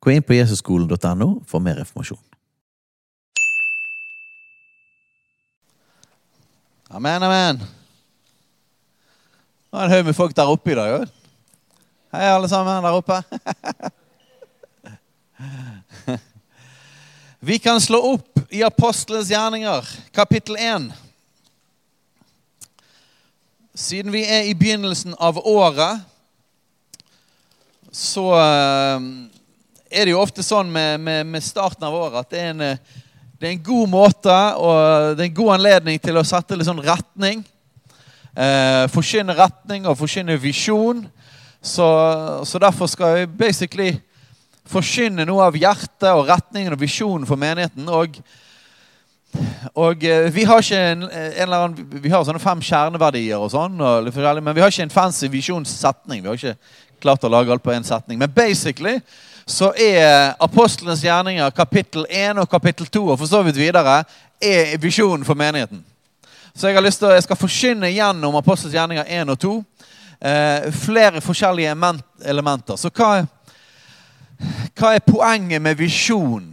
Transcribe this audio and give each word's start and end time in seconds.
Gå 0.00 0.10
inn 0.14 0.22
på 0.22 0.34
jesusskolen.no 0.36 1.42
for 1.46 1.58
mer 1.62 1.78
informasjon. 1.82 2.20
Amen, 6.88 7.22
amen. 7.22 7.58
Det 9.68 9.84
en 9.84 9.90
haug 9.90 10.04
med 10.06 10.16
folk 10.16 10.36
der 10.36 10.48
oppe 10.48 10.72
i 10.72 10.74
dag 10.78 11.00
òg. 11.00 11.06
Hei, 12.14 12.28
alle 12.32 12.48
sammen 12.48 12.84
der 12.84 12.96
oppe. 12.96 13.20
Vi 17.48 17.58
kan 17.58 17.80
slå 17.80 17.98
opp 18.14 18.38
i 18.50 18.62
Apostelens 18.66 19.30
gjerninger, 19.30 19.88
kapittel 20.14 20.56
1. 20.56 20.92
Siden 23.78 24.12
vi 24.12 24.24
er 24.26 24.48
i 24.48 24.54
begynnelsen 24.58 25.14
av 25.22 25.38
året, 25.46 26.00
så 27.94 28.24
eh, 28.40 29.00
er 29.90 30.04
det 30.04 30.12
jo 30.12 30.22
ofte 30.22 30.44
sånn 30.44 30.70
med, 30.72 31.00
med, 31.00 31.26
med 31.26 31.44
starten 31.44 31.86
av 31.88 31.94
året 31.96 32.20
at 32.22 32.32
det 32.32 32.40
er, 32.40 32.50
en, 32.52 32.64
eh, 32.64 33.04
det 33.38 33.48
er 33.48 33.54
en 33.54 33.62
god 33.64 33.92
måte 33.92 34.34
og 34.60 35.14
det 35.16 35.24
er 35.24 35.30
en 35.30 35.38
god 35.38 35.54
anledning 35.56 36.00
til 36.02 36.18
å 36.18 36.26
sette 36.26 36.56
litt 36.56 36.68
sånn 36.68 36.82
retning. 36.84 37.44
Eh, 38.38 38.84
forkynne 38.92 39.36
retning 39.38 39.88
og 39.88 39.96
forkynne 39.98 40.36
visjon. 40.40 41.06
Så, 41.58 41.86
så 42.46 42.60
derfor 42.62 42.90
skal 42.90 43.16
vi 43.16 43.30
basically 43.40 43.88
forkynne 44.68 45.24
noe 45.26 45.46
av 45.48 45.56
hjertet 45.58 46.10
og 46.12 46.28
retningen 46.28 46.76
og 46.76 46.82
visjonen 46.82 47.26
for 47.26 47.40
menigheten. 47.40 47.88
Og, 47.88 48.20
og 49.72 50.04
eh, 50.04 50.28
vi 50.34 50.44
har 50.46 50.60
ikke 50.62 50.82
en, 50.92 51.06
en 51.08 51.40
eller 51.46 51.64
annen, 51.64 52.02
vi 52.04 52.12
har 52.12 52.26
sånne 52.28 52.42
fem 52.42 52.60
kjerneverdier, 52.62 53.40
og 53.40 53.50
sånn, 53.54 53.80
og 53.80 54.12
men 54.12 54.52
vi 54.54 54.62
har 54.62 54.70
ikke 54.70 54.86
en 54.86 54.94
fancy 54.94 55.32
visjonssetning. 55.32 56.22
Vi 56.22 56.30
har 56.30 56.38
ikke 56.38 57.00
klart 57.02 57.24
å 57.24 57.32
lage 57.32 57.54
alt 57.54 57.64
på 57.64 57.72
én 57.72 57.86
setning. 57.86 58.20
Men 58.20 58.30
basically 58.34 58.98
så 59.48 59.70
er 59.72 60.34
apostelens 60.44 61.00
gjerninger 61.00 61.50
kapittel 61.56 62.04
1 62.10 62.36
og 62.42 62.50
kapittel 62.50 62.86
2 62.86 63.00
og 63.08 63.18
for 63.18 63.30
så 63.30 63.40
vidt 63.46 63.56
videre 63.56 64.02
er 64.40 64.74
visjonen 64.78 65.24
for 65.24 65.34
menigheten. 65.34 65.80
Så 66.54 66.68
jeg 66.68 66.76
har 66.76 66.84
lyst 66.84 67.00
til, 67.00 67.14
jeg 67.14 67.24
skal 67.24 67.38
forkynne 67.40 67.88
gjennom 67.94 68.36
apostelens 68.36 68.74
gjerninger 68.76 69.08
1 69.08 69.32
og 69.32 69.38
2 69.40 69.52
eh, 70.20 70.68
flere 70.74 71.22
forskjellige 71.24 71.76
elementer. 72.24 72.76
Så 72.76 72.90
hva, 72.92 73.22
hva 74.76 74.92
er 74.94 75.06
poenget 75.06 75.62
med 75.62 75.78
visjon? 75.80 76.50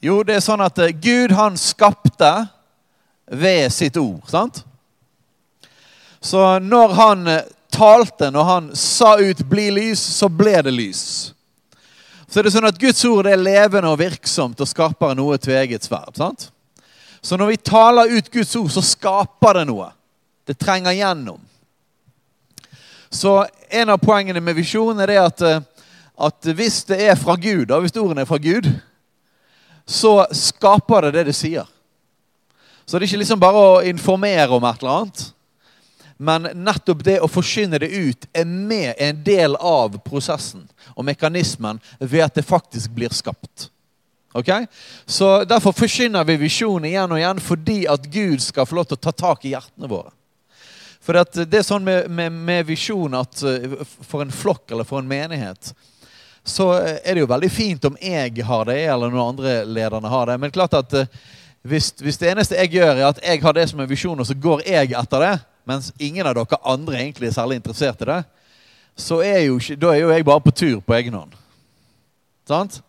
Jo, 0.00 0.22
det 0.22 0.38
er 0.38 0.46
sånn 0.46 0.64
at 0.64 0.80
eh, 0.80 0.94
Gud, 0.96 1.34
han 1.36 1.60
skapte 1.60 2.32
ved 3.26 3.68
sitt 3.74 4.00
ord. 4.00 4.24
sant? 4.30 4.64
Så 6.20 6.58
når 6.58 6.96
han 6.96 7.28
eh, 7.28 7.52
talte, 7.76 8.30
når 8.32 8.44
han 8.44 8.68
sa 8.76 9.18
ut 9.18 9.38
'bli 9.38 9.70
lys', 9.70 10.00
så 10.18 10.28
ble 10.28 10.62
det 10.62 10.72
lys. 10.72 11.32
Så 12.28 12.40
er 12.40 12.42
det 12.42 12.52
sånn 12.52 12.66
at 12.66 12.78
Guds 12.80 13.04
ord 13.04 13.28
er 13.30 13.38
levende 13.38 13.90
og 13.92 14.00
virksomt 14.00 14.60
og 14.60 14.68
skaper 14.68 15.14
noe 15.14 15.38
tveget 15.38 15.84
sverd. 15.86 16.16
sant? 16.16 16.50
Så 17.22 17.36
når 17.36 17.46
vi 17.46 17.56
taler 17.56 18.16
ut 18.16 18.30
Guds 18.30 18.56
ord, 18.56 18.70
så 18.70 18.82
skaper 18.82 19.60
det 19.60 19.66
noe. 19.66 19.90
Det 20.46 20.58
trenger 20.58 20.92
gjennom. 20.92 21.40
Så 23.10 23.46
en 23.70 23.90
av 23.90 23.98
poengene 23.98 24.40
med 24.40 24.56
visjon 24.56 25.00
er 25.00 25.06
det 25.06 25.18
at, 25.18 25.42
eh, 25.42 25.60
at 26.18 26.50
hvis 26.54 26.84
det 26.84 27.00
er 27.00 27.14
fra 27.14 27.36
Gud, 27.36 27.70
og 27.70 27.80
hvis 27.80 27.96
ordene 27.96 28.20
er 28.20 28.28
fra 28.28 28.38
Gud, 28.38 28.68
så 29.86 30.26
skaper 30.34 31.06
det 31.06 31.12
det 31.14 31.26
det 31.30 31.34
sier. 31.34 31.66
Så 32.86 32.98
det 32.98 33.06
er 33.06 33.08
ikke 33.08 33.22
liksom 33.24 33.40
bare 33.40 33.62
å 33.62 33.82
informere 33.86 34.50
om 34.54 34.64
et 34.64 34.82
eller 34.82 35.00
annet. 35.00 35.24
Men 36.16 36.48
nettopp 36.54 37.04
det 37.04 37.18
å 37.20 37.28
forsyne 37.28 37.78
det 37.82 37.90
ut 37.92 38.26
er 38.32 38.46
med 38.48 38.94
en 38.98 39.22
del 39.24 39.56
av 39.56 39.98
prosessen 40.04 40.64
og 40.94 41.04
mekanismen 41.04 41.80
ved 42.00 42.24
at 42.24 42.38
det 42.38 42.46
faktisk 42.48 42.94
blir 42.96 43.12
skapt. 43.12 43.68
Ok? 44.36 44.48
Så 45.06 45.44
Derfor 45.44 45.76
forsyner 45.76 46.24
vi 46.24 46.38
visjonen 46.40 46.88
igjen 46.88 47.12
og 47.12 47.20
igjen 47.20 47.42
fordi 47.44 47.82
at 47.88 48.08
Gud 48.12 48.40
skal 48.44 48.68
få 48.68 48.80
lov 48.80 48.88
til 48.88 48.98
å 49.00 49.04
ta 49.08 49.12
tak 49.12 49.44
i 49.44 49.52
hjertene 49.52 49.90
våre. 49.90 50.12
For 51.04 51.14
det 51.46 51.60
er 51.60 51.66
sånn 51.66 51.84
med, 51.86 52.08
med, 52.10 52.32
med 52.32 52.64
visjon 52.66 53.14
at 53.14 53.42
eh, 53.46 53.76
for 53.84 54.24
en 54.24 54.32
flokk 54.34 54.72
eller 54.72 54.88
for 54.88 54.98
en 54.98 55.08
menighet 55.08 55.70
så 56.46 56.70
er 56.78 57.14
det 57.16 57.24
jo 57.24 57.30
veldig 57.30 57.50
fint 57.50 57.84
om 57.88 57.96
jeg 57.98 58.44
har 58.46 58.68
det, 58.68 58.78
eller 58.86 59.10
noen 59.10 59.32
andre 59.32 59.56
lederne 59.66 60.10
har 60.10 60.30
det. 60.30 60.36
Men 60.38 60.52
klart 60.54 60.76
at 60.78 60.92
eh, 60.94 61.08
hvis, 61.66 61.90
hvis 61.98 62.20
det 62.20 62.30
eneste 62.30 62.58
jeg 62.60 62.76
gjør, 62.78 62.92
er 62.94 63.08
at 63.08 63.20
jeg 63.24 63.42
har 63.42 63.56
det 63.56 63.66
som 63.70 63.82
en 63.82 63.90
visjon, 63.90 64.20
og 64.22 64.28
så 64.28 64.36
går 64.38 64.62
jeg 64.66 64.94
etter 64.94 65.24
det, 65.24 65.32
mens 65.66 65.92
ingen 65.98 66.26
av 66.26 66.36
dere 66.38 66.58
andre 66.62 67.00
egentlig 67.00 67.30
er 67.30 67.36
særlig 67.36 67.58
interessert 67.60 68.02
i 68.04 68.10
det, 68.10 68.20
så 68.96 69.20
er 69.24 69.42
jo 69.48 69.58
da 69.76 69.92
er 69.92 70.04
jo 70.04 70.12
jeg 70.14 70.24
bare 70.24 70.44
på 70.44 70.54
tur 70.54 70.80
på 70.80 70.94
egen 70.96 71.16
hånd. 71.18 71.34
Sant? 72.48 72.80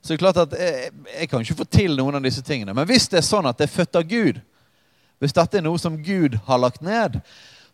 Så 0.00 0.12
det 0.12 0.16
er 0.16 0.22
klart 0.22 0.38
at 0.40 0.54
jeg, 0.58 0.90
jeg 1.12 1.28
kan 1.28 1.42
ikke 1.42 1.58
få 1.60 1.66
til 1.70 1.96
noen 1.98 2.18
av 2.18 2.24
disse 2.24 2.42
tingene. 2.46 2.74
Men 2.74 2.86
hvis 2.88 3.08
det 3.10 3.20
er 3.20 3.26
sånn 3.26 3.46
at 3.46 3.58
det 3.58 3.66
er 3.66 3.74
født 3.74 3.98
av 4.00 4.06
Gud, 4.08 4.40
hvis 5.22 5.34
dette 5.36 5.58
er 5.58 5.64
noe 5.64 5.80
som 5.80 5.96
Gud 6.02 6.36
har 6.46 6.60
lagt 6.62 6.82
ned, 6.84 7.20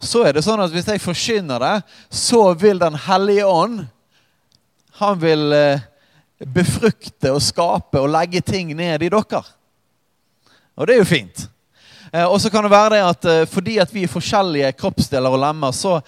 så 0.02 0.24
er 0.26 0.34
det 0.34 0.44
sånn 0.46 0.62
at 0.62 0.72
hvis 0.74 0.88
jeg 0.90 1.02
forkynner 1.02 1.62
det, 1.62 1.74
så 2.10 2.42
vil 2.58 2.80
Den 2.82 2.96
hellige 2.98 3.46
ånd 3.46 3.84
Han 4.98 5.20
vil 5.22 5.52
eh, 5.54 5.84
befrukte 6.42 7.30
og 7.32 7.42
skape 7.42 8.00
og 8.00 8.10
legge 8.10 8.42
ting 8.44 8.72
ned 8.76 9.02
i 9.06 9.08
dere. 9.12 9.42
Og 10.76 10.86
det 10.88 10.94
er 10.94 11.00
jo 11.00 11.08
fint. 11.08 11.44
Eh, 12.12 12.24
og 12.24 12.40
så 12.40 12.50
kan 12.50 12.64
det 12.64 12.70
være 12.70 12.94
det 12.94 13.02
at 13.08 13.24
eh, 13.24 13.46
fordi 13.48 13.78
at 13.80 13.94
vi 13.94 14.04
er 14.04 14.12
forskjellige 14.12 14.72
kroppsdeler 14.76 15.32
og 15.32 15.40
lemmer, 15.40 15.72
så 15.72 16.00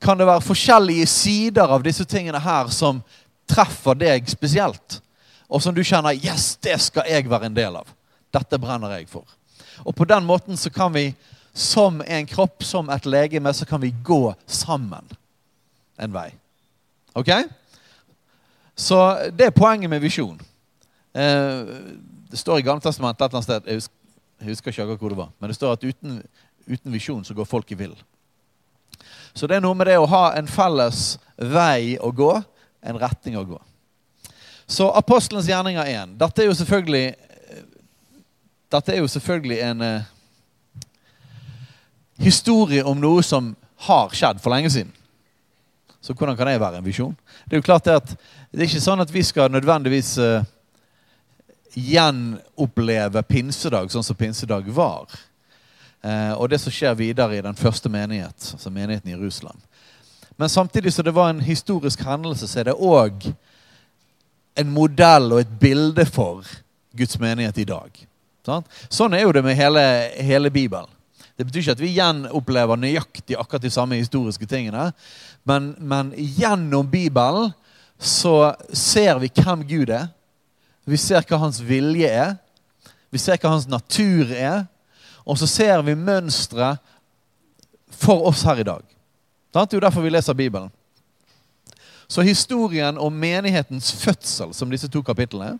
kan 0.00 0.18
det 0.18 0.26
være 0.28 0.44
forskjellige 0.44 1.06
sider 1.08 1.72
av 1.72 1.84
disse 1.84 2.04
tingene 2.04 2.40
her 2.40 2.68
som 2.68 3.00
treffer 3.48 3.96
deg 3.96 4.28
spesielt. 4.28 5.00
Og 5.48 5.62
som 5.62 5.74
du 5.74 5.82
kjenner 5.82 6.12
'Yes, 6.12 6.56
det 6.60 6.80
skal 6.80 7.08
jeg 7.08 7.30
være 7.30 7.46
en 7.46 7.56
del 7.56 7.76
av'. 7.76 7.88
Dette 8.32 8.58
brenner 8.58 8.98
jeg 8.98 9.08
for. 9.08 9.24
Og 9.84 9.94
på 9.94 10.04
den 10.04 10.24
måten 10.24 10.56
så 10.56 10.70
kan 10.70 10.92
vi 10.92 11.14
som 11.54 12.02
en 12.06 12.26
kropp, 12.26 12.62
som 12.62 12.90
et 12.90 13.06
legeme, 13.06 13.52
så 13.54 13.64
kan 13.64 13.80
vi 13.80 13.94
gå 14.04 14.34
sammen 14.46 15.04
en 15.98 16.12
vei. 16.12 16.30
Ok? 17.14 17.30
Så 18.76 19.30
det 19.32 19.46
er 19.46 19.50
poenget 19.50 19.90
med 19.90 20.00
visjon. 20.00 20.40
Eh, 21.14 21.64
det 22.30 22.36
står 22.36 22.58
i 22.58 22.62
Gamle 22.62 22.80
testamentet 22.80 23.24
et 23.24 23.30
eller 23.32 23.38
annet 23.40 23.44
sted 23.44 23.95
jeg 24.40 24.50
husker, 24.50 24.70
ikke 24.70 24.84
akkurat 24.84 25.02
hvor 25.02 25.14
det 25.14 25.18
var, 25.20 25.30
men 25.40 25.50
det 25.50 25.56
står 25.56 25.76
at 25.76 25.84
uten, 25.84 26.20
uten 26.66 26.92
visjon 26.92 27.24
så 27.24 27.34
går 27.34 27.48
folk 27.48 27.70
i 27.72 27.78
vill. 27.78 27.94
Så 29.36 29.48
det 29.48 29.58
er 29.58 29.64
noe 29.64 29.76
med 29.76 29.88
det 29.88 29.98
å 30.00 30.08
ha 30.08 30.30
en 30.36 30.48
felles 30.48 31.16
vei 31.36 31.96
å 32.00 32.10
gå, 32.12 32.32
en 32.86 33.00
retning 33.00 33.36
å 33.36 33.46
gå. 33.48 33.60
Så 34.66 34.88
apostelens 34.98 35.48
gjerninger 35.48 35.86
1. 35.92 36.16
Dette 36.18 36.42
er 36.42 36.50
jo 36.50 36.58
selvfølgelig 36.58 37.06
er 38.76 38.98
jo 38.98 39.08
selvfølgelig 39.08 39.58
en 39.62 39.82
eh, 39.86 40.06
historie 42.18 42.84
om 42.84 42.98
noe 43.00 43.22
som 43.22 43.54
har 43.86 44.14
skjedd 44.16 44.40
for 44.42 44.52
lenge 44.52 44.72
siden. 44.74 44.92
Så 46.00 46.14
hvordan 46.14 46.36
kan 46.36 46.46
det 46.46 46.60
være 46.60 46.80
en 46.80 46.86
visjon? 46.86 47.14
Det 47.46 47.56
er 47.56 47.62
jo 47.62 47.66
klart 47.66 47.84
det 47.86 47.96
at 48.00 48.10
det 48.50 48.62
er 48.62 48.68
ikke 48.68 48.82
sånn 48.82 49.02
at 49.02 49.12
vi 49.12 49.22
skal 49.26 49.50
nødvendigvis 49.52 50.16
eh, 50.22 50.44
gjenoppleve 51.76 53.22
pinsedag 53.28 53.90
sånn 53.92 54.04
som 54.04 54.16
pinsedag 54.16 54.68
var. 54.72 55.12
Eh, 56.00 56.32
og 56.32 56.48
det 56.50 56.60
som 56.62 56.72
skjer 56.72 56.96
videre 56.96 57.36
i 57.36 57.44
den 57.44 57.58
første 57.58 57.90
menighet, 57.92 58.52
altså 58.56 58.72
menigheten 58.72 59.12
i 59.12 59.16
Jerusalem. 59.16 59.58
Men 60.36 60.48
samtidig 60.52 60.92
som 60.92 61.04
det 61.04 61.14
var 61.16 61.30
en 61.30 61.44
historisk 61.44 62.00
hendelse, 62.04 62.48
så 62.48 62.60
er 62.60 62.70
det 62.70 62.76
òg 62.76 63.28
en 64.56 64.72
modell 64.72 65.32
og 65.32 65.40
et 65.42 65.54
bilde 65.60 66.04
for 66.08 66.44
Guds 66.96 67.18
menighet 67.20 67.58
i 67.60 67.68
dag. 67.68 68.04
Sånn 68.46 69.16
er 69.16 69.24
jo 69.26 69.32
det 69.34 69.42
med 69.44 69.56
hele, 69.58 69.82
hele 70.22 70.52
Bibelen. 70.54 70.88
Det 71.36 71.44
betyr 71.44 71.60
ikke 71.60 71.76
at 71.76 71.82
vi 71.82 71.94
gjenopplever 71.98 72.80
nøyaktig 72.80 73.36
akkurat 73.36 73.64
de 73.64 73.72
samme 73.72 73.98
historiske 73.98 74.46
tingene. 74.48 74.88
Men, 75.44 75.74
men 75.78 76.14
gjennom 76.16 76.88
Bibelen 76.88 77.50
så 78.00 78.54
ser 78.72 79.20
vi 79.20 79.32
hvem 79.34 79.64
Gud 79.68 79.92
er, 79.92 80.08
vi 80.86 80.96
ser 80.96 81.24
hva 81.26 81.38
hans 81.42 81.58
vilje 81.66 82.08
er. 82.08 82.36
Vi 83.10 83.18
ser 83.18 83.38
hva 83.42 83.56
hans 83.56 83.66
natur 83.66 84.30
er. 84.30 84.64
Og 85.26 85.38
så 85.40 85.48
ser 85.50 85.82
vi 85.82 85.96
mønstre 85.98 86.76
for 87.90 88.28
oss 88.28 88.44
her 88.46 88.62
i 88.62 88.66
dag. 88.66 88.82
Det 89.50 89.62
er 89.62 89.78
jo 89.78 89.86
derfor 89.86 90.04
vi 90.04 90.12
leser 90.12 90.36
Bibelen. 90.36 90.70
Så 92.08 92.22
historien 92.22 92.98
om 92.98 93.12
menighetens 93.12 93.92
fødsel, 93.92 94.54
som 94.54 94.70
disse 94.70 94.88
to 94.88 95.02
kapitlene, 95.02 95.56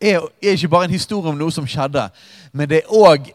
er, 0.00 0.20
er 0.42 0.56
ikke 0.56 0.68
bare 0.68 0.88
en 0.88 0.96
historie 0.96 1.30
om 1.30 1.38
noe 1.38 1.52
som 1.52 1.68
skjedde, 1.68 2.06
men 2.52 2.68
det 2.68 2.82
også, 2.88 3.32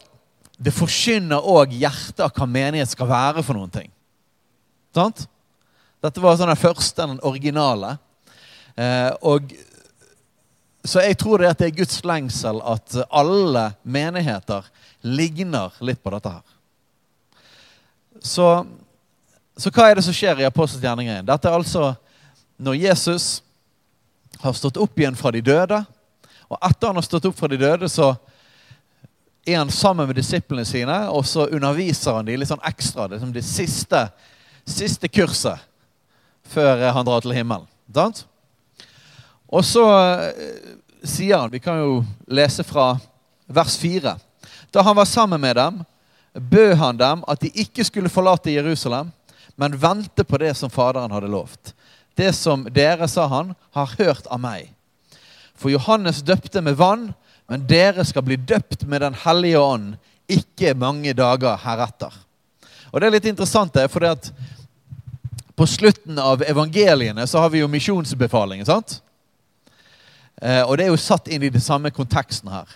det 0.58 0.74
forkynner 0.74 1.42
òg 1.42 1.74
hjertet 1.76 2.22
av 2.26 2.34
hva 2.34 2.46
menighet 2.50 2.90
skal 2.94 3.10
være 3.10 3.44
for 3.44 3.58
noen 3.58 3.74
ting. 3.74 3.90
Sant? 4.96 5.26
Dette 6.06 6.22
var 6.22 6.38
sånn 6.38 6.52
den 6.52 6.60
første, 6.60 7.02
den 7.02 7.24
originale. 7.26 7.96
Eh, 8.78 9.12
og, 9.26 9.52
så 10.86 11.02
jeg 11.02 11.18
tror 11.18 11.42
det, 11.42 11.54
er 11.62 11.74
Guds 11.76 12.04
lengsel 12.06 12.62
at 12.66 12.98
alle 13.10 13.72
menigheter 13.84 14.66
ligner 15.02 15.74
litt 15.86 16.02
på 16.04 16.14
dette 16.14 16.34
her. 16.34 16.44
Så, 18.22 18.48
så 19.58 19.72
hva 19.74 19.90
er 19.90 19.98
det 20.00 20.06
som 20.06 20.16
skjer 20.16 20.42
i 20.42 20.48
Apostels 20.48 20.84
gjerninger 20.84 21.20
1? 21.22 21.28
Dette 21.28 21.50
er 21.50 21.58
altså 21.58 21.92
når 22.58 22.80
Jesus 22.80 23.26
har 24.42 24.56
stått 24.56 24.78
opp 24.82 25.00
igjen 25.00 25.18
fra 25.18 25.32
de 25.34 25.42
døde. 25.44 25.82
Og 26.50 26.58
etter 26.62 26.92
han 26.92 27.00
har 27.00 27.06
stått 27.06 27.28
opp 27.30 27.38
fra 27.38 27.50
de 27.52 27.60
døde, 27.60 27.90
så 27.90 28.14
er 29.46 29.60
han 29.60 29.72
sammen 29.74 30.08
med 30.10 30.18
disiplene 30.18 30.66
sine, 30.66 30.96
og 31.14 31.26
så 31.30 31.46
underviser 31.54 32.18
han 32.18 32.26
de 32.26 32.38
litt 32.38 32.50
sånn 32.50 32.64
ekstra. 32.66 33.08
Det 33.10 33.20
er 33.20 33.26
som 33.26 33.34
det 33.34 33.46
siste, 33.46 34.06
siste 34.66 35.10
kurset 35.12 35.62
før 36.50 36.88
han 36.94 37.06
drar 37.06 37.26
til 37.26 37.36
himmelen. 37.36 37.68
Sant? 37.94 38.26
Og 39.48 39.66
så 39.66 39.84
eh, 39.90 40.76
sier 41.06 41.38
han 41.38 41.52
Vi 41.54 41.62
kan 41.62 41.80
jo 41.80 42.00
lese 42.28 42.64
fra 42.64 42.96
vers 43.46 43.78
4. 43.78 44.16
Da 44.74 44.82
han 44.82 44.96
var 44.98 45.06
sammen 45.06 45.42
med 45.42 45.56
dem, 45.56 45.84
bød 46.34 46.74
han 46.76 46.98
dem 46.98 47.24
at 47.28 47.42
de 47.42 47.52
ikke 47.54 47.86
skulle 47.86 48.12
forlate 48.12 48.52
Jerusalem, 48.52 49.12
men 49.56 49.78
vente 49.82 50.24
på 50.24 50.38
det 50.38 50.56
som 50.58 50.70
Faderen 50.70 51.12
hadde 51.12 51.32
lovt. 51.32 51.74
Det 52.16 52.34
som 52.36 52.66
dere, 52.72 53.08
sa 53.08 53.28
han, 53.28 53.54
har 53.72 53.94
hørt 54.00 54.28
av 54.28 54.40
meg. 54.40 54.72
For 55.56 55.72
Johannes 55.72 56.24
døpte 56.26 56.62
med 56.62 56.76
vann, 56.76 57.14
men 57.48 57.64
dere 57.68 58.04
skal 58.06 58.26
bli 58.26 58.36
døpt 58.36 58.84
med 58.84 59.02
Den 59.02 59.16
hellige 59.24 59.60
ånd 59.60 59.96
ikke 60.28 60.74
mange 60.74 61.14
dager 61.14 61.58
heretter. 61.62 62.12
Og 62.92 63.02
Det 63.02 63.08
er 63.08 63.16
litt 63.16 63.30
interessant, 63.30 63.74
det, 63.74 63.90
for 63.92 64.02
på 65.56 65.66
slutten 65.68 66.20
av 66.20 66.44
evangeliene 66.44 67.28
så 67.28 67.40
har 67.40 67.50
vi 67.50 67.62
jo 67.62 67.68
misjonsbefalingen. 67.72 68.66
sant? 68.66 69.02
Eh, 70.42 70.62
og 70.64 70.78
det 70.78 70.86
er 70.86 70.92
jo 70.92 71.00
satt 71.00 71.30
inn 71.32 71.44
i 71.44 71.52
den 71.54 71.64
samme 71.64 71.92
konteksten 71.96 72.52
her. 72.52 72.70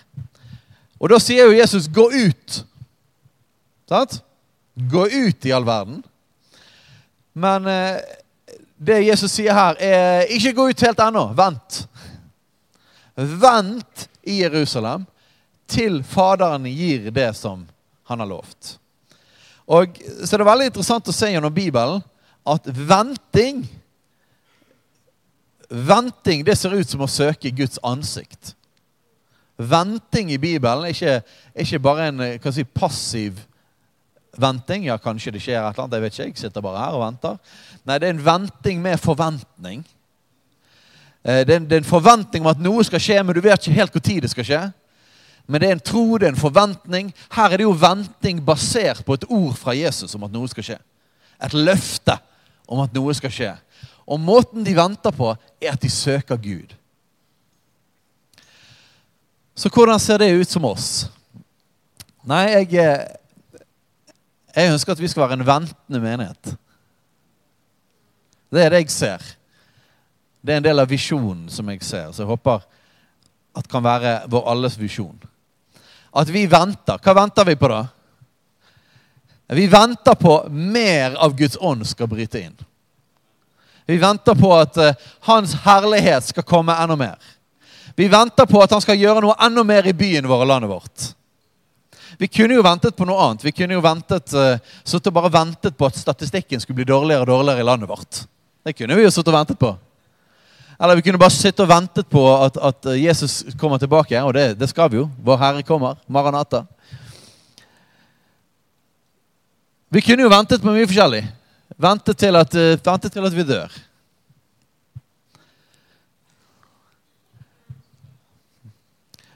Og 1.00 1.12
da 1.12 1.18
sier 1.20 1.48
jo 1.48 1.56
Jesus 1.56 1.88
'gå 1.88 2.10
ut'. 2.10 2.64
Sant? 3.88 4.22
Gå 4.76 5.06
ut 5.06 5.46
i 5.46 5.52
all 5.52 5.64
verden. 5.64 6.04
Men 7.32 7.66
eh, 7.66 8.00
det 8.76 9.06
Jesus 9.06 9.32
sier 9.32 9.52
her, 9.52 9.76
er 9.80 10.26
'ikke 10.28 10.52
gå 10.52 10.68
ut 10.68 10.80
helt 10.80 10.98
ennå'. 10.98 11.34
Vent. 11.34 11.88
Vent 13.16 14.08
i 14.22 14.42
Jerusalem 14.42 15.06
til 15.68 16.02
Faderen 16.02 16.64
gir 16.66 17.10
det 17.10 17.36
som 17.36 17.66
han 18.04 18.18
har 18.18 18.26
lovt. 18.26 18.78
Og, 19.70 20.00
så 20.24 20.36
det 20.36 20.42
er 20.42 20.50
veldig 20.50 20.66
interessant 20.66 21.08
å 21.08 21.14
se 21.14 21.28
gjennom 21.30 21.54
Bibelen 21.54 22.02
at 22.46 22.64
venting 22.66 23.62
Venting 25.70 26.42
det 26.46 26.56
ser 26.58 26.74
ut 26.74 26.88
som 26.90 27.04
å 27.04 27.10
søke 27.10 27.52
Guds 27.54 27.78
ansikt. 27.86 28.56
Venting 29.60 30.32
i 30.32 30.40
Bibelen 30.40 30.88
er 30.88 30.94
ikke, 30.94 31.20
er 31.54 31.66
ikke 31.66 31.82
bare 31.84 32.08
en 32.10 32.22
si, 32.52 32.64
passiv 32.64 33.38
venting. 34.40 34.86
Ja, 34.88 34.98
kanskje 34.98 35.34
det 35.34 35.42
skjer 35.44 35.60
et 35.60 35.74
eller 35.74 35.84
annet. 35.84 35.96
Jeg 35.96 36.02
vet 36.02 36.18
ikke, 36.18 36.28
jeg 36.28 36.42
sitter 36.42 36.64
bare 36.64 36.84
her 36.84 36.96
og 36.96 37.04
venter. 37.04 37.56
Nei, 37.84 37.98
det 37.98 38.08
er 38.08 38.14
en 38.16 38.24
venting 38.24 38.82
med 38.82 39.00
forventning. 39.02 39.84
Eh, 41.22 41.42
det 41.44 41.54
er, 41.54 41.60
en, 41.60 41.68
det 41.68 41.78
er 41.78 41.84
en 41.84 41.90
forventning 41.90 42.44
om 42.44 42.52
at 42.52 42.62
noe 42.62 42.84
skal 42.86 43.02
skje, 43.02 43.20
men 43.22 43.36
du 43.36 43.42
vet 43.44 43.60
ikke 43.60 43.76
helt 43.76 43.98
når 43.98 44.24
det 44.24 44.32
skal 44.32 44.48
skje. 44.48 44.62
Men 45.50 45.60
det 45.60 45.68
er 45.68 45.76
en 45.76 45.86
tro, 45.92 46.04
det 46.16 46.28
er 46.28 46.34
en 46.34 46.40
forventning. 46.40 47.12
Her 47.34 47.50
er 47.50 47.60
det 47.60 47.66
jo 47.66 47.76
venting 47.76 48.40
basert 48.44 49.04
på 49.04 49.18
et 49.18 49.26
ord 49.28 49.56
fra 49.58 49.74
Jesus 49.74 50.14
om 50.14 50.24
at 50.24 50.32
noe 50.32 50.48
skal 50.48 50.66
skje. 50.66 50.78
Et 51.40 51.56
løfte 51.56 52.16
om 52.70 52.80
at 52.84 52.94
noe 52.94 53.14
skal 53.18 53.34
skje. 53.34 53.50
Og 54.10 54.20
måten 54.20 54.64
de 54.66 54.74
venter 54.74 55.14
på, 55.14 55.30
er 55.62 55.74
at 55.74 55.82
de 55.82 55.90
søker 55.90 56.36
Gud. 56.40 56.74
Så 59.54 59.70
hvordan 59.70 60.00
ser 60.00 60.18
det 60.18 60.32
ut 60.34 60.50
som 60.50 60.64
oss? 60.64 60.88
Nei, 62.26 62.46
jeg, 62.50 62.74
eh, 62.80 63.60
jeg 64.56 64.72
ønsker 64.72 64.92
at 64.92 65.02
vi 65.02 65.08
skal 65.08 65.26
være 65.26 65.38
en 65.38 65.46
ventende 65.46 66.00
menighet. 66.02 66.54
Det 68.50 68.64
er 68.64 68.74
det 68.74 68.82
jeg 68.82 68.90
ser. 68.90 69.26
Det 70.42 70.54
er 70.54 70.62
en 70.62 70.66
del 70.66 70.82
av 70.82 70.90
visjonen 70.90 71.46
som 71.52 71.68
jeg 71.70 71.82
ser, 71.84 72.10
så 72.10 72.24
jeg 72.24 72.30
håper 72.30 72.64
at 73.56 73.68
kan 73.70 73.84
være 73.84 74.14
vår 74.30 74.48
alles 74.50 74.78
visjon. 74.80 75.18
At 76.16 76.30
vi 76.32 76.46
venter. 76.50 76.98
Hva 76.98 77.14
venter 77.14 77.46
vi 77.46 77.56
på 77.60 77.70
da? 77.70 77.84
Vi 79.54 79.66
venter 79.70 80.14
på 80.18 80.34
mer 80.50 81.14
av 81.18 81.36
Guds 81.38 81.58
ånd 81.60 81.86
skal 81.86 82.10
bryte 82.10 82.42
inn. 82.42 82.56
Vi 83.90 83.98
venter 83.98 84.36
på 84.38 84.50
at 84.54 84.76
uh, 84.78 84.92
Hans 85.26 85.56
herlighet 85.64 86.28
skal 86.30 86.46
komme 86.46 86.76
enda 86.78 86.96
mer. 86.96 87.16
Vi 87.98 88.06
venter 88.08 88.46
på 88.46 88.60
at 88.62 88.70
han 88.70 88.82
skal 88.82 89.00
gjøre 89.00 89.24
noe 89.24 89.34
enda 89.42 89.64
mer 89.66 89.88
i 89.90 89.94
byen 89.96 90.28
vår 90.30 90.44
og 90.44 90.48
landet 90.52 90.70
vårt. 90.70 91.08
Vi 92.20 92.28
kunne 92.30 92.54
jo 92.54 92.62
ventet 92.62 92.94
på 92.94 93.06
noe 93.08 93.18
annet. 93.24 93.42
Vi 93.44 93.52
kunne 93.56 93.74
jo 93.74 93.82
ventet, 93.82 94.34
uh, 94.36 95.10
bare 95.10 95.32
ventet 95.34 95.76
på 95.76 95.88
at 95.90 95.98
statistikken 95.98 96.62
skulle 96.62 96.78
bli 96.82 96.86
dårligere 96.92 97.26
og 97.26 97.32
dårligere 97.32 97.64
i 97.64 97.66
landet 97.66 97.90
vårt. 97.90 98.22
Det 98.62 98.76
kunne 98.78 98.94
vi 98.94 99.08
jo 99.08 99.10
sittet 99.10 99.32
og 99.32 99.38
ventet 99.40 99.58
på. 99.58 99.74
Eller 100.80 100.96
vi 100.96 101.02
kunne 101.02 101.18
bare 101.20 101.34
sitte 101.34 101.66
og 101.66 101.68
ventet 101.68 102.06
på 102.08 102.22
at, 102.44 102.56
at 102.56 102.92
Jesus 102.96 103.42
kommer 103.60 103.82
tilbake. 103.82 104.22
Og 104.22 104.32
det, 104.34 104.54
det, 104.60 104.70
skal 104.70 104.88
vi 104.92 105.02
jo. 105.02 105.10
Vår 105.24 105.42
Herre 105.42 105.66
kommer. 105.66 105.98
Maranata. 106.06 106.62
Vi 109.90 110.00
kunne 110.00 110.22
jo 110.22 110.30
ventet 110.30 110.62
på 110.62 110.70
mye 110.70 110.86
forskjellig. 110.86 111.24
Ventet 111.76 112.18
til 112.18 112.36
at, 112.36 112.54
vente 112.54 113.08
til 113.08 113.26
at 113.26 113.36
vi 113.36 113.46
dør. 113.46 113.78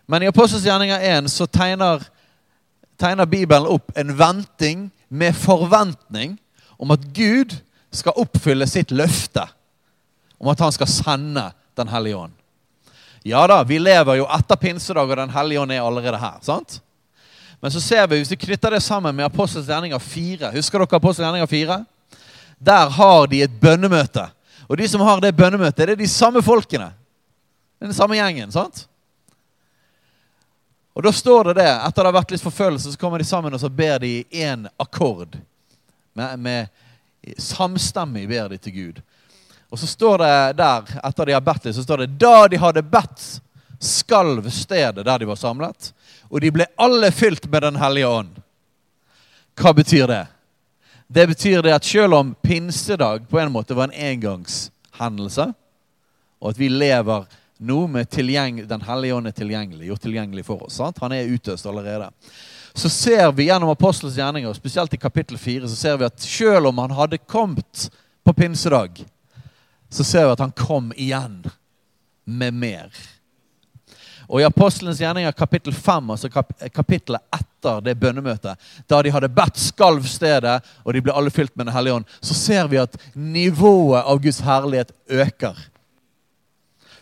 Men 0.07 0.23
i 0.23 0.29
Apostels 0.29 0.65
gjerninger 0.67 1.01
1 1.01 1.31
så 1.33 1.47
tegner, 1.49 2.03
tegner 3.01 3.29
Bibelen 3.29 3.69
opp 3.71 3.95
en 3.97 4.13
venting 4.19 4.89
med 5.09 5.37
forventning 5.37 6.37
om 6.77 6.93
at 6.93 7.07
Gud 7.17 7.55
skal 7.95 8.19
oppfylle 8.21 8.67
sitt 8.69 8.93
løfte 8.93 9.47
om 10.39 10.51
at 10.53 10.61
han 10.61 10.75
skal 10.75 10.91
sende 10.91 11.51
Den 11.75 11.89
hellige 11.91 12.17
ånd. 12.17 12.33
Ja 13.27 13.41
da, 13.51 13.57
vi 13.67 13.81
lever 13.81 14.21
jo 14.21 14.29
etter 14.31 14.57
pinsedag, 14.57 15.11
og 15.11 15.17
Den 15.17 15.33
hellige 15.35 15.61
ånd 15.61 15.73
er 15.73 15.83
allerede 15.83 16.21
her. 16.21 16.37
sant? 16.43 16.81
Men 17.61 17.71
så 17.71 17.81
ser 17.81 18.07
vi, 18.07 18.21
hvis 18.21 18.31
vi 18.31 18.37
knytter 18.37 18.71
det 18.71 18.83
sammen 18.83 19.17
med 19.17 19.25
Apostels 19.25 19.67
gjerninger 19.67 19.99
4 19.99 20.53
Husker 20.55 20.79
dere 20.79 20.97
Apostels 21.01 21.25
gjerninger 21.25 21.47
4? 21.47 21.85
Der 22.65 22.91
har 22.91 23.27
de 23.29 23.43
et 23.45 23.61
bønnemøte. 23.61 24.29
Og 24.69 24.79
de 24.81 24.89
som 24.89 25.03
har 25.05 25.21
det 25.21 25.37
bønnemøtet, 25.37 25.87
det 25.87 25.97
er 25.97 26.01
de 26.01 26.09
samme 26.09 26.43
folkene. 26.43 26.93
Den 27.81 27.95
samme 27.95 28.17
gjengen. 28.17 28.53
sant? 28.53 28.87
Og 30.95 31.03
da 31.03 31.13
står 31.13 31.51
det 31.51 31.55
det, 31.59 31.69
Etter 31.69 32.03
det 32.03 32.09
har 32.09 32.17
vært 32.21 32.31
litt 32.33 32.45
forfølgelse, 32.45 32.93
så 32.93 32.99
kommer 32.99 33.19
de 33.19 33.27
sammen 33.29 33.55
og 33.55 33.61
så 33.61 33.69
ber 33.69 33.99
de 34.01 34.13
i 34.21 34.45
én 34.47 34.69
akkord. 34.79 35.37
Med, 36.15 36.39
med 36.39 37.37
Samstemmig 37.39 38.29
ber 38.29 38.49
de 38.49 38.59
til 38.59 38.73
Gud. 38.73 39.01
Og 39.71 39.79
så 39.79 39.87
står 39.87 40.19
det 40.23 40.57
der, 40.61 40.93
etter 41.03 41.27
de 41.27 41.35
har 41.35 41.43
bedt 41.43 41.65
litt, 41.65 41.77
så 41.77 41.83
står 41.83 42.05
det 42.05 42.15
da 42.21 42.47
de 42.49 42.61
hadde 42.63 42.85
bedt, 42.87 43.25
skalv 43.81 44.47
stedet 44.55 45.03
der 45.05 45.19
de 45.19 45.27
var 45.27 45.41
samlet. 45.41 45.91
Og 46.31 46.41
de 46.41 46.53
ble 46.55 46.69
alle 46.79 47.11
fylt 47.13 47.49
med 47.51 47.63
Den 47.67 47.81
hellige 47.81 48.09
ånd. 48.09 48.37
Hva 49.59 49.73
betyr 49.75 50.07
det? 50.11 50.23
Det 51.15 51.27
betyr 51.27 51.63
det 51.63 51.71
at 51.71 51.85
selv 51.87 52.15
om 52.15 52.35
pinsedag 52.43 53.29
på 53.31 53.39
en 53.39 53.53
måte 53.55 53.75
var 53.75 53.87
en 53.87 53.95
engangshendelse, 53.95 55.45
og 56.43 56.49
at 56.51 56.59
vi 56.59 56.69
lever 56.69 57.29
nå 57.63 57.87
med 57.87 58.11
Den 58.11 58.81
hellige 58.83 59.15
ånd 59.15 59.27
er 59.27 59.33
tilgjengelig, 59.33 59.87
gjort 59.87 60.03
tilgjengelig 60.03 60.45
for 60.45 60.65
oss. 60.67 60.75
Sant? 60.75 60.99
Han 60.99 61.13
er 61.13 61.31
utøst 61.31 61.67
allerede. 61.67 62.11
Så 62.75 62.89
ser 62.89 63.31
vi 63.33 63.47
gjennom 63.47 63.71
apostelens 63.71 64.17
gjerninger, 64.17 64.53
spesielt 64.53 64.95
i 64.95 64.99
kapittel 64.99 65.39
4, 65.39 65.69
så 65.69 65.77
ser 65.77 65.97
vi 65.97 66.05
at 66.05 66.21
selv 66.21 66.67
om 66.67 66.79
han 66.79 66.91
hadde 66.91 67.19
kommet 67.19 67.91
på 68.25 68.33
pinsedag, 68.33 69.05
så 69.89 70.05
ser 70.05 70.27
vi 70.27 70.33
at 70.33 70.43
han 70.43 70.53
kom 70.53 70.91
igjen 70.97 71.45
med 72.25 72.55
mer. 72.55 72.91
Og 74.29 74.41
I 74.41 74.47
Apostelens 74.47 75.01
gjerninger 75.01 75.33
kapittel 75.37 75.75
5, 75.75 76.11
altså 76.15 76.31
kap 76.33 76.53
kapittelet 76.73 77.23
etter 77.35 77.83
det 77.85 77.97
bønnemøtet, 78.01 78.61
da 78.89 79.03
de 79.03 79.13
hadde 79.13 79.31
bedt 79.33 79.61
skalv 79.61 80.07
stedet, 80.09 80.59
og 80.85 80.95
de 80.95 81.03
ble 81.05 81.15
alle 81.17 81.33
fylt 81.33 81.55
med 81.57 81.67
Den 81.67 81.75
hellige 81.77 82.01
ånd, 82.01 82.09
så 82.21 82.35
ser 82.35 82.69
vi 82.73 82.81
at 82.81 82.97
nivået 83.15 84.03
av 84.03 84.21
Guds 84.25 84.41
herlighet 84.45 84.93
øker. 85.09 85.59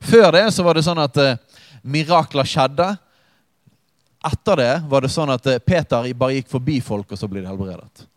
Før 0.02 0.33
det 0.35 0.47
så 0.55 0.67
var 0.67 0.75
det 0.75 0.87
sånn 0.87 1.02
at 1.02 1.19
eh, 1.23 1.38
mirakler 1.83 2.49
skjedde. 2.49 2.88
Etter 4.26 4.59
det 4.59 4.73
var 4.91 5.05
det 5.05 5.12
sånn 5.14 5.31
at 5.35 5.47
eh, 5.47 5.62
Peter 5.62 6.09
bare 6.14 6.41
gikk 6.41 6.50
forbi 6.50 6.81
folk, 6.83 7.12
og 7.12 7.19
så 7.19 7.31
ble 7.31 7.43
de 7.43 7.50
helbredet. 7.50 8.09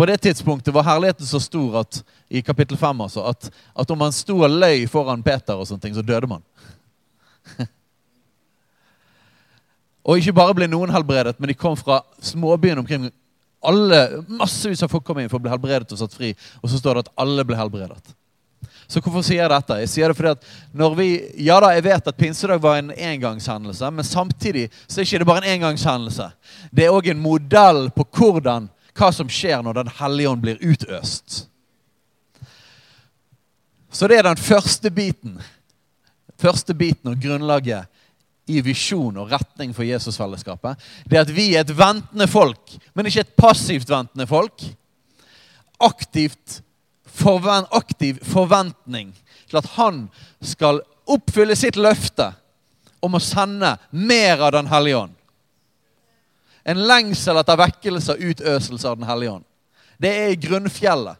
På 0.00 0.06
det 0.06 0.18
tidspunktet 0.18 0.74
var 0.74 0.82
herligheten 0.82 1.26
så 1.26 1.36
stor 1.40 1.74
at, 1.82 2.04
i 2.28 2.40
kapittel 2.42 2.76
5 2.76 3.00
altså, 3.00 3.20
at, 3.28 3.50
at 3.74 3.90
om 3.90 3.98
man 4.00 4.14
sto 4.16 4.38
og 4.40 4.48
løy 4.48 4.86
foran 4.88 5.20
Peter, 5.20 5.58
og 5.60 5.68
sånne 5.68 5.82
ting, 5.82 5.92
så 5.92 6.00
døde 6.00 6.24
man. 6.30 6.40
og 10.08 10.16
ikke 10.16 10.32
bare 10.38 10.56
ble 10.56 10.70
noen 10.72 10.94
helbredet, 10.94 11.36
men 11.36 11.52
de 11.52 11.58
kom 11.60 11.76
fra 11.76 12.00
småbyen 12.16 12.80
omkring. 12.80 13.10
Alle, 13.60 14.24
Massevis 14.40 14.80
av 14.80 14.88
folk 14.88 15.04
kom 15.04 15.20
inn 15.20 15.28
for 15.28 15.36
å 15.36 15.44
bli 15.44 15.52
helbredet 15.52 15.92
og 15.92 16.00
satt 16.00 16.16
fri. 16.16 16.32
Og 16.64 16.72
så 16.72 16.80
står 16.80 16.96
det 16.96 17.04
at 17.04 17.14
alle 17.20 17.44
ble 17.44 17.60
helbredet. 17.60 18.16
Så 18.88 19.04
hvorfor 19.04 19.20
sier 19.20 19.44
jeg 19.44 19.52
dette? 19.52 19.82
Jeg 19.84 19.94
sier 19.98 20.08
det 20.08 20.16
fordi 20.16 20.32
at 20.32 20.50
når 20.72 20.96
vi, 20.96 21.12
ja 21.44 21.60
da, 21.60 21.74
jeg 21.76 21.90
vet 21.90 22.08
at 22.08 22.24
pinsedag 22.24 22.64
var 22.64 22.80
en 22.80 22.88
engangshendelse, 22.96 23.92
men 23.92 24.12
samtidig 24.16 24.70
så 24.86 24.96
er 24.96 25.04
det 25.04 25.12
ikke 25.12 25.28
bare 25.28 25.44
en 25.44 25.60
engangshendelse. 25.60 26.32
Det 26.72 26.88
er 26.88 26.96
òg 26.96 27.12
en 27.12 27.20
modell 27.20 27.90
på 27.92 28.08
hvordan, 28.16 28.72
hva 28.96 29.10
som 29.14 29.30
skjer 29.30 29.62
når 29.62 29.80
Den 29.80 29.92
hellige 30.00 30.30
ånd 30.30 30.42
blir 30.44 30.60
utøst. 30.60 31.44
Så 33.90 34.06
det 34.06 34.20
er 34.20 34.28
den 34.28 34.38
første 34.40 34.90
biten. 34.94 35.40
Første 36.40 36.74
biten 36.74 37.10
og 37.10 37.20
grunnlaget 37.20 37.88
i 38.50 38.60
visjon 38.64 39.18
og 39.20 39.30
retning 39.30 39.74
for 39.76 39.86
Jesusfellesskapet. 39.86 40.78
Det 41.06 41.18
er 41.18 41.26
at 41.26 41.34
vi 41.34 41.50
er 41.54 41.64
et 41.64 41.76
ventende 41.76 42.26
folk, 42.30 42.76
men 42.94 43.06
ikke 43.06 43.24
et 43.26 43.36
passivt 43.38 43.90
ventende 43.90 44.26
folk. 44.30 44.64
Aktivt 45.80 46.60
forven, 47.06 47.66
aktiv 47.70 48.18
forventning 48.26 49.12
til 49.50 49.60
at 49.60 49.70
han 49.76 50.04
skal 50.42 50.82
oppfylle 51.10 51.56
sitt 51.58 51.78
løfte 51.80 52.30
om 53.02 53.16
å 53.16 53.22
sende 53.22 53.74
mer 53.90 54.42
av 54.44 54.52
Den 54.54 54.68
hellige 54.70 55.04
ånd. 55.04 55.16
En 56.64 56.82
lengsel 56.86 57.40
etter 57.40 57.58
vekkelse 57.60 58.14
og 58.14 58.30
utøselse 58.32 58.88
av 58.88 58.98
Den 58.98 59.08
hellige 59.08 59.38
ånd. 59.38 59.46
Det 60.00 60.10
er 60.10 60.32
i 60.32 60.40
grunnfjellet. 60.40 61.18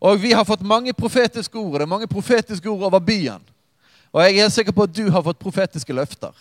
Og 0.00 0.18
vi 0.20 0.32
har 0.36 0.44
fått 0.44 0.66
mange 0.66 0.92
profetiske 0.92 1.58
ord. 1.58 1.78
Det 1.78 1.86
er 1.86 1.94
mange 1.94 2.10
profetiske 2.10 2.68
ord 2.70 2.84
over 2.88 3.00
byen. 3.00 3.42
Og 4.12 4.22
jeg 4.22 4.32
er 4.32 4.44
helt 4.44 4.54
sikker 4.54 4.74
på 4.76 4.86
at 4.86 4.94
du 4.94 5.08
har 5.10 5.24
fått 5.24 5.40
profetiske 5.40 5.94
løfter. 5.94 6.32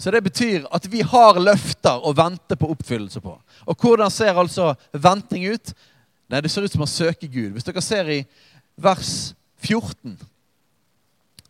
Så 0.00 0.10
det 0.10 0.22
betyr 0.24 0.64
at 0.72 0.86
vi 0.88 1.02
har 1.04 1.40
løfter 1.40 2.00
å 2.06 2.14
vente 2.16 2.56
på 2.56 2.70
oppfyllelse 2.72 3.20
på. 3.20 3.34
Og 3.68 3.82
hvordan 3.84 4.10
ser 4.12 4.38
altså 4.38 4.72
venting 4.92 5.44
ut? 5.52 5.74
Nei, 6.30 6.40
det 6.40 6.48
ser 6.52 6.64
ut 6.64 6.72
som 6.72 6.86
å 6.86 6.88
søke 6.88 7.28
Gud. 7.28 7.52
Hvis 7.52 7.66
dere 7.66 7.82
ser 7.84 8.08
i 8.08 8.20
vers 8.80 9.34
14, 9.60 10.16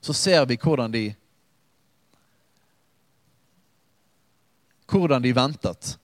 så 0.03 0.17
ser 0.17 0.49
vi 0.51 0.59
hvordan 0.59 0.91
de 0.91 1.05
Hvordan 4.91 5.23
de 5.23 5.33
ventet. 5.37 5.97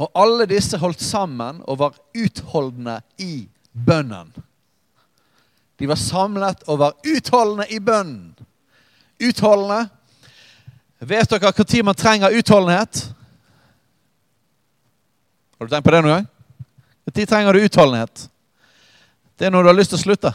Og 0.00 0.10
alle 0.16 0.46
disse 0.48 0.78
holdt 0.80 1.02
sammen 1.04 1.60
og 1.68 1.78
var 1.78 1.98
utholdende 2.16 3.00
i 3.20 3.44
bønnen. 3.72 4.32
De 5.80 5.88
var 5.88 6.00
samlet 6.00 6.64
og 6.68 6.80
var 6.80 6.96
utholdende 7.06 7.66
i 7.72 7.78
bønnen. 7.80 8.34
Utholdende. 9.20 9.88
Vet 11.00 11.30
dere 11.30 11.52
når 11.52 11.84
man 11.84 11.96
trenger 11.96 12.36
utholdenhet? 12.36 13.00
Har 15.56 15.66
du 15.66 15.72
tenkt 15.72 15.84
på 15.84 15.92
det 15.92 16.02
noen 16.04 16.14
gang? 16.14 16.28
Når 17.04 17.26
trenger 17.26 17.52
du 17.52 17.64
utholdenhet? 17.64 18.26
Det 19.36 19.46
er 19.46 19.52
når 19.52 19.62
du 19.62 19.68
har 19.68 19.76
lyst 19.76 19.92
til 19.92 20.00
å 20.00 20.04
slutte. 20.04 20.32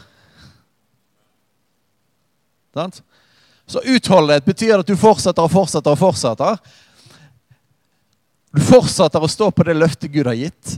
Sant? 2.74 3.02
Så 3.66 3.82
utholdenhet 3.84 4.44
betyr 4.44 4.78
at 4.78 4.86
du 4.88 4.96
fortsetter 4.98 5.42
og 5.42 5.52
fortsetter 5.52 5.94
og 5.94 6.00
fortsetter. 6.00 6.58
Du 8.54 8.62
fortsetter 8.62 9.22
å 9.22 9.30
stå 9.30 9.50
på 9.50 9.66
det 9.66 9.76
løftet 9.76 10.12
Gud 10.14 10.28
har 10.30 10.38
gitt. 10.38 10.76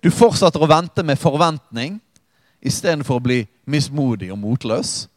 Du 0.00 0.10
fortsetter 0.14 0.62
å 0.62 0.70
vente 0.70 1.02
med 1.02 1.18
forventning 1.18 1.98
istedenfor 2.60 3.18
å 3.18 3.24
bli 3.24 3.40
mismodig 3.66 4.30
og 4.32 4.38
motløs. 4.40 5.08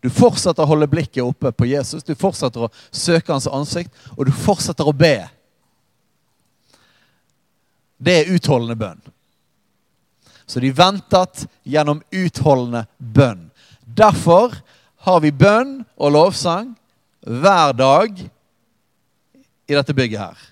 Du 0.00 0.08
fortsetter 0.08 0.64
å 0.64 0.70
holde 0.70 0.88
blikket 0.88 1.22
oppe 1.22 1.52
på 1.52 1.68
Jesus, 1.68 2.04
du 2.04 2.14
fortsetter 2.16 2.64
å 2.64 2.72
søke 2.88 3.34
hans 3.34 3.48
ansikt, 3.52 3.92
og 4.16 4.24
du 4.26 4.32
fortsetter 4.32 4.88
å 4.88 4.96
be 4.96 5.28
det 8.00 8.14
er 8.16 8.30
utholdende 8.32 8.78
bønn. 8.80 9.00
Så 10.48 10.60
de 10.64 10.72
ventet 10.72 11.44
gjennom 11.68 12.00
utholdende 12.10 12.86
bønn. 12.96 13.50
Derfor 13.84 14.56
har 15.06 15.20
vi 15.24 15.32
bønn 15.32 15.80
og 15.96 16.12
lovsang 16.12 16.74
hver 17.24 17.72
dag 17.76 18.20
i 19.70 19.76
dette 19.76 19.94
bygget 19.96 20.20
her. 20.20 20.46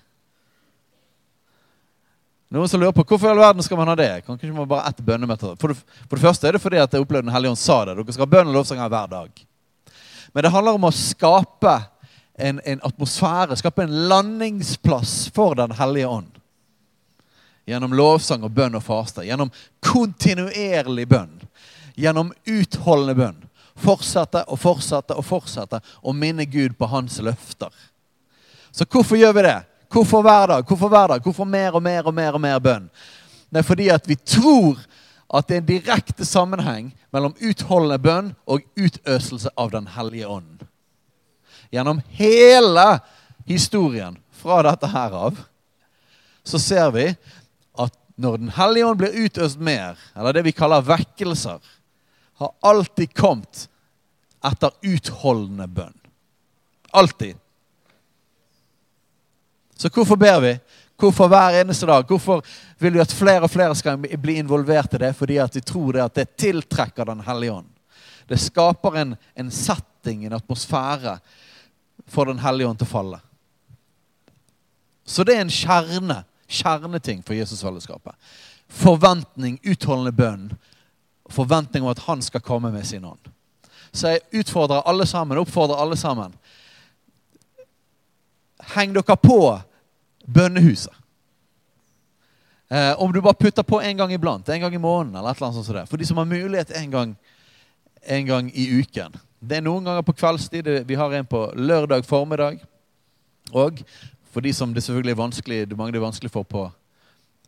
Noen 2.49 2.69
som 2.69 2.81
lurer 2.81 2.95
på 2.97 3.03
hvorfor 3.05 3.29
i 3.29 3.33
all 3.35 3.43
verden 3.43 3.61
skal 3.61 3.77
man 3.77 3.91
ha 3.91 3.95
det? 3.99 4.23
Kan 4.25 4.39
ikke 4.39 4.55
man 4.55 4.69
bare 4.69 4.89
ett 4.89 5.03
bønnemøte? 5.05 5.53
For 5.61 5.75
for 5.75 6.17
det 6.17 6.23
første 6.23 6.47
er 6.47 6.57
det 6.57 6.63
fordi 6.63 6.79
at 6.81 6.93
jeg 6.93 7.03
opplevde 7.03 7.27
Den 7.27 7.35
hellige 7.35 7.53
ånd 7.53 7.61
sa 7.61 7.83
det. 7.85 7.93
Dere 7.99 8.15
skal 8.15 8.25
ha 8.25 8.31
bønn 8.31 8.49
og 8.49 8.57
lovsang 8.57 8.81
her 8.81 8.89
hver 8.89 9.11
dag. 9.11 9.45
Men 10.33 10.43
det 10.43 10.51
handler 10.53 10.79
om 10.79 10.87
å 10.89 10.93
skape 10.93 11.75
en, 12.39 12.61
en 12.65 12.81
atmosfære, 12.89 13.57
skape 13.59 13.85
en 13.85 13.93
landingsplass 14.09 15.29
for 15.35 15.53
Den 15.59 15.75
hellige 15.77 16.09
ånd. 16.09 16.31
Gjennom 17.69 17.93
lovsang 17.93 18.41
og 18.47 18.55
bønn 18.55 18.79
og 18.79 18.85
faste. 18.85 19.27
Gjennom 19.27 19.51
kontinuerlig 19.85 21.05
bønn. 21.09 21.35
Gjennom 21.99 22.33
utholdende 22.49 23.17
bønn. 23.19 23.48
Fortsette 23.79 24.43
og 24.47 24.59
fortsette 24.59 25.15
og 25.15 25.25
fortsette 25.25 25.79
å 26.01 26.13
minne 26.13 26.45
Gud 26.49 26.75
på 26.77 26.89
hans 26.91 27.19
løfter. 27.23 27.71
Så 28.71 28.85
hvorfor 28.85 29.17
gjør 29.17 29.33
vi 29.37 29.45
det? 29.47 29.59
Hvorfor 29.89 30.21
hver 30.21 30.47
dag? 30.47 30.65
Hvorfor 30.67 30.89
hver 30.89 31.07
dag? 31.13 31.23
Hvorfor 31.23 31.45
mer 31.45 31.75
og 31.75 31.83
mer 31.83 32.07
og 32.07 32.13
mer 32.13 32.35
og 32.37 32.41
mer 32.41 32.59
bønn? 32.61 32.89
Det 33.49 33.63
er 33.63 33.65
fordi 33.65 33.89
at 33.89 34.05
vi 34.07 34.15
tror 34.15 34.77
at 35.33 35.47
det 35.47 35.55
er 35.55 35.61
en 35.61 35.69
direkte 35.69 36.25
sammenheng 36.25 36.91
mellom 37.13 37.35
utholdende 37.41 37.99
bønn 38.01 38.31
og 38.49 38.65
utøselse 38.77 39.49
av 39.57 39.71
Den 39.73 39.89
hellige 39.95 40.27
ånd. 40.27 40.65
Gjennom 41.73 42.01
hele 42.17 42.99
historien 43.45 44.17
fra 44.33 44.61
dette 44.65 44.89
her 44.89 45.13
av 45.13 45.41
så 46.45 46.61
ser 46.61 46.89
vi 46.95 47.05
at 47.77 47.93
når 48.17 48.37
Den 48.41 48.53
hellige 48.53 48.85
ånd 48.85 49.01
blir 49.01 49.25
utøst 49.25 49.61
mer, 49.61 49.97
eller 50.15 50.33
det 50.33 50.43
vi 50.45 50.55
kaller 50.55 50.85
vekkelser, 50.85 51.61
har 52.39 52.51
alltid 52.71 53.13
kommet 53.13 53.67
etter 54.45 54.71
utholdende 54.81 55.67
bønn. 55.67 55.95
Alltid. 56.95 57.35
Så 59.75 59.91
hvorfor 59.93 60.15
ber 60.19 60.39
vi? 60.43 60.53
Hvorfor 60.99 61.27
hver 61.31 61.61
eneste 61.61 61.87
dag? 61.87 62.07
Hvorfor 62.07 62.41
vil 62.77 62.93
vi 62.95 63.03
at 63.03 63.13
flere 63.15 63.47
og 63.47 63.51
flere 63.51 63.75
skal 63.75 63.99
bli 63.99 64.39
involvert 64.39 64.95
i 64.95 65.03
det? 65.03 65.13
Fordi 65.15 65.37
at 65.39 65.55
vi 65.55 65.61
tror 65.63 65.93
det 65.95 66.03
at 66.03 66.15
det 66.15 66.37
tiltrekker 66.39 67.05
Den 67.05 67.23
hellige 67.23 67.53
ånd. 67.53 67.69
Det 68.27 68.39
skaper 68.39 68.95
en, 68.99 69.15
en 69.35 69.51
setting, 69.51 70.25
en 70.25 70.33
atmosfære, 70.33 71.19
for 72.07 72.25
Den 72.25 72.39
hellige 72.39 72.67
ånd 72.67 72.79
til 72.79 72.87
å 72.87 72.91
falle. 72.91 73.21
Så 75.05 75.23
det 75.23 75.35
er 75.35 75.45
en 75.45 75.53
kjerne 75.53 76.23
kjerneting 76.49 77.23
for 77.23 77.37
Jesusfellesskapet. 77.37 78.15
Forventning, 78.69 79.59
utholdende 79.63 80.13
bønn. 80.13 80.49
Forventning 81.29 81.83
om 81.83 81.91
at 81.91 82.05
han 82.07 82.21
skal 82.25 82.41
komme 82.41 82.71
med 82.73 82.87
sin 82.87 83.05
ånd. 83.05 83.31
Så 83.91 84.13
jeg 84.13 84.41
utfordrer 84.41 84.85
alle 84.85 85.05
sammen, 85.09 85.37
oppfordrer 85.37 85.81
alle 85.81 85.97
sammen. 85.97 86.33
Heng 88.75 88.93
dere 88.93 89.17
på 89.17 89.39
bønnehuset. 90.25 90.93
Eh, 92.69 93.01
om 93.01 93.13
du 93.13 93.21
bare 93.21 93.33
putter 93.33 93.63
på 93.63 93.81
en 93.81 93.97
gang 93.97 94.11
iblant, 94.13 94.49
en 94.49 94.61
gang 94.61 94.75
i 94.75 94.81
måneden 94.81 95.15
eller 95.15 95.31
et 95.31 95.39
eller 95.39 95.47
annet 95.47 95.65
sånt. 95.65 95.89
For 95.89 95.97
de 95.97 96.05
som 96.05 96.17
har 96.21 96.29
mulighet 96.29 96.71
en 96.77 96.91
gang, 96.91 97.15
en 98.05 98.25
gang 98.25 98.51
i 98.53 98.67
uken. 98.79 99.15
Det 99.39 99.57
er 99.57 99.65
noen 99.65 99.87
ganger 99.87 100.05
på 100.05 100.13
kveldstid. 100.13 100.69
Vi 100.85 100.97
har 100.99 101.13
en 101.13 101.25
på 101.25 101.47
lørdag 101.55 102.05
formiddag. 102.05 102.59
Og 103.57 103.81
for 104.29 104.45
de 104.45 104.53
som 104.53 104.73
det 104.73 104.83
selvfølgelig 104.85 105.15
er 105.15 105.23
vanskelig, 105.23 105.59
det 105.69 105.77
mange 105.77 105.95
det 105.95 105.97
er 105.97 106.05
vanskelig 106.05 106.31
for 106.31 106.45
på, 106.45 106.67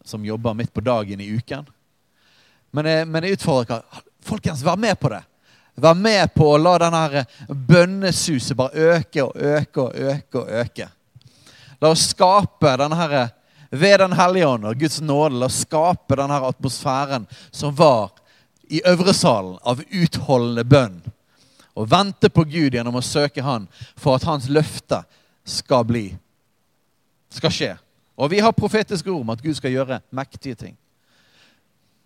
som 0.03 0.25
jobber 0.25 0.57
midt 0.57 0.73
på 0.73 0.81
dagen 0.81 1.21
i 1.21 1.29
uken. 1.35 1.69
Men 2.71 2.87
jeg, 2.87 3.07
men 3.07 3.23
jeg 3.23 3.37
utfordrer 3.37 3.67
dere. 3.81 4.03
Folkens, 4.21 4.63
vær 4.63 4.79
med 4.79 4.99
på 4.99 5.09
det. 5.11 5.21
Vær 5.81 5.95
med 5.97 6.33
på 6.35 6.47
å 6.53 6.59
la 6.61 6.77
denne 6.81 7.25
bønnesuset 7.47 8.57
bare 8.57 8.87
øke 8.95 9.23
og 9.23 9.35
øke 9.35 9.81
og 9.81 9.95
øke. 9.95 10.39
og 10.39 10.49
øke. 10.61 10.89
La 11.81 11.89
oss 11.89 12.09
skape 12.11 12.75
denne 12.77 12.95
her, 12.95 13.29
ved 13.71 13.99
Den 13.99 14.13
hellige 14.13 14.47
ånd 14.47 14.65
og 14.65 14.79
Guds 14.79 15.01
nåde 15.01 15.39
la 15.39 15.47
oss 15.47 15.61
skape 15.63 16.15
denne 16.19 16.41
atmosfæren 16.43 17.27
som 17.51 17.75
var 17.75 18.11
i 18.67 18.81
øvresalen 18.85 19.57
av 19.63 19.81
utholdende 19.89 20.63
bønn. 20.63 21.01
Og 21.75 21.87
vente 21.91 22.29
på 22.29 22.43
Gud 22.43 22.75
gjennom 22.75 22.99
å 22.99 23.01
søke 23.01 23.41
Han 23.41 23.67
for 23.95 24.15
at 24.15 24.27
Hans 24.27 24.49
løfte 24.51 25.03
skal 25.47 25.85
bli 25.87 26.09
skal 27.31 27.51
skje. 27.51 27.71
Og 28.19 28.29
vi 28.29 28.41
har 28.43 28.51
profetiske 28.51 29.09
ord 29.09 29.23
om 29.23 29.33
at 29.33 29.41
Gud 29.41 29.55
skal 29.55 29.71
gjøre 29.71 30.01
mektige 30.11 30.55
ting. 30.55 30.75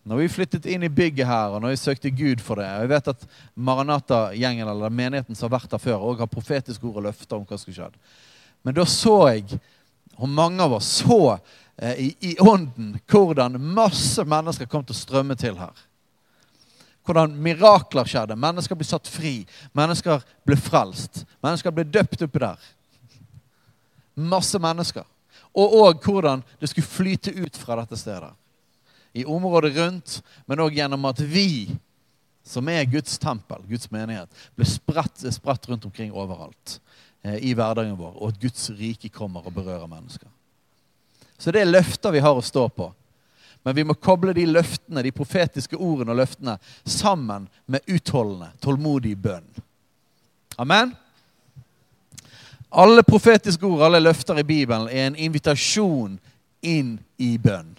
Når 0.06 0.20
vi 0.22 0.30
flyttet 0.30 0.68
inn 0.70 0.84
i 0.86 0.92
bygget 0.94 1.26
her, 1.26 1.56
og 1.56 1.64
når 1.64 1.74
vi 1.74 1.82
søkte 1.82 2.12
Gud 2.14 2.42
for 2.46 2.62
det 2.62 2.68
og 2.70 2.84
Jeg 2.84 2.90
vet 2.92 3.08
at 3.10 3.24
Maranata-gjengen 3.58 4.70
eller 4.70 4.94
menigheten 4.94 5.38
som 5.38 5.50
har 5.50 5.58
vært 5.58 5.74
her 5.74 5.82
før, 5.82 6.04
også 6.12 6.22
har 6.22 6.30
profetiske 6.30 6.86
ord 6.86 7.00
og 7.02 7.08
løfter 7.08 7.40
om 7.40 7.48
hva 7.48 7.58
som 7.58 7.64
skulle 7.66 7.80
skje. 7.80 8.12
Men 8.66 8.78
da 8.78 8.86
så 8.90 9.16
jeg, 9.34 9.58
og 10.16 10.30
mange 10.30 10.62
av 10.62 10.78
oss 10.78 10.92
så 11.02 11.20
eh, 11.34 12.06
i, 12.06 12.12
i 12.22 12.36
ånden 12.38 12.94
hvordan 13.10 13.58
masse 13.58 14.22
mennesker 14.22 14.70
kom 14.70 14.86
til 14.86 14.94
å 14.94 15.00
strømme 15.00 15.38
til 15.42 15.58
her. 15.58 15.74
Hvordan 17.06 17.34
mirakler 17.42 18.06
skjedde. 18.10 18.38
Mennesker 18.38 18.78
ble 18.78 18.86
satt 18.86 19.10
fri. 19.10 19.40
Mennesker 19.78 20.22
ble 20.46 20.58
frelst. 20.58 21.24
Mennesker 21.46 21.74
ble 21.74 21.86
døpt 21.86 22.26
oppi 22.26 22.42
der. 22.42 22.72
Masse 24.16 24.62
mennesker. 24.62 25.06
Og 25.56 25.78
òg 25.82 26.02
hvordan 26.06 26.42
det 26.62 26.70
skulle 26.70 26.90
flyte 26.90 27.34
ut 27.38 27.58
fra 27.58 27.78
dette 27.82 27.98
stedet. 28.00 28.34
I 29.15 29.24
området 29.25 29.75
rundt, 29.77 30.19
men 30.45 30.62
òg 30.63 30.75
gjennom 30.75 31.07
at 31.07 31.22
vi, 31.24 31.72
som 32.45 32.67
er 32.69 32.88
Guds 32.89 33.15
tempel, 33.22 33.63
Guds 33.69 33.88
menighet, 33.93 34.29
blir 34.57 34.67
spredt, 34.69 35.24
spredt 35.34 35.69
rundt 35.69 35.88
omkring 35.88 36.12
overalt 36.13 36.79
eh, 37.24 37.39
i 37.39 37.53
hverdagen 37.55 37.95
vår, 37.98 38.17
og 38.19 38.34
at 38.34 38.41
Guds 38.43 38.67
rike 38.75 39.10
kommer 39.13 39.48
og 39.48 39.55
berører 39.55 39.88
mennesker. 39.88 40.27
Så 41.39 41.51
det 41.51 41.63
er 41.63 41.72
løfter 41.72 42.13
vi 42.15 42.24
har 42.24 42.36
å 42.36 42.43
stå 42.43 42.67
på. 42.75 42.91
Men 43.65 43.75
vi 43.75 43.84
må 43.88 43.95
koble 43.98 44.36
de 44.38 44.43
løftene, 44.45 45.01
de 45.01 45.15
profetiske 45.15 45.79
ordene 45.79 46.13
og 46.13 46.19
løftene 46.19 46.60
sammen 46.86 47.48
med 47.65 47.88
utholdende, 47.89 48.51
tålmodig 48.62 49.15
bønn. 49.17 49.48
Amen? 50.62 50.93
Alle 52.69 53.01
profetiske 53.07 53.65
ord, 53.65 53.81
alle 53.88 54.03
løfter 54.03 54.38
i 54.38 54.45
Bibelen, 54.45 54.86
er 54.91 55.10
en 55.10 55.17
invitasjon 55.17 56.19
inn 56.62 56.98
i 57.17 57.36
bønn. 57.41 57.72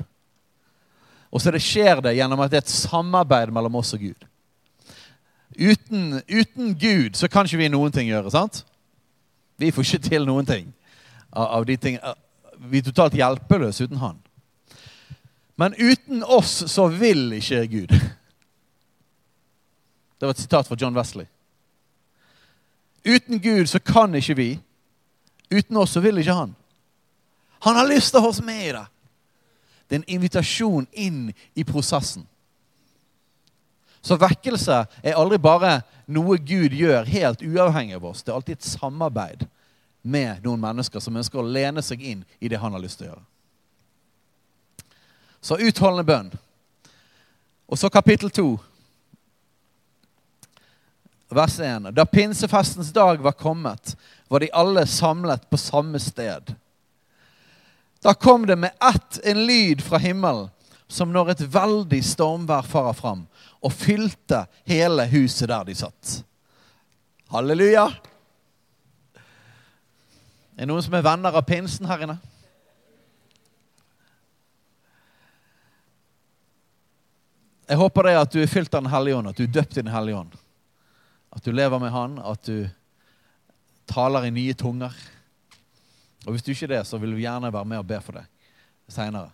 Og 1.31 1.43
så 1.43 1.53
det 1.53 1.63
skjer 1.65 2.01
det 2.05 2.17
gjennom 2.17 2.41
at 2.45 2.53
det 2.53 2.61
er 2.61 2.65
et 2.65 2.73
samarbeid 2.73 3.53
mellom 3.55 3.79
oss 3.81 3.95
og 3.97 4.05
Gud. 4.07 4.27
Uten, 5.57 6.21
uten 6.29 6.75
Gud 6.79 7.17
så 7.17 7.29
kan 7.33 7.49
ikke 7.49 7.61
vi 7.61 7.71
noen 7.73 7.93
ting 7.93 8.11
gjøre. 8.11 8.31
sant? 8.31 8.65
Vi 9.57 9.71
får 9.73 9.87
ikke 9.87 10.09
til 10.09 10.27
noen 10.29 10.47
ting 10.47 10.73
av, 11.33 11.65
de 11.67 11.77
ting. 11.77 11.99
Vi 12.69 12.81
er 12.81 12.87
totalt 12.87 13.17
hjelpeløse 13.17 13.85
uten 13.85 14.01
Han. 14.01 14.21
Men 15.57 15.75
uten 15.79 16.25
oss 16.25 16.67
så 16.69 16.87
vil 16.93 17.33
ikke 17.33 17.67
Gud. 17.67 17.95
Det 20.17 20.27
var 20.27 20.31
et 20.31 20.41
sitat 20.45 20.69
fra 20.69 20.77
John 20.81 20.97
Wesley. 20.97 21.27
Uten 23.05 23.41
Gud 23.41 23.67
så 23.67 23.79
kan 23.79 24.15
ikke 24.15 24.37
vi. 24.37 24.51
Uten 25.51 25.77
oss 25.77 25.95
så 25.97 26.01
vil 26.01 26.19
ikke 26.19 26.35
han. 26.35 26.55
Han 27.65 27.77
har 27.77 27.89
lyst 27.89 28.13
til 28.13 28.21
å 28.21 28.27
ha 28.27 28.33
oss 28.33 28.43
med 28.45 28.63
i 28.67 28.73
det. 28.75 28.85
Det 29.87 29.95
er 29.95 30.03
en 30.03 30.15
invitasjon 30.17 30.87
inn 30.93 31.21
i 31.55 31.65
prosessen. 31.65 32.27
Så 34.03 34.19
vekkelse 34.19 34.85
er 35.03 35.19
aldri 35.19 35.39
bare 35.43 35.81
noe 36.07 36.39
Gud 36.39 36.75
gjør 36.75 37.09
helt 37.11 37.43
uavhengig 37.43 37.97
av 37.99 38.05
oss. 38.07 38.23
Det 38.23 38.31
er 38.31 38.37
alltid 38.39 38.59
et 38.59 38.69
samarbeid 38.69 39.47
med 40.07 40.45
noen 40.45 40.63
mennesker 40.63 41.03
som 41.03 41.17
ønsker 41.19 41.41
å 41.41 41.51
lene 41.51 41.83
seg 41.83 42.03
inn 42.03 42.23
i 42.39 42.51
det 42.51 42.61
han 42.63 42.75
har 42.77 42.83
lyst 42.83 43.01
til 43.01 43.09
å 43.09 43.11
gjøre. 43.11 43.25
Så 45.43 45.59
utholdende 45.59 46.07
bønn. 46.07 46.31
Og 47.67 47.79
så 47.79 47.91
kapittel 47.91 48.31
to. 48.31 48.53
Vers 51.31 51.59
1. 51.59 51.91
Da 51.95 52.07
pinsefestens 52.07 52.93
dag 52.95 53.19
var 53.23 53.35
kommet, 53.35 53.97
var 54.31 54.43
de 54.43 54.53
alle 54.55 54.87
samlet 54.87 55.51
på 55.51 55.59
samme 55.59 55.99
sted. 56.03 56.55
Da 58.07 58.15
kom 58.15 58.47
det 58.47 58.57
med 58.57 58.71
ett 58.81 59.19
en 59.25 59.47
lyd 59.47 59.81
fra 59.83 59.99
himmelen, 59.99 60.51
som 60.87 61.11
når 61.11 61.33
et 61.33 61.41
veldig 61.51 61.99
stormvær 62.07 62.63
farer 62.63 62.95
fram, 62.95 63.25
og 63.59 63.73
fylte 63.75 64.45
hele 64.63 65.09
huset 65.11 65.51
der 65.51 65.65
de 65.67 65.75
satt. 65.75 66.13
Halleluja! 67.35 67.89
Er 70.55 70.63
det 70.63 70.69
noen 70.71 70.87
som 70.87 70.95
er 70.95 71.03
venner 71.03 71.35
av 71.35 71.43
pinsen 71.51 71.91
her 71.91 72.07
inne? 72.07 72.17
Jeg 77.67 77.83
håper 77.83 78.07
det 78.07 78.15
at 78.21 78.39
du 78.39 78.39
er 78.45 78.55
fylt 78.55 78.71
av 78.71 78.87
Den 78.87 78.95
hellige 78.95 79.19
ånd, 79.19 79.35
at 79.35 79.43
du 79.43 79.49
er 79.49 79.55
døpt 79.59 79.75
i 79.75 79.83
Den 79.83 79.91
hellige 79.97 80.23
ånd. 80.23 80.39
At 81.35 81.43
du 81.43 81.51
lever 81.51 81.83
med 81.83 81.91
Han, 81.91 82.21
at 82.23 82.47
du 82.47 82.71
taler 83.91 84.31
i 84.31 84.35
nye 84.39 84.55
tunger. 84.55 84.95
Og 86.27 86.35
hvis 86.35 86.43
du 86.43 86.51
ikke 86.53 86.67
er 86.67 86.75
det, 86.77 86.87
så 86.89 86.99
vil 86.99 87.15
vi 87.15 87.25
gjerne 87.25 87.53
være 87.55 87.69
med 87.71 87.81
og 87.81 87.89
be 87.89 88.01
for 88.03 88.19
deg 88.19 88.27
seinere. 88.91 89.31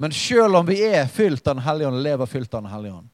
Men 0.00 0.14
sjøl 0.16 0.56
om 0.56 0.66
vi 0.66 0.78
er 0.86 1.10
fylt 1.12 1.44
av 1.46 1.58
Den 1.58 1.64
hellige 1.66 1.90
ånd, 1.90 2.02
lever 2.02 2.30
fylt 2.30 2.54
av 2.54 2.62
Den 2.64 2.72
hellige 2.72 2.94
ånd, 3.02 3.08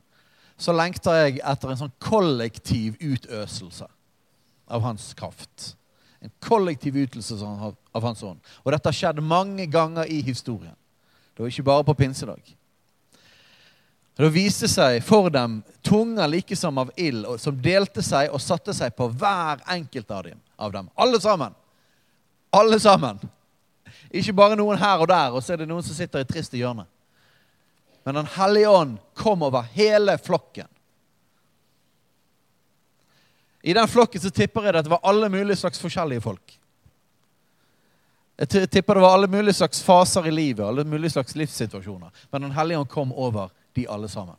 så 0.56 0.72
lengter 0.72 1.18
jeg 1.18 1.40
etter 1.44 1.72
en 1.72 1.80
sånn 1.82 1.96
kollektiv 2.00 2.94
utøselse 3.00 3.88
av 4.72 4.84
hans 4.86 5.10
kraft. 5.18 5.74
En 6.24 6.32
kollektiv 6.40 6.96
utøselse 6.96 7.44
av 7.44 8.06
hans 8.06 8.22
ånd. 8.24 8.40
Og 8.64 8.72
dette 8.72 8.88
har 8.88 8.96
skjedd 8.96 9.20
mange 9.20 9.66
ganger 9.68 10.08
i 10.08 10.22
historien. 10.24 10.76
Det 11.34 11.44
var 11.44 11.52
ikke 11.52 11.66
bare 11.68 11.84
på 11.84 11.96
pinsedag. 11.98 12.54
Da 14.16 14.30
viste 14.32 14.68
seg 14.72 15.02
for 15.04 15.28
dem 15.28 15.58
tunger 15.84 16.30
like 16.32 16.56
som 16.56 16.78
av 16.80 16.88
ild, 16.96 17.28
som 17.36 17.58
delte 17.60 18.00
seg 18.00 18.32
og 18.32 18.40
satte 18.40 18.72
seg 18.72 18.94
på 18.96 19.10
hver 19.12 19.60
enkelt. 19.68 20.14
Av 20.56 20.72
dem. 20.72 20.88
Alle 20.96 21.20
sammen. 21.20 21.52
Alle 22.56 22.78
sammen. 22.80 23.20
Ikke 24.10 24.32
bare 24.36 24.56
noen 24.56 24.78
her 24.80 25.02
og 25.02 25.08
der, 25.10 25.34
og 25.34 25.42
så 25.44 25.54
er 25.54 25.62
det 25.62 25.68
noen 25.68 25.84
som 25.84 25.96
sitter 25.96 26.22
i 26.22 26.28
trist 26.28 26.54
hjørne. 26.56 26.86
Men 28.06 28.14
Den 28.14 28.28
hellige 28.36 28.70
ånd 28.70 28.98
kom 29.14 29.42
over 29.42 29.66
hele 29.74 30.18
flokken. 30.18 30.68
I 33.66 33.74
den 33.74 33.88
flokken 33.88 34.22
så 34.22 34.30
tipper 34.30 34.62
jeg 34.62 34.72
det 34.72 34.78
at 34.78 34.86
det 34.86 34.92
var 34.94 35.02
alle 35.10 35.28
mulige 35.28 35.58
slags 35.58 35.80
forskjellige 35.82 36.22
folk. 36.22 36.52
Jeg 38.38 38.68
tipper 38.70 38.94
det 38.94 39.02
var 39.02 39.14
alle 39.16 39.30
mulige 39.32 39.56
slags 39.58 39.82
faser 39.82 40.26
i 40.28 40.30
livet, 40.30 40.62
alle 40.64 40.84
mulige 40.84 41.10
slags 41.10 41.34
livssituasjoner. 41.34 42.10
Men 42.30 42.42
Den 42.42 42.52
hellige 42.52 42.78
ånd 42.78 42.88
kom 42.88 43.12
over 43.12 43.48
de 43.76 43.88
alle 43.90 44.08
sammen. 44.08 44.36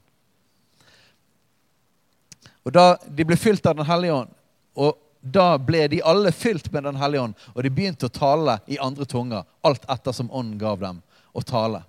Og 2.63 2.73
Da 2.73 2.95
de 3.17 3.25
ble 3.25 3.35
fylt 3.35 3.65
av 3.65 3.75
Den 3.75 3.85
hellige 3.85 4.13
ånd, 4.13 4.29
og 4.75 4.97
da 5.21 5.57
ble 5.57 5.87
de 5.91 6.01
alle 6.05 6.31
fylt 6.31 6.71
med 6.71 6.83
Den 6.83 6.95
hellige 6.95 7.21
ånd, 7.21 7.35
og 7.55 7.63
de 7.63 7.73
begynte 7.73 8.07
å 8.07 8.13
tale 8.13 8.59
i 8.67 8.79
andre 8.79 9.05
tunger, 9.05 9.45
alt 9.63 9.85
etter 9.89 10.15
som 10.15 10.31
ånden 10.31 10.57
gav 10.61 10.79
dem 10.79 11.01
å 11.33 11.43
tale. 11.45 11.83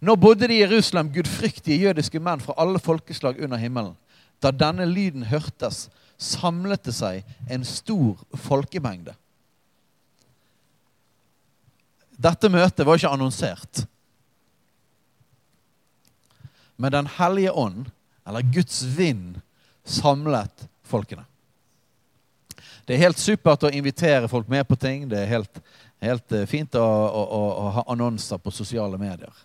Nå 0.00 0.14
bodde 0.16 0.46
de 0.46 0.54
i 0.54 0.62
Jerusalem 0.62 1.10
gudfryktige 1.12 1.80
jødiske 1.88 2.20
menn 2.22 2.42
fra 2.42 2.54
alle 2.60 2.78
folkeslag 2.78 3.40
under 3.42 3.58
himmelen. 3.58 3.96
Da 4.38 4.52
denne 4.54 4.86
lyden 4.86 5.26
hørtes, 5.26 5.88
samlet 6.18 6.84
det 6.86 6.94
seg 6.94 7.26
en 7.50 7.64
stor 7.66 8.20
folkemengde. 8.46 9.14
Dette 12.18 12.50
møtet 12.50 12.86
var 12.86 12.98
ikke 12.98 13.14
annonsert. 13.14 13.84
Men 16.78 16.92
Den 16.92 17.10
hellige 17.18 17.52
ånd, 17.52 17.90
eller 18.26 18.42
Guds 18.54 18.82
vind, 18.84 19.40
samlet 19.84 20.68
folkene. 20.86 21.24
Det 22.88 22.94
er 22.96 23.02
helt 23.02 23.20
supert 23.20 23.66
å 23.68 23.68
invitere 23.68 24.30
folk 24.32 24.46
med 24.48 24.64
på 24.64 24.76
ting. 24.80 25.02
Det 25.10 25.18
er 25.20 25.28
helt, 25.28 25.58
helt 26.00 26.32
eh, 26.32 26.46
fint 26.48 26.72
å, 26.80 26.80
å, 26.80 27.24
å, 27.50 27.66
ha 27.76 27.82
annonser 27.92 28.40
på 28.40 28.48
sosiale 28.48 28.96
medier. 28.96 29.42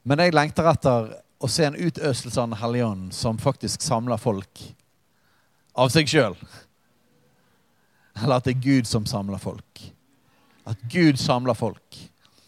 Men 0.00 0.22
jeg 0.24 0.32
lengter 0.32 0.70
etter 0.70 1.10
å 1.36 1.50
se 1.52 1.66
en 1.68 1.76
utøselse 1.76 2.40
av 2.40 2.48
Den 2.48 2.62
hellige 2.62 2.88
ånd 2.88 3.12
som 3.12 3.36
faktisk 3.36 3.84
samler 3.84 4.16
folk 4.16 4.64
av 5.76 5.92
seg 5.92 6.08
sjøl. 6.08 6.38
Eller 8.22 8.38
at 8.38 8.48
det 8.48 8.56
er 8.56 8.64
Gud 8.64 8.88
som 8.88 9.04
samler 9.04 9.42
folk. 9.42 9.84
At 10.64 10.88
Gud 10.88 11.20
samler 11.20 11.58
folk. 11.58 12.00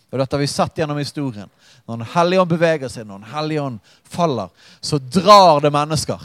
Og 0.09 0.17
Dette 0.17 0.33
har 0.33 0.47
vi 0.47 0.49
sett 0.49 0.81
gjennom 0.81 0.97
historien. 0.97 1.53
Når 1.85 2.07
Den 2.07 2.13
hellige 2.17 2.41
ånd 2.41 2.55
beveger 2.57 2.89
seg, 2.89 3.05
når 3.05 3.21
Den 3.21 3.33
hellige 3.37 3.69
ånd 3.69 3.97
faller, 4.17 4.49
så 4.81 4.97
drar 4.97 5.61
det 5.61 5.77
mennesker. 5.77 6.25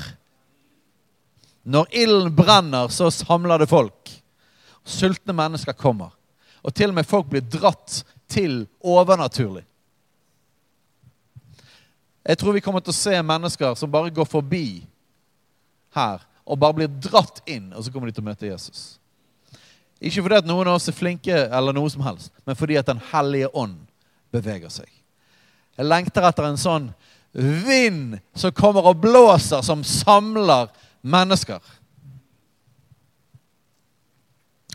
Når 1.64 1.86
ilden 1.92 2.36
brenner, 2.36 2.88
så 2.88 3.12
samler 3.12 3.64
det 3.64 3.70
folk. 3.72 4.12
Sultne 4.84 5.36
mennesker 5.36 5.74
kommer. 5.74 6.12
Og 6.64 6.74
til 6.76 6.92
og 6.92 6.98
med 6.98 7.08
folk 7.08 7.30
blir 7.32 7.44
dratt 7.44 8.04
til 8.32 8.66
overnaturlig. 8.80 9.64
Jeg 12.24 12.40
tror 12.40 12.56
vi 12.56 12.64
kommer 12.64 12.84
til 12.84 12.94
å 12.94 12.96
se 12.96 13.16
mennesker 13.20 13.76
som 13.76 13.92
bare 13.92 14.12
går 14.16 14.28
forbi 14.28 14.84
her 15.96 16.22
og 16.44 16.60
bare 16.60 16.76
blir 16.76 16.92
dratt 17.04 17.42
inn, 17.48 17.72
og 17.72 17.84
så 17.84 17.92
kommer 17.92 18.10
de 18.10 18.16
til 18.16 18.24
å 18.24 18.28
møte 18.28 18.48
Jesus. 18.48 18.98
Ikke 20.04 20.24
fordi 20.24 20.42
at 20.42 20.48
noen 20.48 20.68
av 20.68 20.76
oss 20.80 20.90
er 20.92 20.96
flinke, 20.96 21.36
eller 21.48 21.76
noe 21.76 21.92
som 21.92 22.04
helst, 22.04 22.34
men 22.48 22.58
fordi 22.60 22.76
at 22.80 22.88
Den 22.88 23.00
hellige 23.12 23.52
ånd 23.56 23.78
beveger 24.32 24.72
seg. 24.72 24.90
Jeg 25.78 25.88
lengter 25.88 26.28
etter 26.28 26.48
en 26.48 26.60
sånn 26.60 26.90
vind 27.34 28.18
som 28.36 28.52
kommer 28.52 28.86
og 28.92 29.00
blåser, 29.02 29.64
som 29.66 29.84
samler 29.84 30.68
mennesker. 31.04 31.60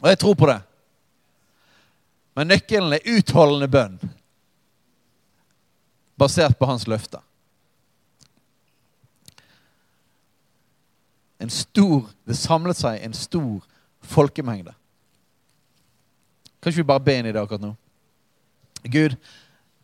Og 0.02 0.08
jeg 0.08 0.18
tror 0.18 0.34
på 0.38 0.46
det. 0.46 0.60
Men 2.38 2.52
nøkkelen 2.52 2.94
er 2.94 3.08
utholdende 3.16 3.66
bønn, 3.68 3.96
basert 6.18 6.54
på 6.58 6.68
hans 6.70 6.86
løfter. 6.86 7.24
En 11.38 11.50
stor, 11.50 12.10
Det 12.26 12.36
samlet 12.36 12.76
seg 12.76 13.00
en 13.02 13.14
stor 13.14 13.64
folkemengde. 14.02 14.74
Kan 16.60 16.70
ikke 16.70 16.82
vi 16.82 16.90
bare 16.90 17.00
be 17.00 17.14
inn 17.16 17.28
i 17.30 17.32
det 17.32 17.40
akkurat 17.40 17.62
nå? 17.62 17.70
Gud, 18.84 19.14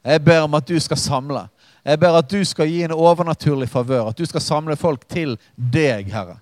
jeg 0.04 0.24
ber 0.24 0.42
om 0.44 0.54
at 0.54 0.68
du 0.68 0.74
skal 0.80 0.98
samle. 1.00 1.46
Jeg 1.84 2.00
ber 2.00 2.16
at 2.16 2.30
du 2.30 2.44
skal 2.44 2.68
gi 2.68 2.82
en 2.82 2.94
overnaturlig 2.96 3.68
favør. 3.68 4.08
At 4.08 4.18
du 4.18 4.24
skal 4.26 4.40
samle 4.40 4.76
folk 4.76 5.04
til 5.08 5.36
deg, 5.56 6.08
Herre. 6.12 6.38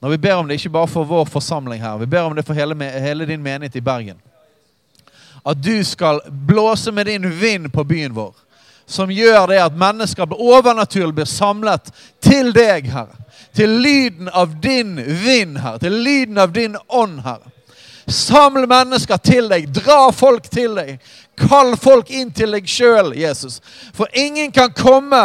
Når 0.00 0.10
vi 0.10 0.18
ber 0.18 0.34
om 0.34 0.48
det, 0.48 0.54
ikke 0.54 0.72
bare 0.72 0.88
for 0.88 1.04
vår 1.04 1.24
forsamling 1.32 1.82
her, 1.82 1.96
vi 1.96 2.06
ber 2.06 2.20
om 2.28 2.34
det 2.36 2.44
for 2.44 2.56
hele, 2.56 2.76
hele 3.00 3.26
din 3.26 3.42
menighet 3.42 3.76
i 3.76 3.80
Bergen. 3.80 4.18
At 5.46 5.60
du 5.64 5.84
skal 5.84 6.20
blåse 6.48 6.92
med 6.92 7.06
din 7.06 7.30
vind 7.40 7.72
på 7.72 7.84
byen 7.84 8.14
vår. 8.14 8.34
Som 8.86 9.10
gjør 9.10 9.46
det 9.46 9.62
at 9.64 9.76
mennesker 9.76 10.32
overnaturlig 10.32 11.14
blir 11.14 11.28
samlet 11.28 11.88
til 12.20 12.52
deg, 12.52 12.88
Herre. 12.92 13.16
Til 13.56 13.70
lyden 13.80 14.28
av 14.28 14.52
din 14.60 14.96
vind, 15.00 15.58
Herre. 15.58 15.78
Til 15.78 15.92
lyden 15.92 16.38
av 16.38 16.52
din 16.52 16.76
ånd, 16.88 17.20
Herre. 17.24 17.52
Samle 18.06 18.66
mennesker 18.68 19.16
til 19.16 19.48
deg. 19.48 19.70
Dra 19.72 20.10
folk 20.12 20.50
til 20.52 20.76
deg. 20.76 20.98
Kall 21.36 21.76
folk 21.76 22.10
inn 22.10 22.30
til 22.34 22.54
deg 22.54 22.68
sjøl, 22.68 23.12
Jesus. 23.18 23.60
For 23.94 24.08
ingen 24.12 24.52
kan 24.52 24.72
komme 24.72 25.22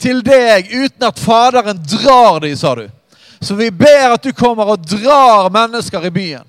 til 0.00 0.22
deg 0.24 0.70
uten 0.72 1.06
at 1.06 1.20
Faderen 1.20 1.80
drar 1.84 2.40
dem, 2.40 2.56
sa 2.56 2.74
du. 2.74 2.88
Så 3.40 3.54
vi 3.54 3.70
ber 3.70 4.14
at 4.14 4.22
du 4.22 4.32
kommer 4.32 4.72
og 4.72 4.86
drar 4.88 5.50
mennesker 5.52 6.06
i 6.06 6.10
byen. 6.10 6.46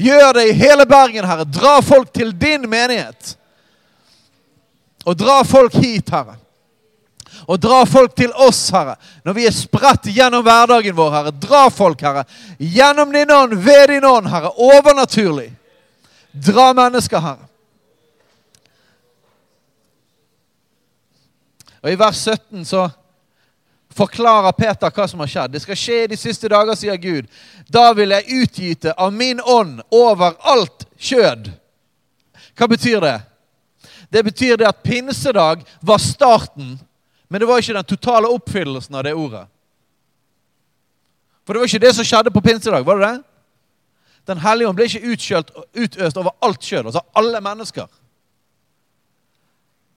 Gjør 0.00 0.32
det 0.32 0.46
i 0.48 0.56
hele 0.56 0.86
Bergen, 0.88 1.26
Herre. 1.28 1.44
Dra 1.44 1.80
folk 1.84 2.12
til 2.12 2.32
din 2.32 2.64
menighet. 2.70 3.36
Og 5.04 5.16
dra 5.16 5.42
folk 5.44 5.74
hit, 5.76 6.08
Herre. 6.08 6.38
Og 7.46 7.60
dra 7.60 7.82
folk 7.86 8.14
til 8.16 8.32
oss, 8.32 8.68
Herre, 8.72 8.96
når 9.24 9.36
vi 9.36 9.44
er 9.48 9.54
spredt 9.54 10.08
gjennom 10.12 10.44
hverdagen 10.46 10.96
vår, 10.96 11.12
Herre. 11.12 11.34
Dra 11.36 11.66
folk, 11.72 12.00
Herre, 12.00 12.24
gjennom 12.58 13.12
din 13.12 13.32
ånd, 13.34 13.54
ved 13.60 13.88
din 13.92 14.04
ånd, 14.04 14.28
Herre. 14.32 14.52
Overnaturlig. 14.56 15.50
Dra 16.32 16.70
mennesker, 16.72 17.20
Herre. 17.20 17.49
Og 21.80 21.92
I 21.92 21.98
vers 21.98 22.24
17 22.24 22.64
så 22.68 22.88
forklarer 23.96 24.52
Peter 24.52 24.92
hva 24.94 25.06
som 25.08 25.22
har 25.22 25.30
skjedd. 25.30 25.54
Det 25.54 25.62
skal 25.64 25.78
skje 25.78 26.02
i 26.04 26.10
de 26.12 26.18
siste 26.18 26.50
dager, 26.50 26.76
sier 26.78 26.98
Gud. 27.00 27.30
Da 27.68 27.90
vil 27.96 28.14
jeg 28.14 28.42
utgyte 28.42 28.94
av 28.94 29.12
min 29.14 29.40
ånd 29.40 29.80
over 29.90 30.36
alt 30.52 30.86
kjød. 30.98 31.50
Hva 32.58 32.68
betyr 32.70 33.00
det? 33.04 33.16
Det 34.10 34.24
betyr 34.26 34.58
det 34.58 34.68
at 34.68 34.82
pinsedag 34.82 35.64
var 35.80 36.02
starten, 36.02 36.76
men 37.28 37.40
det 37.40 37.48
var 37.48 37.62
ikke 37.62 37.78
den 37.78 37.88
totale 37.88 38.28
oppfyllelsen 38.28 38.94
av 38.98 39.06
det 39.06 39.14
ordet. 39.14 39.46
For 41.46 41.54
det 41.54 41.62
var 41.62 41.70
ikke 41.70 41.82
det 41.86 41.94
som 41.96 42.06
skjedde 42.06 42.32
på 42.34 42.42
pinsedag, 42.44 42.84
var 42.86 42.98
det 42.98 43.08
det? 43.08 43.22
Den 44.28 44.42
hellige 44.42 44.68
ånd 44.68 44.76
ble 44.78 44.86
ikke 44.86 45.14
utkjølt, 45.14 45.54
utøst 45.74 46.18
over 46.20 46.34
alt 46.44 46.62
kjød, 46.62 46.90
altså 46.90 47.02
alle 47.16 47.40
mennesker. 47.42 47.86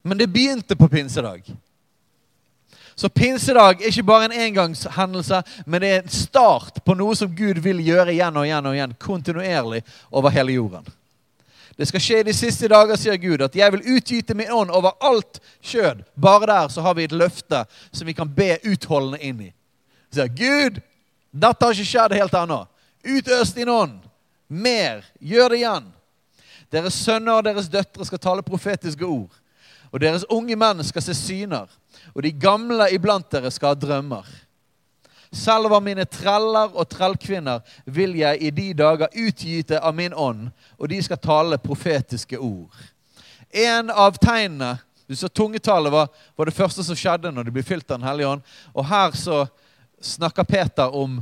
Men 0.04 0.20
det 0.20 0.32
begynte 0.32 0.76
på 0.76 0.88
pinsedag. 0.90 1.46
Så 2.96 3.10
pinsedag 3.10 3.82
er 3.82 3.90
ikke 3.90 4.06
bare 4.06 4.26
en 4.30 4.36
engangshendelse, 4.48 5.42
men 5.66 5.82
det 5.82 5.90
er 5.90 6.02
en 6.04 6.14
start 6.14 6.82
på 6.86 6.96
noe 6.98 7.16
som 7.18 7.32
Gud 7.36 7.62
vil 7.64 7.82
gjøre 7.82 8.14
igjen 8.14 8.38
og 8.38 8.46
igjen 8.46 8.70
og 8.70 8.76
igjen, 8.78 8.98
kontinuerlig 9.02 9.82
over 10.12 10.34
hele 10.34 10.58
jorden. 10.60 10.86
Det 11.78 11.88
skal 11.90 12.04
skje 12.06 12.22
de 12.28 12.34
siste 12.38 12.70
dager, 12.70 12.98
sier 13.02 13.18
Gud, 13.18 13.42
at 13.42 13.56
jeg 13.58 13.74
vil 13.74 13.96
utgyte 13.96 14.36
min 14.38 14.52
ånd 14.54 14.70
over 14.70 14.94
alt 15.02 15.40
kjød. 15.66 16.04
Bare 16.22 16.46
der 16.46 16.70
så 16.70 16.84
har 16.86 16.94
vi 16.94 17.08
et 17.08 17.16
løfte 17.16 17.64
som 17.92 18.08
vi 18.08 18.14
kan 18.14 18.30
be 18.30 18.60
utholdende 18.62 19.22
inn 19.26 19.42
i. 19.48 19.50
Sier 20.14 20.30
Gud, 20.30 20.78
dette 21.34 21.66
har 21.66 21.74
ikke 21.74 21.90
skjedd 21.90 22.14
helt 22.14 22.38
ennå. 22.38 22.60
Utøs 23.04 23.56
din 23.58 23.70
ånd. 23.74 23.98
Mer. 24.48 25.02
Gjør 25.18 25.50
det 25.50 25.64
igjen. 25.64 25.88
Deres 26.74 26.98
sønner 27.02 27.40
og 27.40 27.48
deres 27.48 27.70
døtre 27.70 28.06
skal 28.06 28.22
tale 28.22 28.46
profetiske 28.46 29.06
ord. 29.06 29.34
Og 29.90 30.02
deres 30.02 30.26
unge 30.30 30.56
menn 30.58 30.82
skal 30.86 31.06
se 31.06 31.16
syner, 31.18 31.66
og 32.14 32.24
de 32.26 32.32
gamle 32.32 32.90
iblant 32.94 33.30
dere 33.32 33.52
skal 33.52 33.74
ha 33.74 33.80
drømmer. 33.80 34.28
Selv 35.34 35.74
av 35.74 35.82
mine 35.82 36.06
treller 36.06 36.76
og 36.78 36.90
trellkvinner 36.92 37.64
vil 37.90 38.14
jeg 38.20 38.38
i 38.42 38.52
de 38.54 38.68
dager 38.78 39.16
utgyte 39.18 39.80
av 39.82 39.96
min 39.98 40.14
ånd, 40.14 40.52
og 40.78 40.90
de 40.92 41.00
skal 41.02 41.22
tale 41.22 41.58
profetiske 41.62 42.38
ord. 42.38 42.74
En 43.50 43.90
av 43.90 44.18
tegnene 44.22 44.76
du 45.08 45.16
så 45.16 45.28
Tungetallet 45.28 45.92
var, 45.92 46.08
var 46.36 46.46
det 46.46 46.56
første 46.56 46.84
som 46.86 46.98
skjedde 46.98 47.32
når 47.34 47.48
de 47.48 47.54
ble 47.54 47.64
fylt 47.66 47.90
av 47.92 48.00
Den 48.00 48.08
hellige 48.08 48.30
ånd. 48.30 48.46
Og 48.74 48.86
her 48.88 49.12
så 49.18 49.44
snakker 50.02 50.48
Peter 50.48 50.96
om 50.96 51.20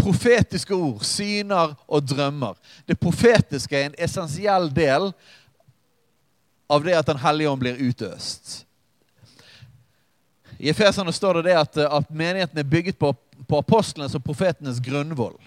profetiske 0.00 0.74
ord, 0.74 1.04
syner 1.04 1.76
og 1.86 2.08
drømmer. 2.08 2.56
Det 2.88 2.98
profetiske 3.00 3.76
er 3.76 3.90
en 3.90 3.98
essensiell 3.98 4.70
del 4.74 5.10
av 6.70 6.84
det 6.84 6.96
at 6.98 7.06
Den 7.06 7.22
hellige 7.22 7.52
ånd 7.52 7.62
blir 7.62 7.80
utøst. 7.80 8.64
I 10.60 10.68
Efeserne 10.68 11.12
står 11.12 11.34
det, 11.34 11.42
det 11.48 11.56
at, 11.56 11.76
at 11.76 12.10
menigheten 12.10 12.58
er 12.58 12.68
bygget 12.68 12.98
på, 12.98 13.14
på 13.48 13.58
apostlenes 13.58 14.14
og 14.14 14.24
profetenes 14.24 14.80
grunnvoll. 14.84 15.38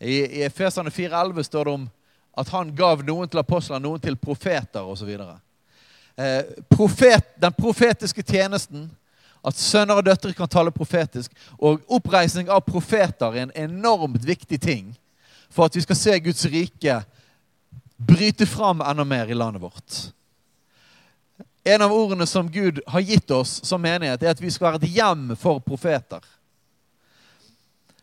I, 0.00 0.16
i 0.18 0.42
Efeserne 0.42 0.90
4,11 0.90 1.42
står 1.46 1.64
det 1.64 1.74
om 1.78 1.84
at 2.36 2.50
han 2.50 2.72
gav 2.74 3.04
noen 3.06 3.30
til 3.30 3.38
apostler, 3.38 3.78
noen 3.78 4.02
til 4.02 4.16
profeter 4.18 4.82
osv. 4.82 5.12
Eh, 5.14 6.42
profet, 6.74 7.30
den 7.38 7.54
profetiske 7.54 8.22
tjenesten, 8.26 8.88
at 9.46 9.62
sønner 9.62 10.00
og 10.00 10.08
døtre 10.08 10.34
kan 10.34 10.50
tale 10.50 10.74
profetisk, 10.74 11.30
og 11.58 11.86
oppreisning 11.86 12.50
av 12.50 12.64
profeter 12.66 13.30
er 13.30 13.46
en 13.46 13.56
enormt 13.68 14.26
viktig 14.26 14.58
ting 14.58 14.90
for 15.54 15.68
at 15.68 15.78
vi 15.78 15.84
skal 15.86 16.00
se 16.00 16.18
Guds 16.24 16.42
rike 16.50 16.98
bryte 17.94 18.46
fram 18.50 18.82
enda 18.82 19.06
mer 19.06 19.30
i 19.30 19.38
landet 19.38 19.62
vårt. 19.62 20.00
En 21.64 21.82
av 21.82 21.92
ordene 21.92 22.26
som 22.26 22.50
Gud 22.50 22.80
har 22.86 23.00
gitt 23.00 23.30
oss 23.30 23.64
som 23.64 23.82
menighet, 23.82 24.22
er 24.22 24.34
at 24.34 24.40
vi 24.40 24.50
skal 24.52 24.68
være 24.68 24.82
et 24.82 24.96
hjem 24.98 25.30
for 25.40 25.62
profeter. 25.64 26.20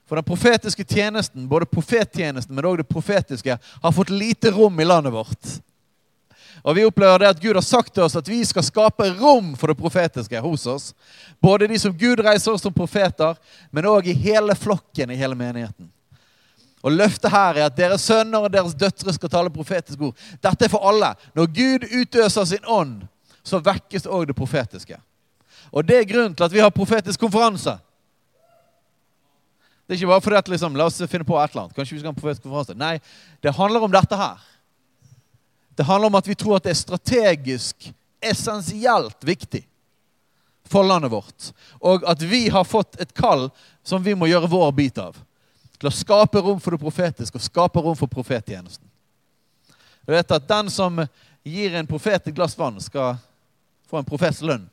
For 0.09 0.17
den 0.17 0.25
profetiske 0.27 0.83
tjenesten, 0.83 1.45
både 1.47 1.69
profettjenesten, 1.69 2.55
men 2.55 2.65
også 2.65 2.81
det 2.81 2.89
profetiske, 2.89 3.57
har 3.81 3.93
fått 3.95 4.09
lite 4.09 4.51
rom 4.51 4.79
i 4.79 4.85
landet 4.85 5.13
vårt. 5.13 5.53
Og 6.63 6.75
vi 6.75 6.85
opplever 6.85 7.21
det 7.21 7.29
at 7.29 7.39
Gud 7.41 7.55
har 7.55 7.65
sagt 7.65 7.93
til 7.93 8.03
oss 8.03 8.17
at 8.17 8.27
vi 8.27 8.41
skal 8.45 8.65
skape 8.65 9.07
rom 9.21 9.53
for 9.57 9.71
det 9.71 9.77
profetiske 9.79 10.41
hos 10.41 10.65
oss. 10.67 10.91
Både 11.39 11.69
de 11.69 11.79
som 11.79 11.93
Gud 11.97 12.19
reiser 12.21 12.53
oss 12.53 12.65
som 12.65 12.73
profeter, 12.73 13.37
men 13.71 13.87
òg 13.89 14.09
i 14.09 14.17
hele 14.17 14.57
flokken 14.57 15.13
i 15.13 15.17
hele 15.21 15.37
menigheten. 15.37 15.89
Og 16.81 16.91
Løftet 16.97 17.31
her 17.31 17.57
er 17.57 17.69
at 17.69 17.77
deres 17.77 18.03
sønner 18.05 18.45
og 18.45 18.53
deres 18.53 18.73
døtre 18.77 19.13
skal 19.13 19.29
tale 19.29 19.53
profetiske 19.53 20.09
ord. 20.09 20.27
Dette 20.41 20.65
er 20.65 20.73
for 20.73 20.85
alle. 20.89 21.13
Når 21.37 21.49
Gud 21.55 21.87
utøser 21.87 22.45
sin 22.49 22.65
ånd, 22.65 23.03
så 23.43 23.61
vekkes 23.63 24.07
òg 24.07 24.27
det 24.29 24.37
profetiske. 24.37 24.97
Og 25.71 25.85
det 25.87 25.97
er 25.99 26.09
grunnen 26.09 26.35
til 26.35 26.45
at 26.45 26.53
vi 26.53 26.61
har 26.61 26.73
profetisk 26.73 27.19
konferanse. 27.21 27.77
Det 29.85 29.95
er 29.95 29.99
ikke 29.99 30.11
bare 30.11 30.23
fordi 30.23 30.39
at 30.39 30.51
liksom, 30.53 30.75
La 30.79 30.87
oss 30.87 31.01
finne 31.11 31.27
på 31.27 31.37
et 31.39 31.51
eller 31.51 31.65
annet. 31.65 31.75
Kanskje 31.75 31.95
vi 31.95 31.99
skal 32.01 32.11
ha 32.11 32.15
en 32.15 32.21
profetisk 32.21 32.45
konferanse. 32.45 32.77
Nei, 32.79 32.95
det 33.43 33.55
handler 33.57 33.87
om 33.87 33.91
dette 33.91 34.19
her. 34.19 34.45
Det 35.75 35.87
handler 35.87 36.11
om 36.11 36.19
at 36.19 36.27
vi 36.27 36.37
tror 36.37 36.59
at 36.59 36.67
det 36.67 36.75
er 36.75 36.79
strategisk, 36.79 37.89
essensielt 38.21 39.25
viktig 39.25 39.63
for 40.71 40.87
landet 40.87 41.11
vårt. 41.11 41.49
Og 41.79 42.05
at 42.07 42.21
vi 42.21 42.45
har 42.49 42.67
fått 42.67 42.99
et 43.01 43.13
kall 43.17 43.49
som 43.83 44.03
vi 44.03 44.15
må 44.15 44.29
gjøre 44.29 44.51
vår 44.51 44.71
bit 44.77 45.01
av. 45.01 45.17
Til 45.79 45.89
å 45.89 45.95
skape 45.95 46.39
rom 46.43 46.59
for 46.61 46.75
det 46.75 46.81
profetiske 46.83 47.39
og 47.39 47.43
skape 47.43 47.81
rom 47.81 47.97
for 47.97 48.11
profettjenesten. 48.11 48.85
Du 50.05 50.13
vet 50.13 50.31
at 50.31 50.47
Den 50.47 50.69
som 50.69 51.03
gir 51.43 51.75
en 51.75 51.87
profet 51.87 52.27
et 52.27 52.35
glass 52.35 52.57
vann, 52.57 52.79
skal 52.81 53.17
få 53.91 53.99
en 53.99 54.07
profetslønn. 54.07 54.63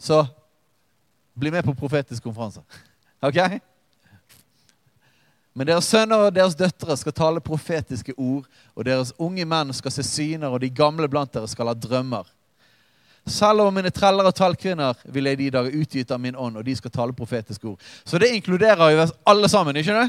Så 0.00 0.22
bli 1.36 1.50
med 1.50 1.66
på 1.66 1.74
profetisk 1.74 2.28
konferanse. 2.28 2.64
Ok? 3.20 3.36
Men 5.52 5.66
deres 5.68 5.90
sønner 5.92 6.22
og 6.24 6.32
deres 6.32 6.54
døtre 6.56 6.94
skal 6.96 7.12
tale 7.12 7.42
profetiske 7.44 8.14
ord, 8.16 8.46
og 8.72 8.86
deres 8.86 9.10
unge 9.20 9.44
menn 9.44 9.74
skal 9.76 9.92
se 9.92 10.04
syner, 10.06 10.48
og 10.48 10.62
de 10.62 10.70
gamle 10.72 11.04
blant 11.10 11.34
dere 11.34 11.50
skal 11.50 11.68
ha 11.68 11.74
drømmer. 11.76 12.30
Selv 13.28 13.66
over 13.66 13.74
mine 13.76 13.92
treller 13.92 14.24
og 14.24 14.34
tallkvinner 14.38 14.96
vil 15.12 15.28
jeg 15.28 15.38
de 15.42 15.50
dager 15.52 15.76
utgyte 15.82 16.16
av 16.16 16.22
min 16.22 16.38
ånd, 16.38 16.56
og 16.56 16.64
de 16.64 16.76
skal 16.78 16.94
tale 16.94 17.16
profetiske 17.16 17.68
ord. 17.68 17.90
Så 18.08 18.18
det 18.18 18.32
inkluderer 18.32 18.94
jo 18.94 19.06
alle 19.28 19.52
sammen, 19.52 19.76
ikke 19.76 19.98
det? 19.98 20.08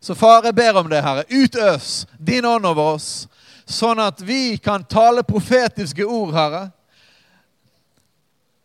Så 0.00 0.14
far, 0.14 0.44
jeg 0.44 0.54
ber 0.54 0.80
om 0.80 0.88
det, 0.90 1.00
Herre. 1.04 1.24
Utøs 1.30 2.06
din 2.18 2.44
ånd 2.44 2.66
over 2.66 2.96
oss, 2.96 3.28
sånn 3.70 4.00
at 4.02 4.20
vi 4.24 4.58
kan 4.62 4.84
tale 4.84 5.22
profetiske 5.26 6.04
ord, 6.04 6.34
Herre. 6.34 6.64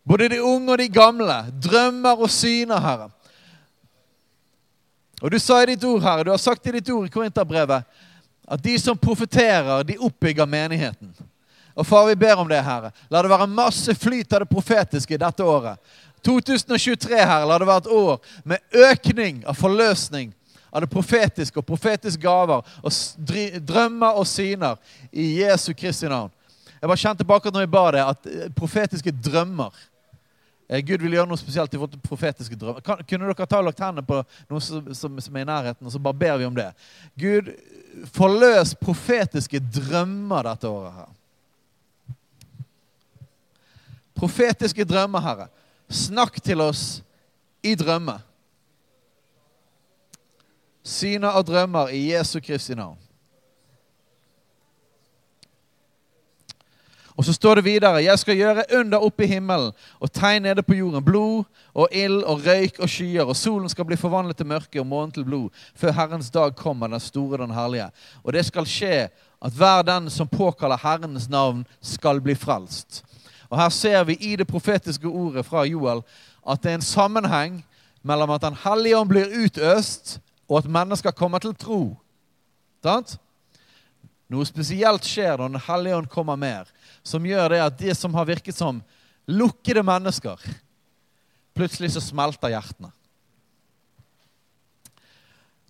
Både 0.06 0.30
de 0.36 0.42
unge 0.42 0.74
og 0.74 0.82
de 0.82 0.90
gamle. 0.92 1.38
Drømmer 1.62 2.26
og 2.26 2.32
syner, 2.34 2.82
Herre. 2.82 3.10
Og 5.22 5.32
du 5.32 5.40
sa 5.40 5.62
i 5.64 5.72
ditt 5.72 5.86
ord, 5.88 6.04
Herre, 6.04 6.26
du 6.28 6.34
har 6.34 6.42
sagt 6.42 6.68
i 6.68 6.76
ditt 6.76 6.90
ord 6.94 7.08
i 7.08 7.14
Korinterbrevet 7.14 7.88
at 8.46 8.62
de 8.62 8.76
som 8.78 8.98
profeterer, 8.98 9.84
de 9.84 9.98
oppbygger 9.98 10.46
menigheten. 10.46 11.10
Og 11.76 11.88
far, 11.88 12.06
vi 12.08 12.16
ber 12.16 12.40
om 12.40 12.50
det, 12.50 12.62
Herre. 12.62 12.92
La 13.10 13.24
det 13.24 13.32
være 13.32 13.50
masse 13.50 13.96
flyt 13.98 14.34
av 14.34 14.44
det 14.44 14.52
profetiske 14.52 15.18
dette 15.20 15.44
året. 15.44 15.80
2023, 16.26 17.18
Herre, 17.18 17.48
la 17.50 17.58
det 17.60 17.68
være 17.68 17.84
et 17.84 17.94
år 17.96 18.36
med 18.46 18.78
økning 18.92 19.42
av 19.46 19.58
forløsning, 19.60 20.32
av 20.76 20.84
det 20.84 20.92
profetiske 20.92 21.62
og 21.62 21.68
profetiske 21.68 22.20
gaver 22.22 22.66
og 22.84 23.62
drømmer 23.64 24.18
og 24.20 24.28
syner 24.28 24.76
i 25.12 25.38
Jesu 25.40 25.72
Kristi 25.78 26.10
navn. 26.12 26.34
Jeg 26.82 26.90
bare 26.92 27.00
kjente 27.00 27.24
tilbake 27.24 27.54
når 27.54 27.64
jeg 27.64 27.72
ba 27.72 27.84
det, 27.96 28.02
at 28.04 28.28
eh, 28.28 28.50
profetiske 28.54 29.14
drømmer 29.24 29.72
eh, 30.68 30.84
Gud 30.84 31.06
vil 31.06 31.16
gjøre 31.16 31.30
noe 31.32 31.40
spesielt 31.40 31.72
i 31.72 31.80
forhold 31.80 32.04
profetiske 32.04 32.60
drømmer. 32.60 32.84
Kan, 32.84 33.00
kunne 33.08 33.32
dere 33.32 33.48
ta 33.48 33.62
og 33.62 33.70
lagt 33.70 33.80
hendene 33.80 34.04
på 34.06 34.20
noe 34.52 34.62
som, 34.62 34.92
som, 34.92 35.16
som, 35.24 35.40
er 35.40 35.48
i 35.48 35.50
nærheten, 35.50 35.88
og 35.88 35.96
så 35.96 36.04
bare 36.04 36.20
ber 36.26 36.36
vi 36.42 36.50
om 36.50 36.60
det? 36.60 36.68
Gud, 37.24 37.54
forløs 38.14 38.76
profetiske 38.76 39.64
drømmer 39.80 40.52
dette 40.52 40.68
året 40.70 41.00
her. 41.00 41.12
Profetiske 44.16 44.84
drømmer, 44.88 45.24
Herre. 45.24 45.50
Snakk 45.92 46.38
til 46.44 46.62
oss 46.64 46.86
i 47.64 47.74
drømmer. 47.80 48.20
Syner 50.86 51.34
og 51.34 51.48
drømmer 51.48 51.90
i 51.90 52.12
Jesu 52.14 52.40
Kristi 52.40 52.76
navn. 52.78 52.98
Og 57.16 57.26
så 57.26 57.34
står 57.34 57.56
det 57.56 57.66
videre 57.66 58.04
Jeg 58.04 58.20
skal 58.20 58.36
gjøre 58.36 58.64
under 58.76 58.98
oppe 58.98 59.24
i 59.24 59.28
himmelen 59.28 59.72
og 60.00 60.12
tegn 60.12 60.44
nede 60.44 60.64
på 60.64 60.76
jorden. 60.76 61.04
Blod 61.04 61.44
og 61.74 61.88
ild 61.92 62.24
og 62.24 62.44
røyk 62.46 62.80
og 62.80 62.90
skyer. 62.90 63.24
Og 63.24 63.36
solen 63.36 63.70
skal 63.72 63.88
bli 63.88 63.96
forvandlet 63.96 64.38
til 64.38 64.46
mørke 64.46 64.80
og 64.80 64.88
månen 64.88 65.12
til 65.16 65.26
blod 65.26 65.50
før 65.76 65.96
Herrens 65.96 66.30
dag 66.30 66.56
kommer, 66.56 66.88
den 66.88 67.00
store, 67.00 67.38
den 67.38 67.56
herlige. 67.56 67.90
Og 68.24 68.34
det 68.34 68.46
skal 68.46 68.68
skje 68.68 69.08
at 69.46 69.54
hver 69.54 69.82
den 69.82 70.10
som 70.10 70.28
påkaller 70.28 70.78
Herrens 70.84 71.30
navn, 71.30 71.66
skal 71.82 72.22
bli 72.22 72.36
frelst. 72.36 73.04
Og 73.50 73.62
Her 73.62 73.70
ser 73.70 74.04
vi 74.04 74.18
i 74.20 74.36
det 74.36 74.48
profetiske 74.48 75.08
ordet 75.08 75.46
fra 75.46 75.64
Joel 75.64 76.04
at 76.48 76.64
det 76.64 76.72
er 76.72 76.76
en 76.76 76.82
sammenheng 76.82 77.66
mellom 78.04 78.30
at 78.30 78.42
Den 78.42 78.58
hellige 78.64 78.98
ånd 78.98 79.10
blir 79.10 79.46
utøst, 79.46 80.20
og 80.50 80.60
at 80.60 80.72
mennesker 80.72 81.16
kommer 81.16 81.42
til 81.42 81.56
tro. 81.58 81.82
Sant? 82.86 83.16
Noe 84.30 84.46
spesielt 84.48 85.06
skjer 85.06 85.38
når 85.38 85.54
Den 85.54 85.64
hellige 85.68 85.98
ånd 86.00 86.10
kommer 86.10 86.38
mer, 86.40 86.70
som 87.06 87.26
gjør 87.26 87.54
det 87.54 87.62
at 87.62 87.80
de 87.80 87.96
som 87.98 88.14
har 88.18 88.26
virket 88.26 88.58
som 88.58 88.82
lukkede 89.30 89.84
mennesker, 89.86 90.42
plutselig 91.56 91.94
så 91.94 92.02
smelter 92.04 92.54
hjertene. 92.54 92.92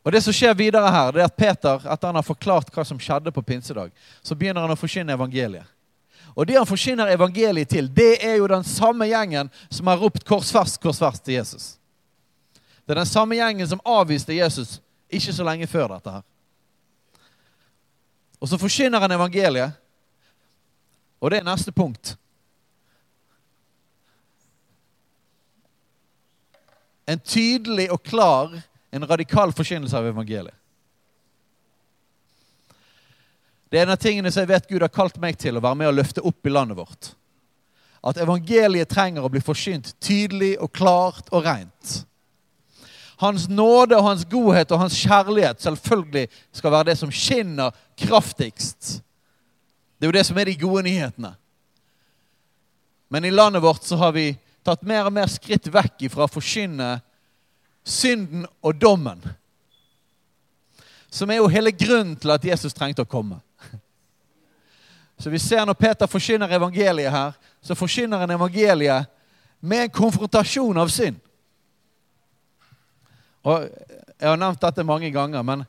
Og 0.06 0.12
Det 0.12 0.22
som 0.22 0.36
skjer 0.36 0.54
videre 0.54 0.90
her, 0.92 1.12
det 1.12 1.24
er 1.24 1.30
at 1.32 1.38
Peter, 1.38 1.82
etter 1.82 2.08
han 2.12 2.20
har 2.20 2.26
forklart 2.26 2.70
hva 2.74 2.84
som 2.86 3.00
skjedde 3.02 3.34
på 3.34 3.42
pinsedag, 3.42 3.90
så 4.22 4.38
begynner 4.38 4.62
han 4.62 4.74
å 4.76 4.78
forkynne 4.78 5.16
evangeliet. 5.18 5.66
Og 6.36 6.46
Det 6.46 6.58
han 6.60 6.68
forkynner 6.68 7.10
evangeliet 7.10 7.72
til, 7.72 7.88
det 7.90 8.20
er 8.22 8.36
jo 8.38 8.52
den 8.52 8.64
samme 8.64 9.08
gjengen 9.08 9.50
som 9.70 9.88
har 9.88 9.98
ropt 9.98 10.26
'korsfest, 10.26 10.82
korsfest' 10.84 11.24
til 11.24 11.40
Jesus. 11.40 11.78
Det 12.86 12.94
er 12.94 13.02
den 13.02 13.10
samme 13.10 13.36
gjengen 13.36 13.68
som 13.68 13.82
avviste 13.86 14.36
Jesus 14.38 14.80
ikke 15.10 15.34
så 15.34 15.46
lenge 15.48 15.68
før 15.68 15.96
dette 15.96 16.12
her. 16.12 16.26
Og 18.42 18.50
så 18.50 18.60
forkynner 18.62 19.02
han 19.02 19.16
evangeliet, 19.16 19.74
og 21.20 21.32
det 21.32 21.40
er 21.40 21.48
neste 21.48 21.72
punkt. 21.74 22.14
En 27.10 27.20
tydelig 27.20 27.88
og 27.94 28.04
klar, 28.04 28.54
en 28.92 29.08
radikal 29.10 29.54
forkynnelse 29.54 29.98
av 29.98 30.10
evangeliet. 30.10 30.54
Det 33.70 33.80
er 33.80 33.88
en 33.88 33.96
av 33.96 34.02
tingene 34.02 34.32
som 34.32 34.44
jeg 34.44 34.52
vet 34.54 34.68
Gud 34.70 34.84
har 34.86 34.94
kalt 34.94 35.18
meg 35.22 35.38
til 35.42 35.58
å 35.58 35.62
være 35.64 35.78
med 35.80 35.90
og 35.90 35.98
løfte 35.98 36.22
opp 36.26 36.48
i 36.48 36.54
landet 36.54 36.78
vårt. 36.78 37.10
At 38.06 38.20
evangeliet 38.22 38.92
trenger 38.94 39.26
å 39.26 39.32
bli 39.34 39.42
forsynt 39.44 39.96
tydelig 40.04 40.54
og 40.62 40.72
klart 40.72 41.32
og 41.34 41.48
rent. 41.48 41.96
Hans 43.18 43.48
nåde 43.50 43.98
og 43.98 44.04
hans 44.10 44.26
godhet 44.28 44.72
og 44.72 44.80
hans 44.80 44.98
kjærlighet 45.00 45.62
selvfølgelig 45.64 46.28
skal 46.52 46.72
være 46.72 46.90
det 46.92 46.98
som 47.00 47.12
skinner 47.12 47.72
kraftigst. 47.98 49.00
Det 49.96 50.06
er 50.06 50.12
jo 50.12 50.18
det 50.18 50.26
som 50.28 50.38
er 50.38 50.50
de 50.50 50.58
gode 50.60 50.84
nyhetene. 50.84 51.32
Men 53.10 53.26
i 53.26 53.32
landet 53.32 53.62
vårt 53.64 53.84
så 53.84 53.96
har 53.96 54.12
vi 54.12 54.34
tatt 54.66 54.84
mer 54.84 55.08
og 55.08 55.14
mer 55.14 55.30
skritt 55.32 55.70
vekk 55.72 56.08
ifra 56.10 56.26
å 56.26 56.32
forkynne 56.32 56.98
synden 57.86 58.48
og 58.66 58.76
dommen. 58.82 59.22
Som 61.10 61.32
er 61.32 61.40
jo 61.40 61.52
hele 61.52 61.72
grunnen 61.72 62.18
til 62.20 62.34
at 62.34 62.44
Jesus 62.44 62.76
trengte 62.76 63.06
å 63.06 63.10
komme. 63.10 63.40
Så 65.18 65.32
vi 65.32 65.40
ser 65.40 65.64
når 65.64 65.78
Peter 65.80 66.10
forkynner 66.12 66.52
evangeliet 66.58 67.14
her, 67.14 67.36
så 67.64 67.78
forkynner 67.78 68.26
han 68.26 68.36
evangeliet 68.36 69.08
med 69.64 69.86
en 69.86 69.94
konfrontasjon 69.96 70.78
av 70.78 70.92
synd. 70.92 71.22
Og 73.46 73.70
Jeg 74.16 74.30
har 74.30 74.40
nevnt 74.40 74.62
dette 74.62 74.84
mange 74.88 75.10
ganger, 75.12 75.44
men, 75.44 75.66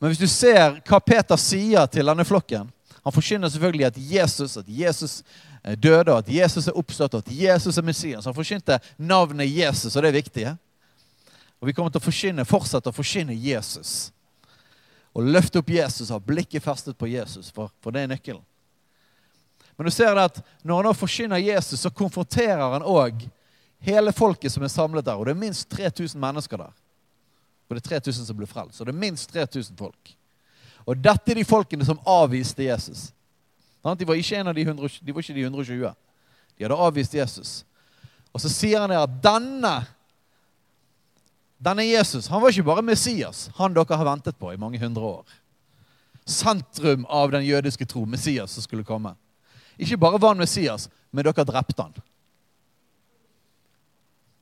men 0.00 0.10
hvis 0.10 0.22
du 0.22 0.28
ser 0.30 0.80
hva 0.80 0.98
Peter 1.04 1.38
sier 1.38 1.86
til 1.92 2.08
denne 2.08 2.24
flokken 2.24 2.70
Han 3.04 3.14
forkynner 3.14 3.52
selvfølgelig 3.52 3.86
at 3.90 3.98
Jesus, 3.98 4.56
at 4.56 4.68
Jesus 4.68 5.22
døde, 5.78 6.16
at 6.16 6.28
Jesus 6.28 6.68
er 6.68 6.78
oppstått, 6.78 7.14
at 7.14 7.30
Jesus 7.30 7.78
er 7.78 7.86
Messias. 7.86 8.24
Han 8.24 8.34
forkynte 8.34 8.78
navnet 8.98 9.50
Jesus, 9.50 9.96
og 9.96 10.02
det 10.02 10.10
er 10.10 10.18
viktig. 10.18 10.46
Og 11.62 11.66
vi 11.66 11.74
kommer 11.74 11.90
til 11.90 12.02
å 12.02 12.06
forkynne, 12.06 12.46
fortsette 12.46 12.90
å 12.90 12.94
forkynne 12.94 13.34
Jesus. 13.38 14.12
Og 15.14 15.26
løfte 15.26 15.60
opp 15.60 15.70
Jesus, 15.70 16.10
ha 16.10 16.18
blikket 16.18 16.64
festet 16.64 16.98
på 16.98 17.10
Jesus, 17.10 17.50
for, 17.54 17.70
for 17.82 17.94
det 17.94 18.02
er 18.02 18.10
nøkkelen. 18.14 18.42
Men 19.76 19.86
du 19.88 19.94
ser 19.94 20.14
det 20.14 20.28
at 20.30 20.40
når 20.62 20.80
han 20.80 20.88
nå 20.90 20.94
forkynner 20.94 21.42
Jesus, 21.42 21.82
så 21.82 21.90
konfronterer 21.90 22.62
han 22.74 22.86
òg 22.86 23.22
hele 23.82 24.12
folket 24.12 24.52
som 24.54 24.64
er 24.64 24.72
samlet 24.72 25.06
der. 25.06 25.18
Og 25.18 25.26
det 25.26 25.34
er 25.34 25.42
minst 25.42 25.68
3000 25.70 26.20
mennesker 26.20 26.60
der. 26.60 26.72
Og 27.68 27.76
det 27.76 27.82
er 27.82 27.88
3000 28.00 28.28
som 28.28 28.36
ble 28.36 28.46
frelst. 28.46 28.80
Og 28.80 28.86
det 28.86 28.94
er 28.94 29.00
minst 29.00 29.30
3000 29.32 29.78
folk. 29.78 30.14
Og 30.86 30.98
dette 30.98 31.30
er 31.30 31.38
de 31.38 31.46
folkene 31.46 31.86
som 31.86 32.00
avviste 32.06 32.66
Jesus. 32.66 33.10
De 33.82 34.06
var 34.06 34.14
ikke, 34.14 34.42
de, 34.52 34.62
100, 34.62 35.00
de 35.02 35.14
var 35.14 35.24
ikke 35.24 35.34
de 35.34 35.46
120. 35.46 35.92
De 36.58 36.64
hadde 36.64 36.78
avvist 36.86 37.14
Jesus. 37.14 37.52
Og 38.32 38.40
så 38.40 38.50
sier 38.52 38.80
han 38.80 38.94
at 38.94 39.18
denne 39.22 39.80
denne 41.62 41.84
Jesus 41.86 42.26
han 42.26 42.42
var 42.42 42.50
ikke 42.50 42.66
bare 42.66 42.82
Messias, 42.82 43.46
han 43.54 43.74
dere 43.74 43.96
har 43.96 44.08
ventet 44.08 44.38
på 44.38 44.50
i 44.50 44.58
mange 44.58 44.80
hundre 44.82 45.02
år. 45.02 45.34
Sentrum 46.26 47.06
av 47.06 47.30
den 47.30 47.44
jødiske 47.46 47.86
tro, 47.86 48.04
Messias 48.06 48.54
som 48.56 48.64
skulle 48.64 48.86
komme. 48.86 49.14
Ikke 49.78 49.98
bare 49.98 50.18
var 50.18 50.34
han 50.34 50.42
Messias, 50.42 50.88
men 51.10 51.24
dere 51.26 51.46
drepte 51.46 51.82
han. 51.82 51.94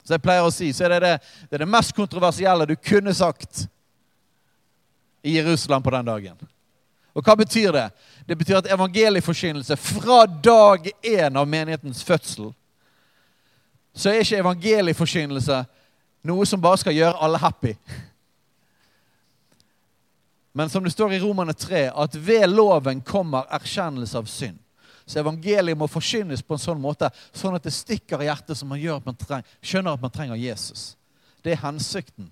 Så 0.04 0.16
jeg 0.16 0.22
pleier 0.24 0.46
å 0.46 0.52
si, 0.54 0.70
så 0.72 0.86
er 0.86 0.94
det 0.94 1.00
det, 1.04 1.16
det, 1.48 1.54
er 1.58 1.64
det 1.64 1.70
mest 1.70 1.92
kontroversielle 1.96 2.66
du 2.68 2.76
kunne 2.76 3.14
sagt 3.14 3.66
i 5.22 5.36
Jerusalem 5.36 5.82
på 5.82 5.92
den 5.94 6.08
dagen. 6.08 6.38
Og 7.14 7.26
hva 7.26 7.34
betyr 7.36 7.74
det? 7.74 7.88
Det 8.26 8.38
betyr 8.38 8.60
at 8.60 8.70
evangelieforkynnelse 8.70 9.76
fra 9.76 10.22
dag 10.26 10.86
én 11.02 11.36
av 11.36 11.48
menighetens 11.48 12.04
fødsel 12.06 12.52
så 13.90 14.12
er 14.12 14.22
ikke 14.22 14.38
evangelieforkynnelse 14.38 15.56
noe 16.30 16.46
som 16.46 16.62
bare 16.62 16.78
skal 16.78 16.94
gjøre 16.94 17.18
alle 17.18 17.40
happy. 17.42 17.74
Men 20.54 20.70
som 20.70 20.84
det 20.84 20.92
står 20.94 21.16
i 21.16 21.20
Romane 21.22 21.52
3, 21.52 21.88
at 21.90 22.14
ved 22.14 22.46
loven 22.50 23.02
kommer 23.02 23.50
erkjennelse 23.50 24.18
av 24.18 24.30
synd. 24.30 24.59
Så 25.10 25.18
evangeliet 25.18 25.78
må 25.78 25.88
forkynnes 25.90 26.42
på 26.46 26.54
en 26.54 26.62
sånn 26.62 26.78
måte 26.78 27.08
sånn 27.34 27.56
at 27.56 27.64
det 27.66 27.72
stikker 27.74 28.22
i 28.22 28.28
hjertet, 28.28 28.54
som 28.54 28.68
man 28.70 28.78
gjør 28.78 29.00
at 29.00 29.08
man 29.08 29.16
treng, 29.18 29.48
skjønner 29.58 29.96
at 29.96 30.04
man 30.04 30.12
trenger 30.14 30.38
Jesus. 30.38 30.92
Det 31.42 31.56
er 31.56 31.64
hensikten 31.64 32.28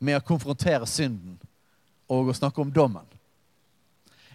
med 0.00 0.16
å 0.16 0.24
konfrontere 0.24 0.88
synden 0.88 1.36
og 2.08 2.30
å 2.32 2.36
snakke 2.38 2.64
om 2.64 2.72
dommen. 2.72 3.04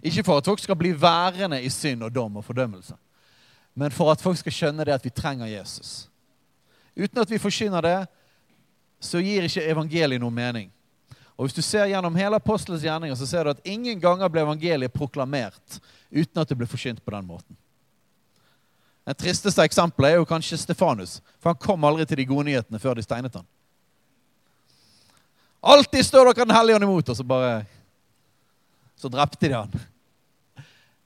Ikke 0.05 0.21
for 0.27 0.38
at 0.38 0.45
folk 0.45 0.62
skal 0.62 0.77
bli 0.77 0.91
værende 0.93 1.58
i 1.65 1.71
synd 1.73 2.05
og 2.05 2.13
dom 2.13 2.38
og 2.38 2.45
fordømmelse, 2.45 2.93
men 3.73 3.95
for 3.95 4.13
at 4.13 4.21
folk 4.21 4.38
skal 4.38 4.53
skjønne 4.53 4.86
det 4.86 4.93
at 4.93 5.08
vi 5.08 5.15
trenger 5.17 5.49
Jesus. 5.49 6.05
Uten 6.93 7.23
at 7.23 7.31
vi 7.31 7.41
forkynner 7.41 7.81
det, 7.81 7.97
så 9.01 9.17
gir 9.17 9.49
ikke 9.49 9.65
evangeliet 9.65 10.21
noen 10.21 10.38
mening. 10.38 10.69
Og 11.36 11.45
Hvis 11.45 11.54
du 11.54 11.62
ser 11.62 11.89
gjennom 11.91 12.15
hele 12.15 12.38
apostelens 12.39 12.84
gjerninger, 12.84 13.15
så 13.15 13.28
ser 13.28 13.43
du 13.43 13.52
at 13.52 13.67
ingen 13.67 14.00
ganger 14.00 14.30
ble 14.32 14.41
evangeliet 14.45 14.93
proklamert 14.93 15.80
uten 16.12 16.41
at 16.41 16.48
det 16.48 16.58
ble 16.58 16.67
forkynt 16.67 17.04
på 17.04 17.12
den 17.12 17.28
måten. 17.28 17.58
Det 19.06 19.17
tristeste 19.19 19.63
eksempelet 19.67 20.13
er 20.13 20.21
jo 20.21 20.30
kanskje 20.30 20.58
Stefanus, 20.58 21.19
for 21.38 21.52
han 21.52 21.60
kom 21.62 21.84
aldri 21.86 22.08
til 22.08 22.21
de 22.21 22.26
gode 22.30 22.48
nyhetene 22.48 22.80
før 22.82 22.95
de 22.98 23.04
steinet 23.06 23.36
han. 23.36 23.45
Alltid 25.65 26.06
står 26.06 26.30
dere 26.30 26.45
Den 26.45 26.56
hellige 26.56 26.76
ånd 26.76 26.88
imot, 26.88 27.10
og 27.10 27.17
så 27.17 27.24
bare 27.24 27.65
Så 28.95 29.10
drepte 29.12 29.50
de 29.50 29.54
han. 29.54 29.71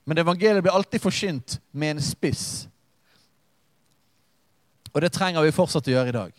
Men 0.06 0.18
evangeliet 0.18 0.62
blir 0.64 0.74
alltid 0.74 1.02
forkynt 1.02 1.60
med 1.72 1.96
en 1.96 2.02
spiss. 2.02 2.68
Og 4.94 5.02
det 5.02 5.10
trenger 5.14 5.42
vi 5.42 5.54
fortsatt 5.54 5.88
å 5.90 5.92
gjøre 5.92 6.10
i 6.10 6.16
dag. 6.16 6.32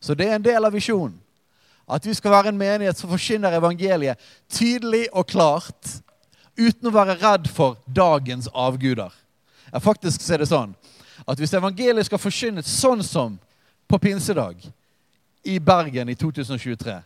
Så 0.00 0.14
det 0.14 0.28
er 0.28 0.36
en 0.36 0.44
del 0.44 0.64
av 0.64 0.72
visjonen. 0.72 1.16
At 1.88 2.06
vi 2.06 2.14
skal 2.14 2.30
være 2.30 2.52
en 2.52 2.58
menighet 2.58 2.98
som 2.98 3.10
forkynner 3.10 3.56
evangeliet 3.58 4.20
tydelig 4.50 5.06
og 5.12 5.26
klart, 5.32 5.98
uten 6.58 6.88
å 6.88 6.94
være 6.94 7.18
redd 7.20 7.48
for 7.50 7.78
dagens 7.86 8.48
avguder. 8.54 9.12
Ja, 9.72 9.80
faktisk 9.80 10.28
er 10.30 10.42
det 10.42 10.50
sånn 10.52 10.74
at 11.26 11.38
hvis 11.38 11.54
evangeliet 11.54 12.06
skal 12.08 12.20
forkynnes 12.20 12.68
sånn 12.68 13.02
som 13.06 13.38
på 13.88 13.98
pinsedag, 14.02 14.56
i 15.42 15.58
Bergen 15.58 16.08
i 16.08 16.14
2023, 16.14 17.02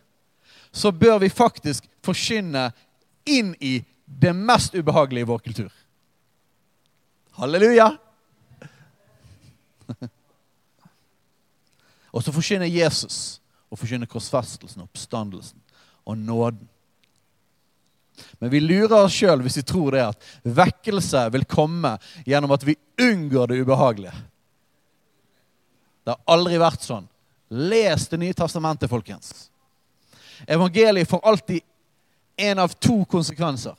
så 0.71 0.91
bør 0.91 1.17
vi 1.23 1.29
faktisk 1.29 1.83
forkynne 2.05 2.71
inn 3.25 3.55
i 3.59 3.85
det 4.05 4.33
mest 4.35 4.75
ubehagelige 4.77 5.25
i 5.25 5.27
vår 5.27 5.39
kultur. 5.41 5.71
Halleluja! 7.37 7.97
og 12.13 12.23
så 12.23 12.31
forkynner 12.33 12.69
Jesus 12.69 13.41
og 13.69 13.79
forkynne 13.79 14.09
korsfestelsen, 14.09 14.85
oppstandelsen 14.85 15.59
og 16.07 16.17
nåden. 16.17 16.67
Men 18.39 18.49
vi 18.49 18.61
lurer 18.63 19.03
oss 19.03 19.17
sjøl 19.17 19.43
hvis 19.45 19.59
vi 19.59 19.65
tror 19.67 19.93
det 19.93 20.05
at 20.07 20.29
vekkelse 20.43 21.27
vil 21.35 21.45
komme 21.49 21.95
gjennom 22.25 22.53
at 22.55 22.65
vi 22.65 22.77
unngår 23.01 23.51
det 23.51 23.59
ubehagelige. 23.61 24.15
Det 26.03 26.15
har 26.15 26.33
aldri 26.33 26.57
vært 26.61 26.85
sånn. 26.87 27.07
Les 27.49 28.07
Det 28.07 28.19
nye 28.19 28.35
testamentet, 28.35 28.89
folkens. 28.89 29.49
Evangeliet 30.47 31.09
får 31.09 31.23
alltid 31.23 31.61
en 32.37 32.59
av 32.59 32.73
to 32.79 33.01
konsekvenser. 33.09 33.75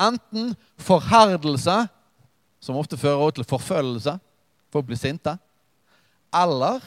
Enten 0.00 0.54
forherdelse, 0.80 1.76
som 2.60 2.78
ofte 2.78 2.96
fører 2.96 3.34
til 3.36 3.46
forfølgelse, 3.46 4.16
folk 4.72 4.86
blir 4.88 4.98
sinte, 4.98 5.36
eller 6.32 6.80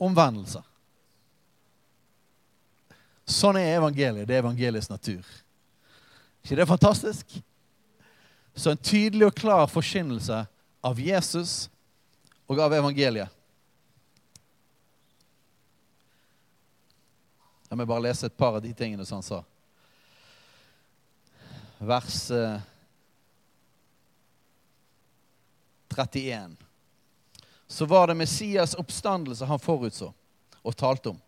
omvendelse. 0.00 0.62
Sånn 3.32 3.58
er 3.60 3.78
evangeliet. 3.78 4.26
Det 4.28 4.36
er 4.36 4.44
evangeliets 4.44 4.90
natur. 4.90 5.24
ikke 6.42 6.56
det 6.56 6.64
er 6.64 6.70
fantastisk? 6.70 7.38
Så 8.54 8.70
en 8.70 8.80
tydelig 8.80 9.26
og 9.26 9.34
klar 9.34 9.66
forkynnelse 9.66 10.42
av 10.82 11.00
Jesus 11.00 11.70
og 12.46 12.60
av 12.60 12.74
evangeliet. 12.76 13.30
Jeg 17.70 17.78
må 17.80 17.86
bare 17.88 18.04
lese 18.04 18.28
et 18.28 18.36
par 18.36 18.58
av 18.58 18.60
de 18.60 18.74
tingene 18.76 19.06
som 19.08 19.22
han 19.22 19.24
sa. 19.24 19.38
Vers 21.80 22.18
31. 25.96 26.56
Så 27.66 27.88
var 27.88 28.06
det 28.06 28.14
Messias 28.20 28.74
oppstandelse 28.74 29.48
han 29.48 29.58
forutså 29.58 30.12
og 30.62 30.76
talte 30.76 31.14
om. 31.14 31.20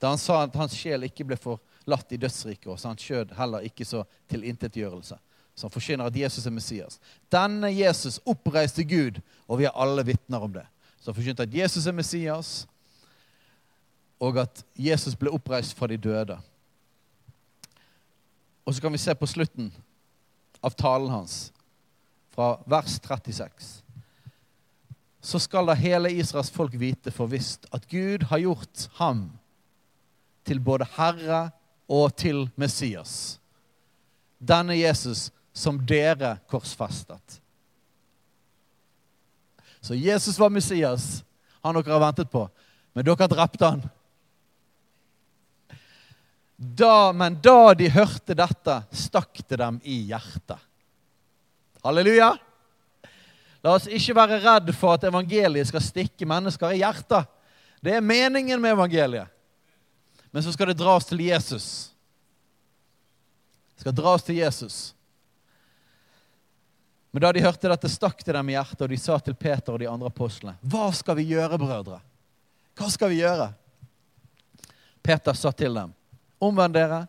Da 0.00 0.12
han 0.12 0.20
sa 0.20 0.42
at 0.44 0.56
hans 0.58 0.76
sjel 0.78 1.06
ikke 1.08 1.26
ble 1.26 1.38
forlatt 1.40 2.12
i 2.14 2.20
dødsriket, 2.20 2.68
og 2.70 2.78
så 2.78 2.92
hans 2.92 3.02
kjød 3.02 3.34
heller 3.38 3.66
ikke 3.66 3.86
så 3.88 4.04
tilintetgjørelse. 4.30 5.18
Så 5.58 5.66
han 5.66 5.74
forkynner 5.74 6.06
at 6.06 6.16
Jesus 6.16 6.46
er 6.46 6.54
Messias. 6.54 7.00
Denne 7.32 7.72
Jesus 7.74 8.20
oppreiste 8.26 8.84
Gud, 8.86 9.18
og 9.48 9.58
vi 9.58 9.66
er 9.66 9.74
alle 9.74 10.04
vitner 10.06 10.44
om 10.46 10.52
det. 10.54 10.66
Så 11.00 11.10
han 11.10 11.18
forkynte 11.18 11.48
at 11.48 11.54
Jesus 11.54 11.86
er 11.86 11.96
Messias, 11.96 12.52
og 14.22 14.38
at 14.38 14.62
Jesus 14.78 15.16
ble 15.18 15.32
oppreist 15.34 15.74
fra 15.78 15.86
de 15.90 15.98
døde. 15.98 16.38
Og 18.66 18.74
så 18.74 18.82
kan 18.82 18.92
vi 18.92 19.02
se 19.02 19.14
på 19.14 19.26
slutten 19.26 19.72
av 20.62 20.74
talen 20.78 21.10
hans, 21.10 21.50
fra 22.34 22.58
vers 22.66 22.98
36. 23.02 23.82
Så 25.20 25.40
skal 25.42 25.66
da 25.66 25.74
hele 25.74 26.12
Israels 26.14 26.50
folk 26.54 26.74
vite 26.78 27.10
for 27.10 27.30
visst 27.30 27.66
at 27.74 27.86
Gud 27.90 28.28
har 28.30 28.42
gjort 28.42 28.86
ham 29.00 29.24
til 30.48 30.60
både 30.64 30.86
Herre 30.96 31.48
og 31.88 32.14
til 32.16 32.46
Messias. 32.56 33.36
Denne 34.38 34.76
Jesus 34.78 35.28
som 35.52 35.80
dere 35.86 36.36
korsfestet. 36.48 37.40
Så 39.80 39.94
Jesus 39.94 40.38
var 40.38 40.50
Messias, 40.50 41.22
han 41.62 41.76
dere 41.76 41.94
har 41.94 42.02
ventet 42.02 42.30
på. 42.30 42.46
Men 42.92 43.06
dere 43.06 43.28
drepte 43.30 43.64
han. 43.66 43.84
Da, 46.58 47.12
men 47.14 47.36
da 47.42 47.74
de 47.78 47.86
hørte 47.94 48.34
dette, 48.34 48.80
stakk 48.90 49.44
det 49.46 49.60
dem 49.60 49.78
i 49.86 50.00
hjertet. 50.10 50.58
Halleluja! 51.84 52.32
La 53.62 53.74
oss 53.74 53.86
ikke 53.90 54.16
være 54.18 54.40
redd 54.42 54.70
for 54.74 54.96
at 54.96 55.06
evangeliet 55.06 55.70
skal 55.70 55.82
stikke 55.82 56.26
mennesker 56.26 56.74
i 56.74 56.80
hjertet. 56.80 57.26
Det 57.82 57.94
er 57.94 58.04
meningen 58.04 58.60
med 58.62 58.74
evangeliet. 58.74 59.30
Men 60.38 60.42
så 60.42 60.52
skal 60.52 60.66
det 60.70 60.74
dras 60.78 61.04
til 61.04 61.18
Jesus. 61.20 61.90
Det 63.74 63.80
skal 63.80 63.94
dras 63.94 64.22
til 64.22 64.36
Jesus. 64.36 64.94
Men 67.10 67.24
da 67.24 67.32
de 67.34 67.42
hørte 67.42 67.66
dette, 67.66 67.90
stakk 67.90 68.22
det 68.22 68.36
dem 68.36 68.52
i 68.52 68.54
hjertet, 68.54 68.84
og 68.86 68.92
de 68.92 68.98
sa 69.02 69.16
til 69.18 69.34
Peter 69.34 69.74
og 69.74 69.82
de 69.82 69.88
andre 69.90 70.12
apostlene.: 70.12 70.54
Hva 70.62 70.92
skal 70.94 71.18
vi 71.18 71.24
gjøre, 71.32 71.58
brødre? 71.58 71.98
Hva 72.78 72.92
skal 72.94 73.10
vi 73.10 73.18
gjøre? 73.18 73.48
Peter 75.02 75.34
sa 75.34 75.50
til 75.50 75.74
dem. 75.74 75.90
Omvend 76.38 76.78
dere 76.78 77.02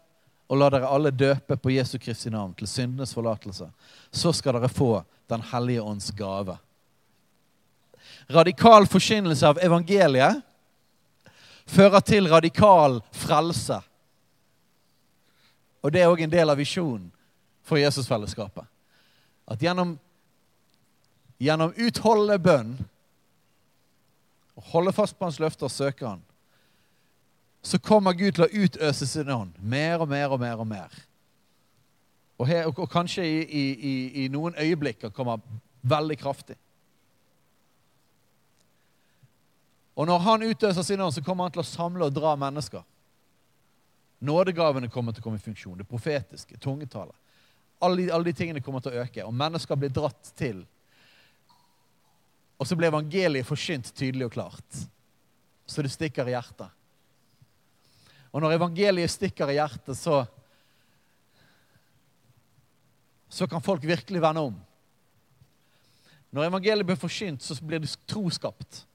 og 0.49 0.63
la 0.63 0.73
dere 0.73 0.89
alle 0.89 1.13
døpe 1.13 1.61
på 1.61 1.77
Jesu 1.77 1.99
Kristi 2.01 2.33
navn 2.33 2.57
til 2.57 2.73
syndenes 2.73 3.13
forlatelse. 3.13 3.69
Så 4.09 4.33
skal 4.33 4.57
dere 4.57 4.73
få 4.73 5.03
Den 5.29 5.45
hellige 5.53 5.85
ånds 5.85 6.09
gave. 6.17 6.57
Radikal 8.25 8.89
forkynnelse 8.89 9.45
av 9.53 9.61
evangeliet 9.61 10.48
fører 11.69 12.03
til 12.05 12.29
radikal 12.31 12.99
frelse. 13.15 13.79
Og 15.83 15.93
det 15.93 16.03
er 16.03 16.11
òg 16.11 16.25
en 16.25 16.33
del 16.33 16.51
av 16.51 16.59
visjonen 16.59 17.07
for 17.63 17.79
Jesusfellesskapet. 17.79 18.65
At 19.49 19.61
gjennom, 19.63 19.95
gjennom 21.39 21.75
utholdende 21.77 22.39
bønn, 22.43 22.73
å 24.59 24.65
holde 24.73 24.93
fast 24.93 25.15
på 25.17 25.29
hans 25.29 25.39
løfter 25.39 25.69
og 25.69 25.73
søke 25.73 26.07
han, 26.07 26.25
så 27.63 27.79
kommer 27.79 28.15
Gud 28.15 28.37
til 28.37 28.45
å 28.45 28.65
utøse 28.65 29.07
sin 29.07 29.29
ånd 29.31 29.55
mer 29.59 30.03
og 30.03 30.09
mer 30.11 30.33
og 30.35 30.39
mer. 30.39 30.59
Og 30.59 30.67
mer. 30.67 30.99
Og, 32.39 32.47
her, 32.47 32.65
og, 32.69 32.79
og 32.79 32.87
kanskje 32.91 33.25
i, 33.27 33.39
i, 33.43 33.93
i, 34.23 34.27
noen 34.31 34.55
øyeblikker 34.55 35.11
kommer 35.11 35.41
veldig 35.81 36.17
kraftig. 36.21 36.55
Og 39.99 40.07
når 40.07 40.21
han 40.23 40.45
utøser 40.47 40.85
sin 40.87 41.01
ånd, 41.03 41.11
så 41.11 41.23
kommer 41.25 41.47
han 41.47 41.53
til 41.57 41.63
å 41.63 41.67
samle 41.67 42.07
og 42.07 42.15
dra 42.15 42.31
mennesker. 42.39 42.85
Nådegavene 44.23 44.87
kommer 44.91 45.15
til 45.15 45.23
å 45.23 45.25
komme 45.25 45.39
i 45.39 45.43
funksjon. 45.43 45.77
Det 45.79 45.87
profetiske, 45.87 46.59
tungetallet. 46.63 47.15
Alle, 47.83 48.07
alle 48.11 48.27
de 48.29 48.35
tingene 48.35 48.63
kommer 48.63 48.83
til 48.83 48.95
å 48.95 49.03
øke, 49.03 49.25
og 49.27 49.35
mennesker 49.35 49.79
blir 49.79 49.91
dratt 49.95 50.31
til. 50.39 50.63
Og 52.59 52.67
så 52.67 52.75
blir 52.79 52.91
evangeliet 52.91 53.47
forsynt 53.47 53.91
tydelig 53.95 54.27
og 54.27 54.35
klart. 54.35 54.81
Så 55.67 55.83
det 55.83 55.91
stikker 55.93 56.27
i 56.27 56.35
hjertet. 56.35 56.67
Og 58.31 58.43
når 58.43 58.57
evangeliet 58.57 59.11
stikker 59.11 59.51
i 59.51 59.59
hjertet, 59.59 59.97
så 59.99 60.23
så 63.29 63.45
kan 63.47 63.61
folk 63.61 63.83
virkelig 63.85 64.21
vende 64.21 64.41
om. 64.41 64.55
Når 66.33 66.47
evangeliet 66.47 66.85
blir 66.85 66.97
forsynt, 66.97 67.43
så 67.45 67.53
blir 67.61 67.81
det 67.83 67.91
troskapt. 68.09 68.87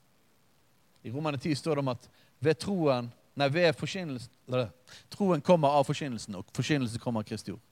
I 1.05 1.12
Romane 1.12 1.38
10 1.38 1.59
står 1.61 1.77
det 1.77 1.85
om 1.85 1.93
at 1.93 2.09
ved 2.40 2.59
troen 2.64 3.12
Nei, 3.35 3.49
ved 3.51 3.73
forkynnelsen 3.75 4.69
Troen 5.11 5.40
kommer 5.43 5.75
av 5.75 5.88
forkynnelsen, 5.88 6.37
og 6.38 6.51
forkynnelsen 6.55 7.03
kommer 7.03 7.25
av 7.25 7.27
Kristi 7.27 7.51
ord. 7.51 7.62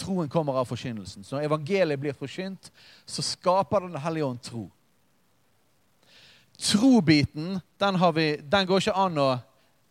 Troen 0.00 0.30
kommer 0.32 0.56
av 0.58 0.64
forkynnelsen. 0.66 1.26
Så 1.26 1.36
når 1.36 1.44
evangeliet 1.44 2.00
blir 2.00 2.16
forkynt, 2.16 2.70
så 3.06 3.22
skaper 3.22 3.84
Den 3.84 4.00
hellige 4.00 4.24
ånd 4.24 4.40
tro. 4.42 4.64
Trobiten, 6.58 7.60
den, 7.78 8.00
vi, 8.14 8.26
den 8.40 8.66
går 8.66 8.80
ikke 8.80 8.96
an 8.96 9.18
å 9.18 9.28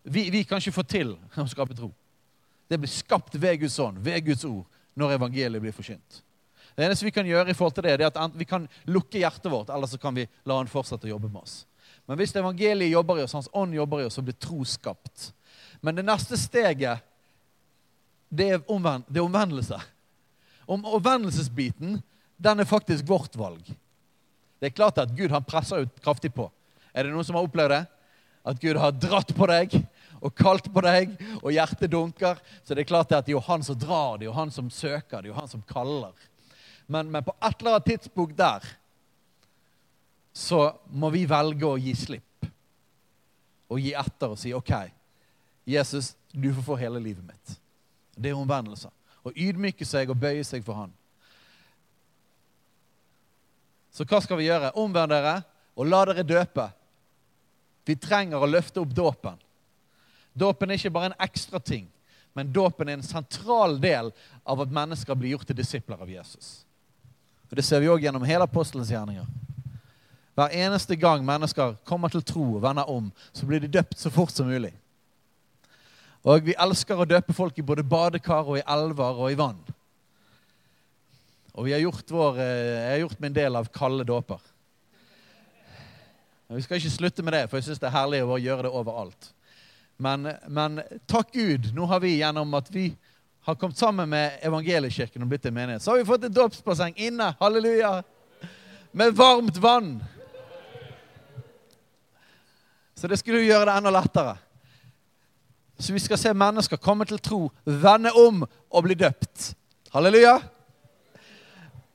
vi, 0.03 0.29
vi, 0.29 0.43
kan 0.43 0.59
ikke 0.59 0.75
få 0.75 0.83
til 0.83 1.13
å 1.43 1.47
skape 1.47 1.75
tro. 1.77 1.91
Det 2.67 2.79
blir 2.79 2.91
skapt 2.91 3.35
ved 3.39 3.61
Guds 3.61 3.79
ånd, 3.79 3.99
ved 4.03 4.25
Guds 4.25 4.43
ord, 4.47 4.65
når 4.99 5.17
evangeliet 5.17 5.63
blir 5.63 5.75
forkynt. 5.75 6.23
Det 6.73 6.87
eneste 6.87 7.05
vi 7.05 7.13
kan 7.13 7.27
gjøre 7.27 7.51
i 7.51 7.55
forhold 7.55 7.75
til 7.77 7.85
det, 7.85 7.99
det 8.01 8.07
er 8.07 8.17
at 8.25 8.35
vi 8.35 8.47
kan 8.49 8.65
lukke 8.89 9.21
hjertet 9.21 9.51
vårt, 9.51 9.69
eller 9.69 9.87
så 9.87 9.99
kan 10.01 10.15
vi 10.15 10.25
la 10.49 10.57
han 10.57 10.71
fortsette 10.71 11.05
å 11.05 11.13
jobbe 11.13 11.29
med 11.29 11.43
oss. 11.43 11.61
Men 12.05 12.19
hvis 12.19 12.35
evangeliet 12.35 12.91
jobber 12.91 13.19
i 13.19 13.23
oss, 13.23 13.35
hans 13.37 13.49
ånd 13.53 13.75
jobber 13.75 14.01
i 14.01 14.07
oss, 14.07 14.17
så 14.17 14.23
blir 14.25 14.35
tro 14.35 14.65
skapt. 14.67 15.31
Men 15.81 15.95
det 15.95 16.05
neste 16.07 16.37
steget, 16.39 17.03
det 18.33 18.49
er, 18.49 18.61
omvend 18.71 19.05
det 19.07 19.21
er 19.21 19.27
omvendelse. 19.27 19.79
Om 20.65 20.85
omvendelsesbiten, 20.97 22.01
den 22.37 22.59
er 22.59 22.67
faktisk 22.67 23.07
vårt 23.07 23.35
valg. 23.39 23.67
Det 24.59 24.71
er 24.71 24.75
klart 24.75 24.99
at 24.99 25.11
Gud 25.15 25.31
han 25.31 25.43
presser 25.43 25.83
ut 25.83 26.03
kraftig 26.03 26.33
på. 26.35 26.47
Er 26.93 27.05
det 27.05 27.13
noen 27.13 27.25
som 27.27 27.37
har 27.37 27.47
opplevd 27.47 27.75
det? 27.75 27.83
At 28.43 28.59
Gud 28.59 28.79
har 28.79 28.95
dratt 28.95 29.31
på 29.35 29.47
deg 29.47 29.75
og 30.23 30.31
kalt 30.39 30.69
på 30.71 30.81
deg, 30.85 31.17
og 31.41 31.51
hjertet 31.51 31.91
dunker. 31.91 32.39
Så 32.63 32.75
det 32.75 32.83
er 32.83 32.91
klart 32.91 33.11
at 33.11 33.27
det 33.27 33.33
er 33.33 33.37
jo 33.37 33.43
han 33.43 33.63
som 33.65 33.79
drar, 33.79 34.17
det 34.17 34.25
er 34.25 34.31
jo 34.31 34.37
han 34.37 34.53
som 34.55 34.69
søker, 34.71 35.19
det 35.19 35.27
er 35.27 35.33
jo 35.33 35.39
han 35.39 35.51
som 35.51 35.63
kaller. 35.67 36.15
Men, 36.87 37.11
men 37.11 37.23
på 37.23 37.35
et 37.39 37.59
eller 37.59 37.75
annet 37.75 37.89
tidspunkt 37.91 38.37
der 38.39 38.63
så 40.33 40.65
må 40.89 41.11
vi 41.13 41.27
velge 41.29 41.67
å 41.67 41.77
gi 41.77 41.93
slipp. 41.97 42.47
Og 43.69 43.79
gi 43.81 43.93
etter 43.97 44.33
og 44.33 44.39
si 44.41 44.53
OK, 44.53 44.73
Jesus, 45.69 46.13
du 46.33 46.49
får 46.53 46.65
få 46.65 46.77
hele 46.81 47.01
livet 47.01 47.23
mitt. 47.25 47.55
Det 48.17 48.31
er 48.31 48.37
omvendelse. 48.37 48.89
Å 49.23 49.31
ydmyke 49.31 49.85
seg 49.87 50.11
og 50.11 50.19
bøye 50.19 50.43
seg 50.45 50.65
for 50.65 50.77
Han. 50.81 50.91
Så 53.93 54.05
hva 54.09 54.19
skal 54.25 54.39
vi 54.41 54.49
gjøre? 54.49 54.73
Omvend 54.81 55.13
dere 55.13 55.35
og 55.77 55.87
la 55.87 56.01
dere 56.09 56.25
døpe 56.25 56.67
vi 57.85 57.95
trenger 57.99 58.39
å 58.39 58.47
løfte 58.47 58.79
opp 58.79 58.93
dåpen. 58.95 59.39
Dåpen 60.33 60.71
er 60.71 60.79
ikke 60.79 60.93
bare 60.93 61.11
en 61.11 61.23
ekstra 61.25 61.59
ting, 61.59 61.89
men 62.33 62.51
dåpen 62.53 62.89
er 62.89 62.97
en 62.97 63.05
sentral 63.05 63.75
del 63.81 64.09
av 64.43 64.63
at 64.63 64.71
mennesker 64.73 65.17
blir 65.19 65.35
gjort 65.35 65.49
til 65.51 65.59
disipler 65.59 65.99
av 65.99 66.09
Jesus. 66.09 66.63
Og 67.51 67.57
Det 67.59 67.65
ser 67.65 67.83
vi 67.83 67.91
òg 67.91 68.01
gjennom 68.01 68.23
hele 68.25 68.47
apostelens 68.47 68.89
gjerninger. 68.89 69.27
Hver 70.33 70.55
eneste 70.65 70.95
gang 70.97 71.25
mennesker 71.25 71.75
kommer 71.85 72.09
til 72.09 72.23
tro 72.25 72.45
og 72.55 72.63
vender 72.63 72.89
om, 72.89 73.11
så 73.33 73.45
blir 73.45 73.61
de 73.61 73.69
døpt 73.69 73.99
så 73.99 74.09
fort 74.13 74.33
som 74.33 74.49
mulig. 74.49 74.73
Og 76.23 76.45
vi 76.47 76.55
elsker 76.55 76.97
å 76.97 77.07
døpe 77.07 77.35
folk 77.35 77.57
i 77.59 77.65
både 77.65 77.83
badekar 77.83 78.47
og 78.47 78.57
i 78.57 78.65
elver 78.75 79.19
og 79.19 79.31
i 79.31 79.37
vann. 79.37 79.59
Og 81.53 81.67
vi 81.67 81.75
har 81.75 81.83
gjort 81.83 82.09
vår, 82.09 82.39
jeg 82.41 82.89
har 82.89 83.01
gjort 83.03 83.21
min 83.21 83.35
del 83.35 83.59
av 83.59 83.69
kalde 83.75 84.05
dåper. 84.07 84.41
Vi 86.53 86.61
skal 86.61 86.79
ikke 86.79 86.93
slutte 86.93 87.25
med 87.25 87.33
det, 87.33 87.45
for 87.49 87.57
jeg 87.57 87.67
syns 87.67 87.81
det 87.81 87.89
er 87.89 87.97
herlig 87.97 88.21
å 88.25 88.37
gjøre 88.41 88.65
det 88.65 88.73
overalt. 88.73 89.29
Men, 90.01 90.27
men, 90.49 90.81
takk 91.09 91.33
Gud, 91.33 91.69
nå 91.73 91.85
har 91.89 92.01
vi 92.03 92.17
gjennom 92.17 92.53
at 92.57 92.69
vi 92.73 92.87
har 93.45 93.57
kommet 93.59 93.77
sammen 93.77 94.09
med 94.09 94.39
Evangeliekirken 94.45 95.23
og 95.25 95.29
blitt 95.31 95.45
en 95.49 95.55
menighet, 95.55 95.83
så 95.83 95.93
har 95.93 96.01
vi 96.01 96.07
fått 96.07 96.25
et 96.27 96.35
dåpsbasseng 96.35 96.95
inne. 96.95 97.33
Halleluja! 97.39 97.99
Med 98.93 99.15
varmt 99.17 99.57
vann. 99.57 99.95
Så 103.03 103.07
det 103.07 103.17
skulle 103.19 103.41
jo 103.41 103.49
gjøre 103.49 103.65
det 103.67 103.73
enda 103.75 103.91
lettere. 103.91 104.37
Så 105.75 105.91
vi 105.91 105.99
skal 105.99 106.17
se 106.17 106.31
mennesker 106.31 106.79
komme 106.79 107.03
til 107.03 107.17
tro, 107.19 107.49
vende 107.65 108.13
om 108.15 108.45
og 108.47 108.83
bli 108.85 108.95
døpt. 108.95 109.49
Halleluja! 109.91 110.37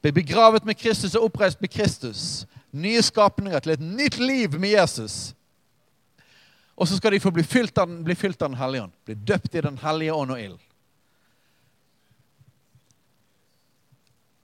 Bli 0.04 0.12
begravet 0.12 0.68
med 0.68 0.76
Kristus 0.76 1.14
og 1.16 1.24
oppreist 1.30 1.62
med 1.64 1.72
Kristus. 1.72 2.44
Nye 2.76 3.00
skapninger 3.02 3.64
til 3.64 3.72
et 3.72 3.80
nytt 3.80 4.18
liv 4.20 4.58
med 4.60 4.74
Jesus. 4.74 5.32
Og 6.76 6.84
så 6.88 7.00
skal 7.00 7.16
de 7.16 7.22
få 7.24 7.32
bli 7.32 7.42
fylt 7.42 7.80
av, 7.80 7.88
bli 8.04 8.14
fylt 8.14 8.42
av 8.42 8.52
Den 8.52 8.60
hellige 8.60 8.82
ånd. 8.82 8.92
Bli 9.08 9.16
døpt 9.32 9.54
i 9.56 9.64
Den 9.64 9.80
hellige 9.80 10.12
ånd 10.12 10.36
og 10.36 10.44
ild. 10.44 10.60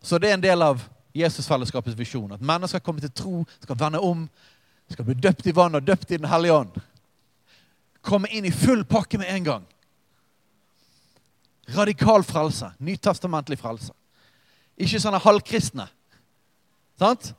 Så 0.00 0.16
det 0.16 0.32
er 0.32 0.40
en 0.40 0.48
del 0.48 0.64
av 0.64 0.88
Jesusfellesskapets 1.14 1.98
visjon. 1.98 2.32
At 2.32 2.40
mennesker 2.40 2.80
kommer 2.80 3.04
til 3.04 3.12
tro, 3.12 3.44
skal 3.60 3.78
vende 3.84 4.00
om, 4.00 4.24
skal 4.92 5.04
bli 5.04 5.14
døpt 5.14 5.46
i 5.46 5.54
vann 5.56 5.74
og 5.74 5.82
døpt 5.82 6.10
i 6.10 6.18
Den 6.20 6.28
hellige 6.30 6.52
ånd. 6.52 6.80
Komme 8.04 8.28
inn 8.28 8.44
i 8.44 8.52
full 8.52 8.84
pakke 8.84 9.18
med 9.18 9.30
en 9.32 9.44
gang. 9.44 9.64
Radikal 11.74 12.24
frelse. 12.24 12.72
Nytestamentlig 12.78 13.58
frelse. 13.58 13.94
Ikke 14.76 15.00
sånne 15.00 15.22
halvkristne. 15.22 15.86
Sant? 17.00 17.32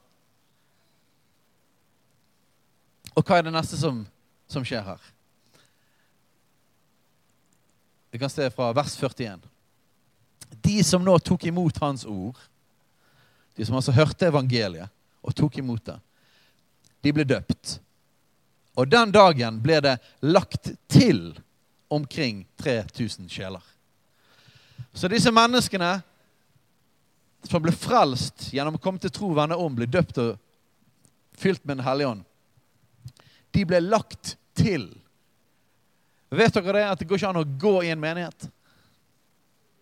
Og 3.15 3.23
hva 3.23 3.39
er 3.39 3.47
det 3.47 3.53
neste 3.55 3.77
som, 3.79 4.01
som 4.51 4.65
skjer 4.65 4.83
her? 4.83 5.11
Vi 8.11 8.19
kan 8.19 8.31
se 8.31 8.47
fra 8.51 8.71
vers 8.75 8.95
41. 8.95 9.43
De 10.63 10.75
som 10.87 11.03
nå 11.03 11.17
tok 11.19 11.45
imot 11.47 11.77
hans 11.83 12.05
ord, 12.07 12.37
de 13.55 13.65
som 13.67 13.75
altså 13.75 13.95
hørte 13.95 14.27
evangeliet 14.27 14.91
og 15.23 15.35
tok 15.35 15.57
imot 15.59 15.83
det, 15.87 15.97
de 17.05 17.13
ble 17.13 17.25
døpt. 17.29 17.79
Og 18.75 18.89
den 18.89 19.13
dagen 19.13 19.59
ble 19.63 19.77
det 19.85 19.95
lagt 20.25 20.71
til 20.89 21.35
omkring 21.93 22.43
3000 22.57 23.29
sjeler. 23.29 23.61
Så 24.93 25.07
disse 25.11 25.31
menneskene 25.31 25.99
som 27.45 27.61
ble 27.61 27.71
frelst 27.75 28.49
gjennom 28.55 28.79
å 28.79 28.81
komme 28.81 28.99
til 29.03 29.13
tro, 29.13 29.29
vende 29.37 29.57
om, 29.59 29.75
ble 29.77 29.85
døpt 29.85 30.17
og 30.23 30.33
fylt 31.37 31.61
med 31.63 31.77
Den 31.77 31.85
hellige 31.85 32.09
ånd, 32.15 32.23
de 33.53 33.65
ble 33.69 33.79
lagt 33.85 34.33
til. 34.57 34.87
Vet 36.33 36.57
dere 36.57 36.79
det 36.79 36.85
at 36.89 36.99
det 36.99 37.07
går 37.07 37.21
ikke 37.21 37.31
an 37.35 37.43
å 37.43 37.49
gå 37.61 37.75
i 37.85 37.91
en 37.93 38.01
menighet? 38.01 38.47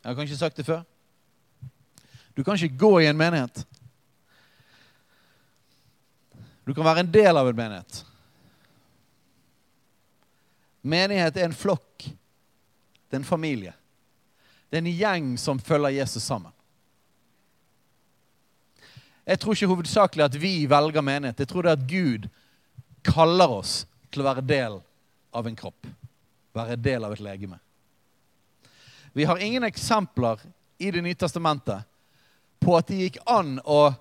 Jeg 0.03 0.09
har 0.09 0.17
kanskje 0.19 0.41
sagt 0.41 0.59
det 0.59 0.67
før. 0.67 0.83
Du 2.35 2.43
kan 2.43 2.59
ikke 2.59 2.83
gå 2.83 2.91
i 2.99 3.07
en 3.07 3.17
menighet. 3.17 3.63
Du 6.63 6.73
kan 6.73 6.85
være 6.85 7.03
en 7.03 7.11
del 7.11 7.37
av 7.37 7.49
en 7.49 7.57
menighet. 7.57 8.01
Menighet 10.83 11.37
er 11.37 11.47
en 11.47 11.55
flokk. 11.55 12.05
Det 12.05 13.17
er 13.17 13.21
en 13.21 13.27
familie. 13.27 13.73
Det 14.69 14.79
er 14.79 14.83
en 14.83 14.95
gjeng 14.97 15.33
som 15.37 15.59
følger 15.59 15.99
Jesus 15.99 16.23
sammen. 16.23 16.51
Jeg 19.23 19.39
tror 19.39 19.55
ikke 19.55 19.71
hovedsakelig 19.71 20.25
at 20.25 20.39
vi 20.39 20.55
velger 20.67 21.03
menighet. 21.05 21.39
Jeg 21.39 21.47
tror 21.47 21.63
det 21.63 21.71
er 21.71 21.79
at 21.79 21.87
Gud 21.87 22.27
kaller 23.03 23.59
oss 23.59 23.83
til 24.11 24.23
å 24.23 24.27
være 24.27 24.43
del 24.47 24.79
av 25.35 25.47
en 25.47 25.55
kropp. 25.55 25.87
Være 26.53 26.75
del 26.79 27.05
av 27.07 27.15
et 27.15 27.23
legeme. 27.23 27.59
Vi 29.13 29.27
har 29.29 29.37
ingen 29.37 29.63
eksempler 29.63 30.41
i 30.77 30.91
Det 30.91 31.01
nye 31.01 31.15
testamentet 31.15 31.85
på 32.59 32.75
at 32.75 32.87
det 32.89 32.97
gikk 32.97 33.17
an 33.29 33.59
å 33.63 33.93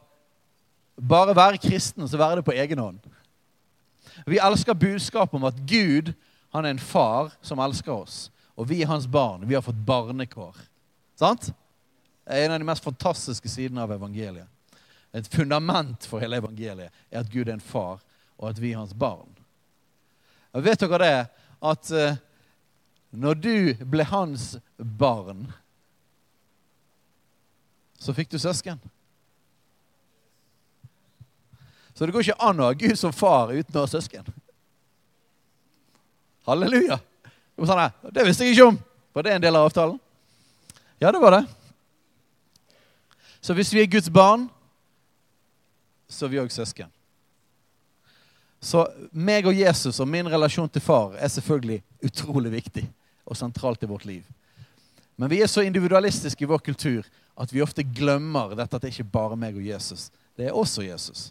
bare 0.96 1.36
være 1.36 1.60
kristen 1.62 2.08
så 2.08 2.20
være 2.20 2.40
det 2.40 2.44
på 2.44 2.54
egen 2.56 2.78
hånd. 2.78 3.00
Vi 4.26 4.38
elsker 4.38 4.74
budskapet 4.74 5.34
om 5.34 5.44
at 5.48 5.60
Gud 5.68 6.12
han 6.52 6.64
er 6.64 6.74
en 6.74 6.78
far 6.78 7.32
som 7.42 7.60
elsker 7.64 7.92
oss. 7.92 8.30
Og 8.56 8.68
vi 8.68 8.82
er 8.82 8.90
hans 8.90 9.06
barn. 9.08 9.48
Vi 9.48 9.54
har 9.54 9.64
fått 9.64 9.80
barnekår. 9.86 10.56
Sant? 11.16 11.48
Det 12.22 12.36
er 12.36 12.44
en 12.44 12.54
av 12.54 12.60
de 12.60 12.68
mest 12.68 12.84
fantastiske 12.84 13.48
sidene 13.48 13.82
av 13.82 13.94
evangeliet. 13.94 14.48
Et 15.12 15.28
fundament 15.28 16.04
for 16.08 16.20
hele 16.20 16.38
evangeliet 16.40 16.92
er 17.10 17.20
at 17.20 17.30
Gud 17.32 17.48
er 17.48 17.56
en 17.56 17.64
far, 17.64 18.00
og 18.38 18.50
at 18.50 18.60
vi 18.60 18.72
er 18.72 18.80
hans 18.80 18.94
barn. 18.96 19.28
Og 20.52 20.64
vet 20.64 20.80
dere 20.80 21.00
det? 21.00 21.16
At 21.62 21.90
uh, 21.92 22.20
når 23.12 23.40
du 23.40 23.56
ble 23.88 24.04
hans 24.08 24.54
barn, 24.76 25.46
så 28.00 28.14
fikk 28.16 28.32
du 28.32 28.38
søsken. 28.40 28.80
Så 32.02 32.06
det 32.06 32.12
går 32.12 32.24
ikke 32.24 32.42
an 32.42 32.58
å 32.58 32.64
ha 32.66 32.74
Gud 32.74 32.98
som 32.98 33.12
far 33.14 33.52
uten 33.54 33.76
å 33.78 33.82
ha 33.84 33.86
søsken. 33.86 34.26
Halleluja. 36.42 36.96
Sånn 37.54 37.82
det 38.10 38.24
visste 38.26 38.42
jeg 38.42 38.56
ikke 38.56 38.64
om. 38.72 38.78
Var 39.14 39.22
det 39.22 39.34
en 39.36 39.44
del 39.44 39.54
av 39.54 39.68
avtalen? 39.68 40.00
Ja, 40.98 41.12
det 41.14 41.20
var 41.22 41.36
det. 41.36 41.44
Så 43.38 43.54
hvis 43.54 43.70
vi 43.70 43.84
er 43.84 43.86
Guds 43.92 44.10
barn, 44.10 44.48
så 46.10 46.26
er 46.26 46.32
vi 46.32 46.40
òg 46.42 46.50
søsken. 46.50 46.90
Så 48.58 48.82
meg 49.14 49.46
og 49.46 49.54
Jesus 49.54 50.00
og 50.02 50.10
min 50.10 50.26
relasjon 50.32 50.72
til 50.74 50.82
far 50.82 51.14
er 51.14 51.30
selvfølgelig 51.30 51.84
utrolig 52.02 52.50
viktig 52.56 52.82
og 53.22 53.38
sentralt 53.38 53.86
i 53.86 53.90
vårt 53.92 54.08
liv. 54.10 54.26
Men 55.14 55.30
vi 55.30 55.38
er 55.38 55.46
så 55.46 55.62
individualistiske 55.62 56.42
i 56.42 56.50
vår 56.50 56.64
kultur 56.66 57.06
at 57.38 57.54
vi 57.54 57.62
ofte 57.62 57.86
glemmer 57.86 58.56
dette 58.58 58.74
at 58.74 58.82
det 58.82 58.90
ikke 58.90 59.06
bare 59.14 59.38
er 59.38 59.42
meg 59.44 59.62
og 59.62 59.70
Jesus. 59.70 60.08
Det 60.34 60.48
er 60.50 60.58
også 60.58 60.82
Jesus. 60.88 61.30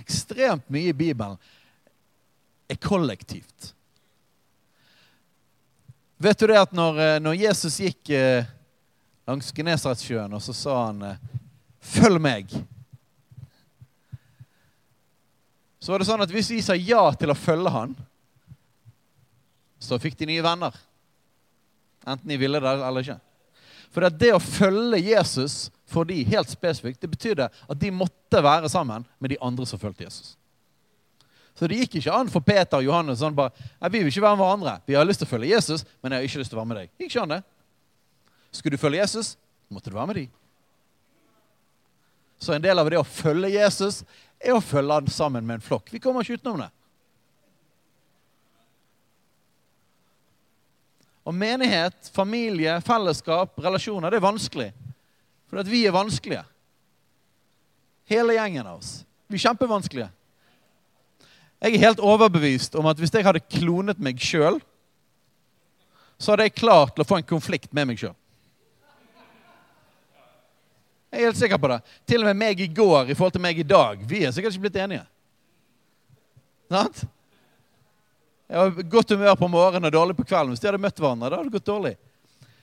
Ekstremt 0.00 0.68
mye 0.72 0.92
i 0.92 0.96
Bibelen 0.96 1.36
er 2.68 2.80
kollektivt. 2.80 3.74
Vet 6.22 6.38
du 6.38 6.46
det 6.46 6.60
at 6.60 6.72
når, 6.72 7.00
eh, 7.02 7.20
når 7.20 7.40
Jesus 7.40 7.80
gikk 7.82 8.12
eh, 8.14 8.46
langs 9.26 9.50
Genesaretsjøen, 9.52 10.32
og 10.32 10.42
så 10.42 10.54
sa 10.54 10.76
han 10.86 11.02
eh, 11.02 11.18
'Følg 11.82 12.20
meg', 12.22 12.54
så 15.82 15.90
var 15.90 15.98
det 15.98 16.06
sånn 16.06 16.22
at 16.22 16.30
hvis 16.30 16.50
vi 16.54 16.60
sa 16.62 16.76
ja 16.78 17.02
til 17.18 17.32
å 17.32 17.38
følge 17.38 17.70
han, 17.74 17.96
så 19.82 19.98
fikk 19.98 20.14
de 20.20 20.28
nye 20.30 20.44
venner. 20.46 20.76
Enten 22.06 22.30
de 22.30 22.38
ville 22.38 22.60
det 22.62 22.74
eller 22.78 23.02
ikke. 23.02 23.18
For 23.90 24.06
det 24.06 24.30
å 24.30 24.38
følge 24.38 25.02
Jesus 25.02 25.72
for 25.92 26.08
de 26.08 26.22
helt 26.24 26.50
spesifikt, 26.50 27.00
det 27.02 27.10
betydde 27.12 27.48
at 27.48 27.80
de 27.80 27.90
måtte 27.94 28.42
være 28.42 28.70
sammen 28.72 29.04
med 29.20 29.34
de 29.34 29.40
andre 29.44 29.66
som 29.68 29.80
fulgte 29.80 30.06
Jesus. 30.06 30.34
Så 31.54 31.68
det 31.68 31.82
gikk 31.82 31.98
ikke 32.00 32.14
an 32.16 32.30
for 32.32 32.44
Peter 32.44 32.80
og 32.80 32.86
Johannes 32.86 33.20
sånn 33.20 33.36
bare 33.36 33.52
Nei, 33.76 33.90
vi 33.92 34.00
vil 34.00 34.12
ikke 34.12 34.24
være 34.24 34.38
med 34.38 34.46
hverandre. 34.46 34.76
Vi 34.88 34.96
har 34.96 35.04
lyst 35.04 35.20
til 35.20 35.28
å 35.28 35.32
følge 35.34 35.52
Jesus, 35.52 35.84
men 36.00 36.14
jeg 36.14 36.22
har 36.22 36.30
ikke 36.30 36.40
lyst 36.40 36.52
til 36.54 36.58
å 36.58 36.62
være 36.62 36.70
med 36.70 36.80
deg. 36.80 36.92
Gikk 36.96 37.10
ikke 37.10 37.24
an 37.26 37.34
det. 37.34 37.42
Skulle 38.52 38.76
du 38.76 38.80
følge 38.80 39.02
Jesus, 39.02 39.34
måtte 39.72 39.92
du 39.92 39.96
være 39.98 40.08
med 40.08 40.20
de. 40.22 40.28
Så 42.42 42.56
en 42.56 42.64
del 42.64 42.80
av 42.80 42.88
det 42.90 42.98
å 42.98 43.06
følge 43.06 43.52
Jesus 43.52 44.00
er 44.42 44.56
å 44.56 44.64
følge 44.64 44.96
han 44.96 45.10
sammen 45.12 45.46
med 45.46 45.60
en 45.60 45.66
flokk. 45.66 45.92
Vi 45.92 46.00
kommer 46.02 46.24
ikke 46.24 46.40
utenom 46.40 46.64
det. 46.64 46.70
Og 51.22 51.34
menighet, 51.38 52.10
familie, 52.14 52.80
fellesskap, 52.82 53.54
relasjoner, 53.62 54.10
det 54.10 54.18
er 54.18 54.24
vanskelig. 54.24 54.72
For 55.52 55.60
at 55.60 55.68
vi 55.68 55.82
er 55.84 55.92
vanskelige. 55.92 56.40
Hele 58.08 58.38
gjengen 58.38 58.64
av 58.64 58.78
oss. 58.80 59.02
Vi 59.28 59.36
er 59.36 59.44
kjempevanskelige. 59.44 60.08
Jeg 61.62 61.76
er 61.76 61.84
helt 61.84 62.00
overbevist 62.00 62.74
om 62.80 62.88
at 62.88 62.98
hvis 62.98 63.12
jeg 63.12 63.26
hadde 63.26 63.44
klonet 63.52 64.00
meg 64.02 64.16
sjøl, 64.16 64.56
så 66.16 66.32
hadde 66.32 66.48
jeg 66.48 66.56
klart 66.56 66.94
til 66.96 67.04
å 67.04 67.06
få 67.06 67.20
en 67.20 67.28
konflikt 67.28 67.68
med 67.76 67.90
meg 67.90 68.00
sjøl. 68.00 68.14
Jeg 71.12 71.20
er 71.20 71.28
helt 71.28 71.36
sikker 71.36 71.60
på 71.60 71.68
det. 71.68 71.82
Til 72.08 72.22
og 72.24 72.30
med 72.30 72.40
meg 72.40 72.60
i 72.64 72.70
går 72.72 73.12
i 73.12 73.16
forhold 73.18 73.34
til 73.34 73.44
meg 73.44 73.60
i 73.60 73.66
dag. 73.68 74.00
Vi 74.08 74.22
er 74.24 74.32
sikkert 74.32 74.56
ikke 74.56 74.64
blitt 74.64 74.78
enige. 74.80 75.04
Sant? 76.72 77.02
Jeg 78.48 78.56
har 78.56 78.88
godt 78.94 79.12
humør 79.12 79.36
på 79.36 79.50
morgenen 79.52 79.90
og 79.90 79.92
dårlig 79.92 80.16
på 80.16 80.24
kvelden. 80.24 80.54
Hvis 80.54 80.64
de 80.64 80.70
hadde 80.70 80.80
møtt 80.80 80.96
hverandre, 80.96 81.28
da 81.28 81.42
hadde 81.42 81.52
det 81.52 81.58
gått 81.58 81.68
dårlig. 81.68 81.92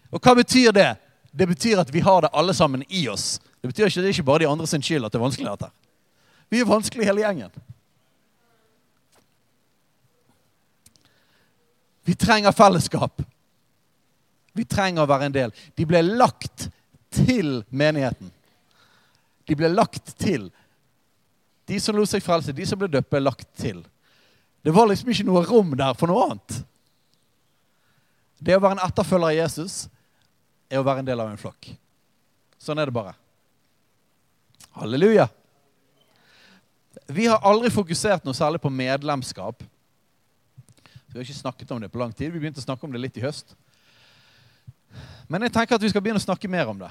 Og 0.10 0.26
hva 0.26 0.34
betyr 0.42 0.74
det? 0.74 0.90
Det 1.32 1.48
betyr 1.48 1.82
at 1.82 1.94
vi 1.94 2.00
har 2.00 2.22
det 2.22 2.34
alle 2.34 2.54
sammen 2.54 2.84
i 2.90 3.08
oss. 3.10 3.40
Det 3.62 3.70
betyr 3.70 3.90
ikke 3.90 4.02
det 4.02 4.10
er 4.10 4.18
ikke 4.18 4.30
bare 4.30 4.44
de 4.44 4.50
andre 4.50 4.68
sin 4.68 4.84
skyld 4.84 5.06
at 5.06 5.14
det 5.14 5.20
er 5.20 5.26
vanskelig. 5.26 5.52
dette. 5.52 5.72
Vi 6.50 6.60
er 6.60 6.66
vanskelig 6.66 7.06
hele 7.06 7.22
gjengen. 7.22 7.52
Vi 12.04 12.16
trenger 12.16 12.52
fellesskap. 12.52 13.22
Vi 14.54 14.66
trenger 14.66 15.04
å 15.04 15.10
være 15.10 15.30
en 15.30 15.36
del. 15.36 15.54
De 15.78 15.86
ble 15.86 16.02
lagt 16.02 16.70
til 17.14 17.62
menigheten. 17.70 18.32
De 19.46 19.58
ble 19.58 19.70
lagt 19.70 20.16
til. 20.18 20.50
De 21.70 21.78
som 21.82 21.96
lot 21.98 22.10
seg 22.10 22.24
frelse, 22.26 22.54
de 22.56 22.66
som 22.66 22.80
ble 22.82 22.90
døpt, 22.90 23.12
ble 23.12 23.22
lagt 23.22 23.46
til. 23.62 23.84
Det 24.66 24.74
var 24.74 24.90
liksom 24.90 25.12
ikke 25.14 25.28
noe 25.28 25.46
rom 25.46 25.76
der 25.78 25.94
for 25.98 26.10
noe 26.10 26.26
annet. 26.26 26.60
Det 28.42 28.58
å 28.58 28.64
være 28.64 28.80
en 28.80 28.86
etterfølger 28.88 29.30
av 29.30 29.38
Jesus 29.38 29.78
er 30.70 30.80
å 30.80 30.86
være 30.86 31.04
en 31.04 31.10
del 31.10 31.24
av 31.24 31.32
en 31.32 31.42
flokk. 31.42 31.72
Sånn 32.62 32.80
er 32.80 32.90
det 32.90 32.96
bare. 32.96 33.16
Halleluja. 34.78 35.28
Vi 37.10 37.26
har 37.26 37.42
aldri 37.46 37.72
fokusert 37.74 38.26
noe 38.28 38.38
særlig 38.38 38.62
på 38.62 38.72
medlemskap. 38.74 39.64
Vi 41.10 41.18
har 41.18 41.26
ikke 41.26 41.40
snakket 41.40 41.72
om 41.74 41.82
det 41.82 41.90
på 41.90 42.02
lang 42.02 42.14
tid. 42.14 42.32
Vi 42.32 42.40
begynte 42.42 42.62
å 42.62 42.68
snakke 42.68 42.86
om 42.86 42.94
det 42.94 43.02
litt 43.02 43.18
i 43.18 43.24
høst. 43.24 43.56
Men 45.30 45.46
jeg 45.46 45.54
tenker 45.56 45.78
at 45.78 45.84
vi 45.84 45.90
skal 45.90 46.04
begynne 46.06 46.22
å 46.22 46.26
snakke 46.26 46.50
mer 46.52 46.70
om 46.70 46.78
det. 46.82 46.90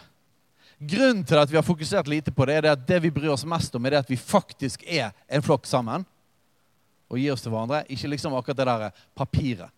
Grunnen 0.78 1.24
til 1.26 1.38
at 1.40 1.50
vi 1.50 1.58
har 1.58 1.66
fokusert 1.66 2.10
lite 2.10 2.34
på 2.34 2.46
det, 2.46 2.58
er 2.58 2.66
det 2.66 2.74
at 2.76 2.84
det 2.86 3.00
vi 3.02 3.14
bryr 3.14 3.32
oss 3.34 3.46
mest 3.46 3.74
om, 3.74 3.86
er 3.86 3.96
det 3.96 4.04
at 4.04 4.10
vi 4.10 4.18
faktisk 4.18 4.84
er 4.86 5.10
en 5.26 5.42
flokk 5.42 5.66
sammen 5.66 6.06
og 7.10 7.18
gir 7.18 7.34
oss 7.34 7.42
til 7.42 7.54
hverandre. 7.54 7.82
Ikke 7.90 8.10
liksom 8.10 8.36
akkurat 8.38 8.60
det 8.60 8.68
der 8.68 9.02
papiret. 9.18 9.74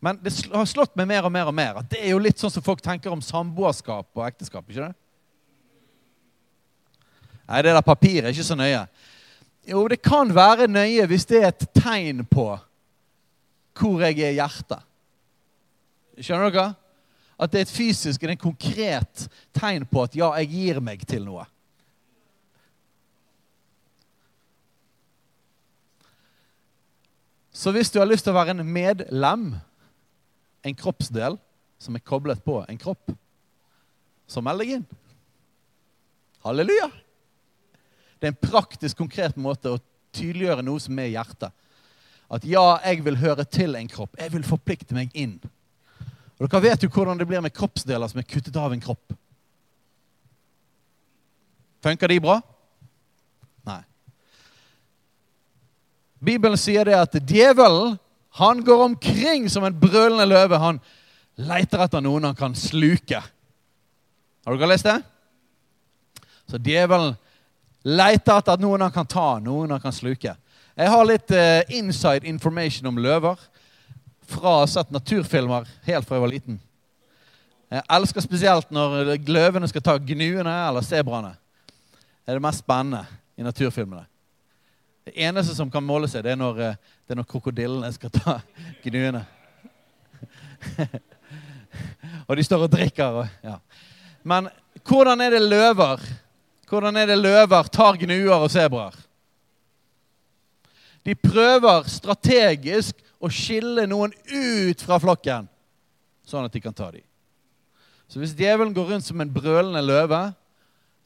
Men 0.00 0.18
det 0.22 0.32
har 0.52 0.68
slått 0.68 0.96
meg 0.98 1.08
mer 1.08 1.26
og 1.26 1.32
mer 1.32 1.48
og 1.48 1.56
mer 1.56 1.80
at 1.80 1.88
det 1.90 2.02
er 2.02 2.12
jo 2.12 2.22
litt 2.22 2.38
sånn 2.40 2.52
som 2.52 2.64
folk 2.64 2.82
tenker 2.84 3.12
om 3.12 3.22
samboerskap 3.24 4.08
og 4.12 4.24
ekteskap. 4.26 4.64
ikke 4.68 4.88
det? 4.88 4.94
Nei, 7.46 7.62
det 7.62 7.74
der 7.76 7.86
papiret 7.86 8.28
er 8.28 8.34
ikke 8.34 8.46
så 8.46 8.58
nøye. 8.58 8.82
Jo, 9.66 9.86
det 9.90 10.02
kan 10.02 10.30
være 10.34 10.68
nøye 10.70 11.06
hvis 11.10 11.26
det 11.26 11.42
er 11.42 11.48
et 11.52 11.68
tegn 11.74 12.24
på 12.28 12.50
hvor 13.76 14.02
jeg 14.02 14.20
er 14.20 14.32
i 14.32 14.38
hjertet. 14.38 14.84
Skjønner 16.16 16.52
dere? 16.52 16.70
At 17.36 17.52
det 17.52 17.58
er 17.58 17.66
et 17.66 17.72
fysisk, 17.72 18.20
det 18.20 18.30
er 18.30 18.36
en 18.36 18.40
konkret 18.40 19.26
tegn 19.56 19.84
på 19.90 20.06
at 20.06 20.14
ja, 20.16 20.30
jeg 20.40 20.48
gir 20.54 20.80
meg 20.80 21.02
til 21.08 21.26
noe. 21.26 21.44
Så 27.56 27.72
hvis 27.72 27.90
du 27.92 27.98
har 28.00 28.08
lyst 28.08 28.24
til 28.24 28.34
å 28.34 28.36
være 28.36 28.52
en 28.52 28.64
medlem, 28.68 29.46
en 30.66 30.78
kroppsdel 30.78 31.38
som 31.78 31.96
er 31.96 32.04
koblet 32.04 32.42
på 32.44 32.60
en 32.64 32.80
kropp, 32.80 33.12
så 34.26 34.42
meld 34.42 34.62
deg 34.62 34.78
inn. 34.78 34.86
Halleluja! 36.46 36.88
Det 38.16 38.28
er 38.28 38.32
en 38.32 38.40
praktisk, 38.40 38.96
konkret 38.98 39.36
måte 39.38 39.76
å 39.76 39.82
tydeliggjøre 40.16 40.64
noe 40.64 40.80
som 40.82 40.98
er 40.98 41.10
i 41.10 41.14
hjertet. 41.14 41.52
At 42.32 42.46
ja, 42.48 42.64
jeg 42.82 43.04
vil 43.06 43.18
høre 43.20 43.44
til 43.46 43.76
en 43.78 43.90
kropp. 43.90 44.16
Jeg 44.18 44.32
vil 44.32 44.46
forplikte 44.46 44.96
meg 44.96 45.12
inn. 45.14 45.36
Og 46.36 46.48
Dere 46.48 46.62
vet 46.64 46.82
jo 46.82 46.90
hvordan 46.92 47.20
det 47.20 47.28
blir 47.28 47.44
med 47.44 47.54
kroppsdeler 47.54 48.10
som 48.10 48.20
er 48.20 48.28
kuttet 48.28 48.56
av 48.60 48.74
en 48.74 48.82
kropp. 48.82 49.14
Funker 51.84 52.10
de 52.10 52.18
bra? 52.24 52.40
Nei. 53.68 53.82
Bibelen 56.26 56.58
sier 56.58 56.88
det 56.88 56.96
at 56.98 57.14
djevelen 57.20 57.94
han 58.36 58.64
går 58.64 58.82
omkring 58.84 59.50
som 59.50 59.64
en 59.64 59.76
brølende 59.80 60.26
løve. 60.28 60.58
Han 60.60 60.80
leter 61.40 61.80
etter 61.86 62.02
noen 62.04 62.28
han 62.28 62.36
kan 62.36 62.56
sluke. 62.58 63.22
Har 64.44 64.56
dere 64.56 64.68
lest 64.68 64.84
det? 64.84 64.98
Så 66.46 66.60
djevelen 66.60 67.14
leter 67.86 68.36
etter 68.36 68.60
noen 68.60 68.84
han 68.84 68.92
kan 68.92 69.08
ta, 69.08 69.38
noen 69.40 69.72
han 69.72 69.80
kan 69.80 69.94
sluke. 69.94 70.34
Jeg 70.76 70.92
har 70.92 71.08
litt 71.08 71.32
uh, 71.32 71.62
inside 71.72 72.28
information 72.28 72.90
om 72.90 73.00
løver 73.00 73.40
fra 74.28 74.52
å 74.52 74.60
ha 74.60 74.66
sett 74.68 74.92
naturfilmer 74.92 75.64
helt 75.86 76.04
fra 76.04 76.18
jeg 76.18 76.24
var 76.26 76.32
liten. 76.34 76.58
Jeg 77.72 77.88
elsker 77.96 78.22
spesielt 78.22 78.68
når 78.74 79.16
løvene 79.26 79.68
skal 79.70 79.84
ta 79.86 79.96
gnuene 79.96 80.52
eller 80.68 80.84
sebraene. 80.84 81.32
Det 81.96 82.34
er 82.34 82.36
det 82.36 82.44
mest 82.44 82.62
spennende 82.62 83.06
i 83.38 83.46
naturfilmene. 83.46 84.04
Det 85.06 85.14
eneste 85.22 85.54
som 85.54 85.70
kan 85.70 85.84
måle 85.86 86.08
seg, 86.10 86.24
det 86.26 86.34
er 86.34 86.38
når, 86.40 86.60
eh, 86.60 86.78
det 87.06 87.14
er 87.14 87.20
når 87.20 87.28
krokodillene 87.30 87.88
skal 87.94 88.10
ta 88.10 88.40
gnuene. 88.82 89.22
og 92.26 92.32
de 92.34 92.44
står 92.46 92.64
og 92.66 92.72
drikker. 92.72 93.20
Og, 93.22 93.28
ja. 93.46 93.60
Men 94.26 94.50
hvordan 94.82 95.22
er 95.22 95.36
det 95.36 95.44
løver 95.46 96.02
Hvordan 96.66 96.96
er 96.98 97.06
det 97.06 97.20
løver 97.20 97.68
tar 97.70 97.94
gnuer 97.94 98.42
og 98.42 98.50
sebraer? 98.50 98.96
De 101.06 101.14
prøver 101.14 101.86
strategisk 101.86 102.98
å 103.22 103.30
skille 103.30 103.84
noen 103.86 104.10
ut 104.26 104.82
fra 104.82 104.98
flokken, 104.98 105.46
sånn 106.26 106.48
at 106.48 106.56
de 106.56 106.62
kan 106.64 106.74
ta 106.74 106.88
dem. 106.90 107.04
Så 108.10 108.18
hvis 108.18 108.34
djevelen 108.34 108.74
går 108.74 108.90
rundt 108.90 109.06
som 109.06 109.22
en 109.22 109.30
brølende 109.30 109.82
løve, 109.86 110.18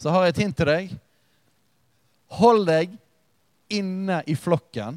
så 0.00 0.16
har 0.16 0.24
jeg 0.24 0.34
et 0.34 0.42
hint 0.46 0.56
til 0.56 0.70
deg. 0.70 0.96
Hold 2.40 2.64
deg 2.68 2.96
inne 3.68 4.22
i 4.24 4.36
flokken. 4.40 4.96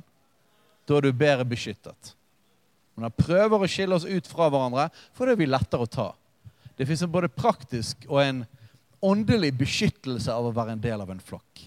Da 0.87 0.97
er 0.97 1.05
du 1.05 1.13
bedre 1.15 1.45
beskyttet. 1.47 2.13
Men 2.93 3.07
han 3.07 3.15
prøver 3.17 3.63
å 3.63 3.69
skille 3.69 3.95
oss 3.97 4.05
ut 4.05 4.27
fra 4.29 4.49
hverandre, 4.51 4.89
for 5.15 5.29
det 5.29 5.39
vi 5.39 5.49
lettere 5.49 5.85
å 5.85 5.89
ta. 5.89 6.11
Det 6.77 6.87
fins 6.89 7.03
en 7.05 7.13
både 7.13 7.31
praktisk 7.31 8.05
og 8.09 8.21
en 8.23 8.43
åndelig 9.03 9.51
beskyttelse 9.59 10.33
av 10.33 10.47
å 10.47 10.53
være 10.55 10.75
en 10.75 10.83
del 10.83 11.01
av 11.03 11.11
en 11.11 11.21
flokk. 11.21 11.65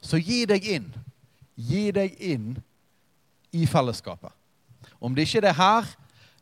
Så 0.00 0.20
gi 0.20 0.44
deg 0.48 0.66
inn. 0.68 0.90
Gi 1.56 1.90
deg 1.92 2.14
inn 2.24 2.54
i 3.56 3.66
fellesskapet. 3.68 4.32
Om 5.00 5.16
det 5.16 5.26
ikke 5.26 5.42
er 5.48 5.56
her, 5.56 5.90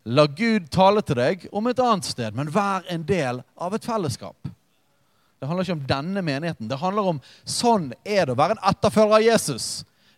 la 0.08 0.26
Gud 0.26 0.68
tale 0.74 1.02
til 1.02 1.18
deg 1.18 1.48
om 1.54 1.66
et 1.70 1.80
annet 1.82 2.06
sted, 2.06 2.36
men 2.36 2.52
vær 2.52 2.86
en 2.90 3.04
del 3.06 3.42
av 3.58 3.74
et 3.74 3.86
fellesskap. 3.86 4.36
Det 5.38 5.46
handler 5.46 5.66
ikke 5.66 5.76
om 5.78 5.86
denne 5.86 6.22
menigheten. 6.26 6.68
Det 6.70 6.80
handler 6.80 7.12
om 7.12 7.20
sånn 7.46 7.92
er 8.02 8.26
det 8.26 8.34
å 8.34 8.38
være 8.38 8.56
en 8.56 8.64
etterfølger 8.72 9.20
av 9.20 9.26
Jesus. 9.26 9.68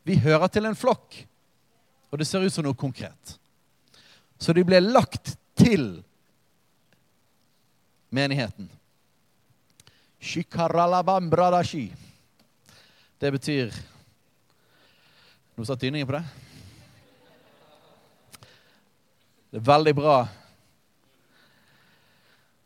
Vi 0.09 0.16
hører 0.20 0.49
til 0.53 0.68
en 0.68 0.78
flokk, 0.78 1.24
og 2.11 2.18
det 2.18 2.26
ser 2.26 2.42
ut 2.42 2.52
som 2.52 2.66
noe 2.66 2.78
konkret. 2.78 3.36
Så 4.40 4.54
de 4.56 4.64
ble 4.66 4.80
lagt 4.82 5.34
til 5.58 6.00
menigheten. 8.11 8.68
Det 13.20 13.30
betyr 13.36 13.72
Nå 15.56 15.66
satt 15.68 15.80
tydningen 15.82 16.08
på 16.08 16.14
det? 16.16 16.22
Det 19.50 19.58
er 19.58 19.66
veldig 19.66 19.92
bra. 19.98 20.14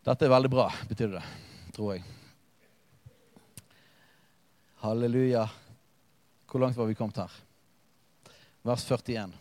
Dette 0.04 0.26
er 0.26 0.30
veldig 0.30 0.50
bra, 0.52 0.68
betyr 0.86 1.16
det, 1.16 1.22
tror 1.74 1.94
jeg. 1.96 2.04
Halleluja. 4.84 5.46
Hvor 6.46 6.62
langt 6.62 6.78
var 6.78 6.86
vi 6.86 6.94
kommet 6.94 7.18
her? 7.24 7.34
Vers 8.64 8.84
41. 8.84 9.32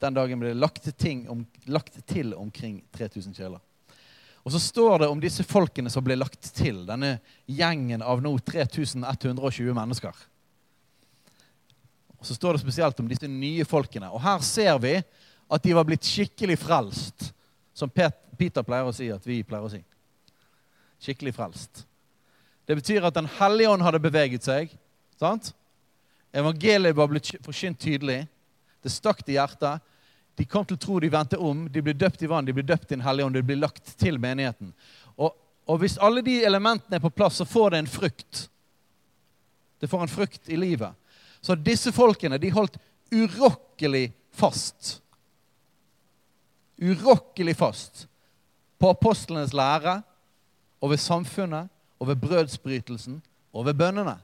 Den 0.00 0.14
dagen 0.16 0.40
ble 0.40 0.52
det 0.52 0.60
lagt 0.60 0.86
til, 0.96 1.24
om, 1.28 1.42
lagt 1.68 1.98
til 2.08 2.32
omkring 2.34 2.78
3000 2.96 3.34
kjeler. 3.36 3.60
Og 4.46 4.52
så 4.54 4.60
står 4.62 5.02
det 5.02 5.08
om 5.10 5.20
disse 5.20 5.44
folkene 5.44 5.90
som 5.92 6.04
ble 6.06 6.14
lagt 6.16 6.48
til, 6.56 6.84
denne 6.88 7.16
gjengen 7.50 8.04
av 8.04 8.22
nå 8.24 8.32
3120 8.46 9.74
mennesker. 9.76 10.20
Og 12.16 12.28
så 12.28 12.36
står 12.36 12.56
det 12.56 12.62
spesielt 12.62 13.00
om 13.02 13.08
disse 13.10 13.28
nye 13.28 13.64
folkene. 13.68 14.08
Og 14.14 14.22
her 14.24 14.44
ser 14.46 14.78
vi 14.80 14.94
at 14.96 15.66
de 15.66 15.74
var 15.76 15.84
blitt 15.88 16.06
skikkelig 16.06 16.56
frelst. 16.62 17.32
Som 17.76 17.92
Peter 17.92 18.64
pleier 18.64 18.88
å 18.88 18.94
si 18.96 19.10
at 19.12 19.26
vi 19.28 19.42
pleier 19.44 19.66
å 19.66 19.72
si. 19.72 19.82
Skikkelig 21.02 21.34
frelst. 21.36 21.82
Det 22.64 22.78
betyr 22.78 23.04
at 23.04 23.14
Den 23.14 23.28
hellige 23.36 23.74
ånd 23.74 23.84
hadde 23.84 24.00
beveget 24.00 24.48
seg. 24.48 24.72
sant? 25.20 25.52
Evangeliet 26.32 26.96
var 26.96 27.10
blitt 27.12 27.34
forkynt 27.44 27.78
tydelig. 27.80 28.24
Det 28.86 28.94
stakk 28.94 29.24
til 29.24 29.36
hjertet. 29.36 29.82
De 30.38 30.44
kom 30.46 30.66
til 30.68 30.78
tro, 30.78 31.00
de 31.02 31.10
vendte 31.10 31.40
om. 31.42 31.64
De 31.72 31.82
ble 31.82 31.94
døpt 31.96 32.22
i 32.22 32.30
vann, 32.30 32.46
de 32.46 32.54
ble 32.54 32.64
døpt 32.66 32.90
i 32.90 32.94
Den 32.94 33.04
hellige 33.04 33.26
ånd. 33.26 33.38
De 33.38 33.46
ble 33.46 33.56
lagt 33.58 33.96
til 33.98 34.20
menigheten. 34.22 34.70
Og, 35.16 35.32
og 35.66 35.80
hvis 35.82 35.96
alle 35.98 36.22
de 36.24 36.38
elementene 36.46 37.00
er 37.00 37.02
på 37.02 37.12
plass, 37.14 37.40
så 37.40 37.48
får 37.48 37.74
det 37.74 37.82
en 37.82 37.90
frukt. 37.90 38.44
Det 39.80 39.90
får 39.90 40.06
en 40.06 40.12
frukt 40.12 40.48
i 40.48 40.60
livet. 40.60 40.94
Så 41.40 41.58
disse 41.58 41.92
folkene 41.92 42.38
de 42.40 42.52
holdt 42.54 42.78
urokkelig 43.12 44.10
fast 44.36 45.00
urokkelig 46.76 47.56
fast 47.56 48.06
på 48.78 48.90
apostlenes 48.90 49.54
lære 49.56 50.00
og 50.80 50.92
ved 50.92 51.00
samfunnet 51.00 51.68
og 51.98 52.08
ved 52.10 52.20
brødsbrytelsen 52.20 53.22
og 53.52 53.66
ved 53.66 53.74
bønnene. 53.74 54.16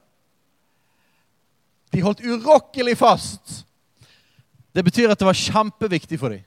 De 1.93 2.03
holdt 2.03 2.25
urokkelig 2.25 2.97
fast. 2.99 3.65
Det 4.73 4.85
betyr 4.85 5.13
at 5.13 5.21
det 5.21 5.29
var 5.29 5.39
kjempeviktig 5.39 6.19
for 6.21 6.35
dem. 6.35 6.45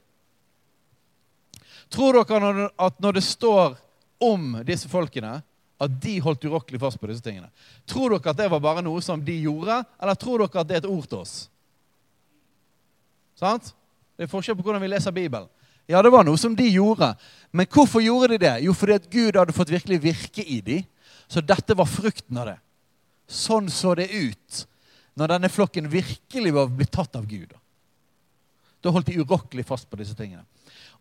Tror 1.94 2.18
dere 2.18 2.70
at 2.82 3.02
når 3.02 3.20
det 3.20 3.26
står 3.26 3.76
om 4.24 4.56
disse 4.66 4.90
folkene, 4.90 5.38
at 5.76 5.98
de 6.02 6.16
holdt 6.24 6.48
urokkelig 6.48 6.80
fast 6.82 7.00
på 7.00 7.10
disse 7.10 7.24
tingene? 7.24 7.52
Tror 7.88 8.16
dere 8.16 8.32
at 8.32 8.40
det 8.40 8.50
var 8.52 8.64
bare 8.64 8.84
noe 8.86 9.04
som 9.04 9.22
de 9.22 9.36
gjorde, 9.44 9.82
eller 10.02 10.18
tror 10.20 10.42
dere 10.42 10.64
at 10.64 10.70
det 10.70 10.78
er 10.78 10.84
et 10.84 10.90
ord 10.90 11.06
til 11.12 11.22
oss? 11.22 11.36
Sant? 13.38 13.74
Det 14.16 14.26
er 14.26 14.32
forskjell 14.32 14.56
på 14.58 14.64
hvordan 14.64 14.82
vi 14.82 14.90
leser 14.94 15.14
Bibelen. 15.14 15.50
Ja, 15.86 16.02
det 16.02 16.10
var 16.10 16.26
noe 16.26 16.40
som 16.40 16.56
de 16.58 16.66
gjorde. 16.72 17.12
Men 17.54 17.68
hvorfor 17.70 18.02
gjorde 18.02 18.34
de 18.34 18.46
det? 18.48 18.54
Jo, 18.66 18.74
fordi 18.74 18.96
at 18.96 19.10
Gud 19.12 19.38
hadde 19.38 19.54
fått 19.54 19.74
virkelig 19.74 20.00
virke 20.02 20.42
i 20.42 20.62
dem. 20.66 20.86
Så 21.28 21.44
dette 21.46 21.76
var 21.78 21.90
frukten 21.90 22.40
av 22.42 22.50
det. 22.50 22.56
Sånn 23.30 23.68
så 23.74 23.94
det 23.98 24.08
ut 24.14 24.66
når 25.18 25.36
denne 25.36 25.50
flokken 25.50 25.88
virkelig 25.90 26.54
var 26.56 26.72
blitt 26.74 26.94
tatt 26.94 27.18
av 27.18 27.28
Gud. 27.30 27.54
Da 28.86 28.94
holdt 28.94 29.10
de 29.10 29.18
urokkelig 29.24 29.66
fast 29.66 29.90
på 29.90 29.98
disse 29.98 30.14
tingene. 30.18 30.44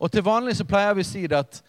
Og 0.00 0.08
til 0.12 0.24
vanlig 0.24 0.56
så 0.56 0.64
pleier 0.64 0.94
vi 0.96 1.04
å 1.04 1.08
si 1.08 1.26
det 1.28 1.36
at 1.36 1.60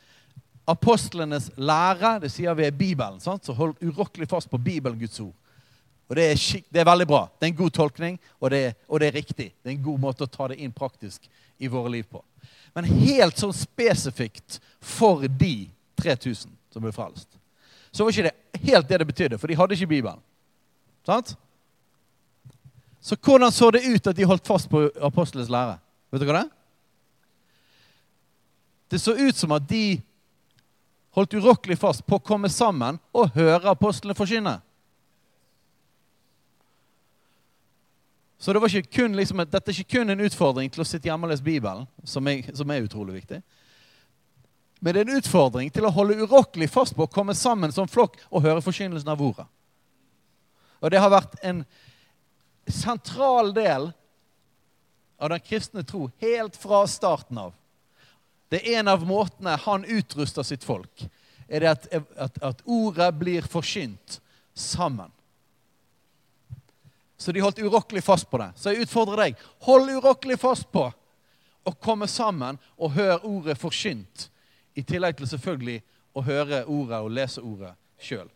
apostlenes 0.66 1.50
lære, 1.60 2.16
det 2.24 2.32
sier 2.34 2.56
vi 2.58 2.66
er 2.66 2.76
Bibelen. 2.76 3.20
Sant? 3.22 3.46
Så 3.46 3.54
hold 3.54 3.76
urokkelig 3.84 4.30
fast 4.32 4.50
på 4.50 4.58
Bibelen, 4.58 4.98
Guds 5.00 5.20
ord. 5.20 5.36
Og 6.08 6.16
det 6.16 6.26
er, 6.32 6.40
det 6.72 6.82
er, 6.82 6.88
veldig 6.88 7.08
bra. 7.10 7.26
Det 7.34 7.48
er 7.48 7.52
en 7.52 7.58
god 7.60 7.74
tolkning, 7.76 8.20
og 8.40 8.52
det, 8.54 8.62
er, 8.66 8.74
og 8.88 9.00
det, 9.02 9.08
er, 9.08 9.18
riktig. 9.20 9.50
Det 9.60 9.72
er 9.72 9.76
en 9.76 9.86
god 9.86 10.02
måte 10.02 10.26
å 10.26 10.32
ta 10.32 10.48
det 10.52 10.60
inn 10.62 10.74
praktisk 10.74 11.26
i 11.58 11.70
våre 11.72 11.92
liv 11.98 12.06
på. 12.10 12.22
Men 12.78 12.88
helt 12.88 13.40
sånn 13.42 13.54
spesifikt 13.56 14.60
for 14.80 15.26
de 15.28 15.68
3000 16.00 16.52
som 16.74 16.84
ble 16.84 16.94
frelst, 16.96 17.28
så 17.92 18.04
var 18.06 18.14
ikke 18.14 18.30
det 18.30 18.64
helt 18.68 18.90
det 18.90 19.00
det 19.02 19.08
betydde, 19.10 19.40
for 19.40 19.50
de 19.50 19.58
hadde 19.58 19.78
ikke 19.78 19.92
Bibelen. 19.96 20.22
Sant? 21.08 21.34
Så 23.02 23.18
hvordan 23.22 23.54
så 23.54 23.70
det 23.72 23.86
ut 23.86 24.08
at 24.08 24.18
de 24.18 24.28
holdt 24.28 24.48
fast 24.48 24.70
på 24.70 24.88
apostlenes 25.04 25.50
lære? 25.52 25.78
Vet 26.16 26.24
hva 26.30 26.38
det? 26.40 26.50
Det 28.94 29.02
så 29.02 29.16
ut 29.18 29.36
som 29.36 29.52
at 29.52 29.66
de 29.68 29.98
holdt 31.16 31.36
urokkelig 31.36 31.76
fast 31.80 32.06
på 32.08 32.16
å 32.16 32.24
komme 32.24 32.48
sammen 32.52 33.00
og 33.16 33.34
høre 33.36 33.72
apostlene 33.72 34.16
forkynne. 34.16 34.60
Så 38.40 38.54
det 38.54 38.62
ikke 38.62 39.02
kun, 39.02 39.16
liksom, 39.18 39.42
dette 39.50 39.72
er 39.72 39.80
ikke 39.80 39.98
kun 39.98 40.12
en 40.14 40.24
utfordring 40.28 40.70
til 40.72 40.84
å 40.84 40.88
sitte 40.88 41.10
hjemme 41.10 41.26
og 41.26 41.32
lese 41.32 41.44
Bibelen, 41.44 41.88
som 42.04 42.28
er, 42.30 42.44
som 42.54 42.72
er, 42.72 42.84
utrolig 42.86 43.16
viktig. 43.16 43.40
Men 44.80 44.94
det 44.94 45.02
er 45.02 45.10
en 45.10 45.20
utfordring 45.20 45.72
til 45.74 45.88
å 45.88 45.94
holde 45.96 46.20
urokkelig 46.20 46.68
fast 46.70 46.96
på 46.96 47.08
å 47.08 47.12
komme 47.12 47.34
sammen 47.36 47.74
som 47.74 47.90
flokk 47.90 48.20
og 48.30 48.44
høre 48.46 48.62
forkynnelsen 48.62 49.10
av 49.10 49.24
ordet. 49.24 49.48
Og 50.84 50.92
det 50.94 51.02
har 51.02 51.10
vært 51.10 51.40
en 51.42 51.64
sentral 52.70 53.50
del 53.56 53.90
av 55.18 55.30
den 55.30 55.40
kristne 55.40 55.84
tro 55.84 56.10
helt 56.22 56.56
fra 56.56 56.84
starten 56.88 57.38
av. 57.38 57.54
Det 58.50 58.62
er 58.62 58.80
en 58.80 58.92
av 58.94 59.06
måtene 59.08 59.56
han 59.66 59.86
utruster 59.86 60.46
sitt 60.46 60.64
folk, 60.64 61.08
er 61.48 61.64
det 61.64 61.72
at, 61.72 61.88
at, 62.18 62.38
at 62.44 62.64
ordet 62.66 63.12
blir 63.18 63.48
forsynt 63.50 64.20
sammen. 64.54 65.12
Så 67.18 67.32
de 67.32 67.42
holdt 67.42 67.60
urokkelig 67.64 68.04
fast 68.04 68.30
på 68.30 68.38
det. 68.42 68.52
Så 68.60 68.74
jeg 68.74 68.86
utfordrer 68.86 69.22
deg. 69.24 69.44
Hold 69.66 69.90
urokkelig 69.98 70.38
fast 70.42 70.68
på 70.74 70.90
å 71.66 71.74
komme 71.82 72.08
sammen 72.12 72.60
og 72.76 72.94
høre 72.98 73.22
ordet 73.26 73.56
forsynt. 73.58 74.28
I 74.76 74.84
tillegg 74.84 75.16
til 75.18 75.30
selvfølgelig 75.32 75.80
å 76.16 76.24
høre 76.26 76.66
ordet 76.68 77.00
og 77.02 77.14
lese 77.16 77.44
ordet 77.44 77.72
sjøl. 78.02 78.28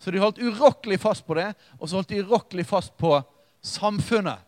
Så 0.00 0.10
de 0.10 0.18
holdt 0.18 0.40
urokkelig 0.42 0.98
fast 0.98 1.26
på 1.26 1.36
det, 1.38 1.52
og 1.78 1.86
så 1.86 2.00
holdt 2.00 2.10
de 2.10 2.22
urokkelig 2.24 2.64
fast 2.66 2.96
på 2.98 3.14
samfunnet. 3.62 4.40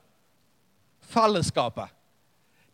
Fellesskapet. 1.14 1.94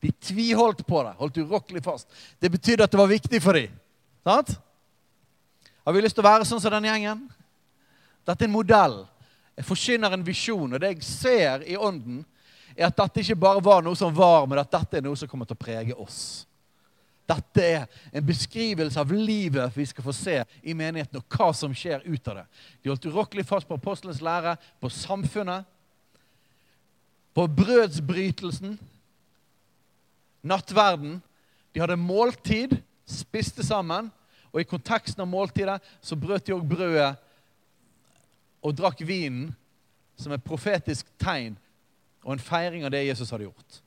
De 0.01 0.13
tviholdt 0.13 0.87
på 0.89 1.03
det, 1.05 1.13
holdt 1.21 1.39
urokkelig 1.43 1.83
fast. 1.85 2.09
Det 2.41 2.49
betydde 2.51 2.87
at 2.87 2.93
det 2.93 3.01
var 3.01 3.11
viktig 3.11 3.43
for 3.45 3.59
dem. 3.59 3.75
Sant? 4.25 4.57
Har 5.85 5.97
vi 5.97 6.03
lyst 6.03 6.17
til 6.17 6.25
å 6.25 6.31
være 6.31 6.49
sånn 6.49 6.61
som 6.63 6.73
den 6.73 6.89
gjengen? 6.89 7.27
Dette 8.25 8.45
er 8.45 8.49
en 8.49 8.55
modell. 8.55 9.01
Jeg 9.57 9.69
forkynner 9.69 10.15
en 10.17 10.25
visjon, 10.25 10.73
og 10.73 10.81
det 10.81 10.95
jeg 10.95 11.05
ser 11.05 11.65
i 11.69 11.77
ånden, 11.77 12.23
er 12.77 12.89
at 12.89 12.97
dette 12.97 13.21
ikke 13.21 13.41
bare 13.43 13.63
var 13.65 13.83
noe 13.85 13.99
som 13.99 14.15
var, 14.15 14.47
men 14.49 14.61
at 14.63 14.71
dette 14.73 15.01
er 15.01 15.05
noe 15.05 15.19
som 15.19 15.29
kommer 15.29 15.49
til 15.49 15.59
å 15.59 15.65
prege 15.65 15.97
oss. 16.01 16.21
Dette 17.31 17.63
er 17.63 17.85
en 18.17 18.25
beskrivelse 18.27 18.99
av 18.99 19.13
livet 19.15 19.77
vi 19.77 19.85
skal 19.87 20.07
få 20.07 20.15
se 20.17 20.41
i 20.63 20.75
menigheten, 20.75 21.21
og 21.21 21.37
hva 21.37 21.51
som 21.55 21.75
skjer 21.77 22.03
ut 22.07 22.31
av 22.33 22.41
det. 22.41 22.47
De 22.81 22.91
holdt 22.91 23.07
urokkelig 23.11 23.45
fast 23.47 23.69
på 23.69 23.77
apostelens 23.79 24.23
lære, 24.25 24.57
på 24.81 24.91
samfunnet, 24.91 25.69
på 27.41 27.47
brødsbrytelsen, 27.47 28.79
nattverden. 30.45 31.23
De 31.73 31.81
hadde 31.81 31.97
måltid, 31.97 32.75
spiste 33.09 33.65
sammen. 33.65 34.11
Og 34.53 34.61
i 34.61 34.67
konteksten 34.69 35.23
av 35.25 35.31
måltidet 35.31 35.79
så 36.05 36.19
brøt 36.21 36.45
de 36.45 36.53
òg 36.53 36.67
brødet 36.69 37.15
og 38.61 38.75
drakk 38.77 39.01
vinen, 39.09 39.55
som 40.21 40.35
et 40.37 40.45
profetisk 40.45 41.09
tegn 41.23 41.55
og 42.27 42.35
en 42.35 42.45
feiring 42.45 42.85
av 42.85 42.93
det 42.93 43.07
Jesus 43.07 43.33
hadde 43.33 43.47
gjort. 43.47 43.79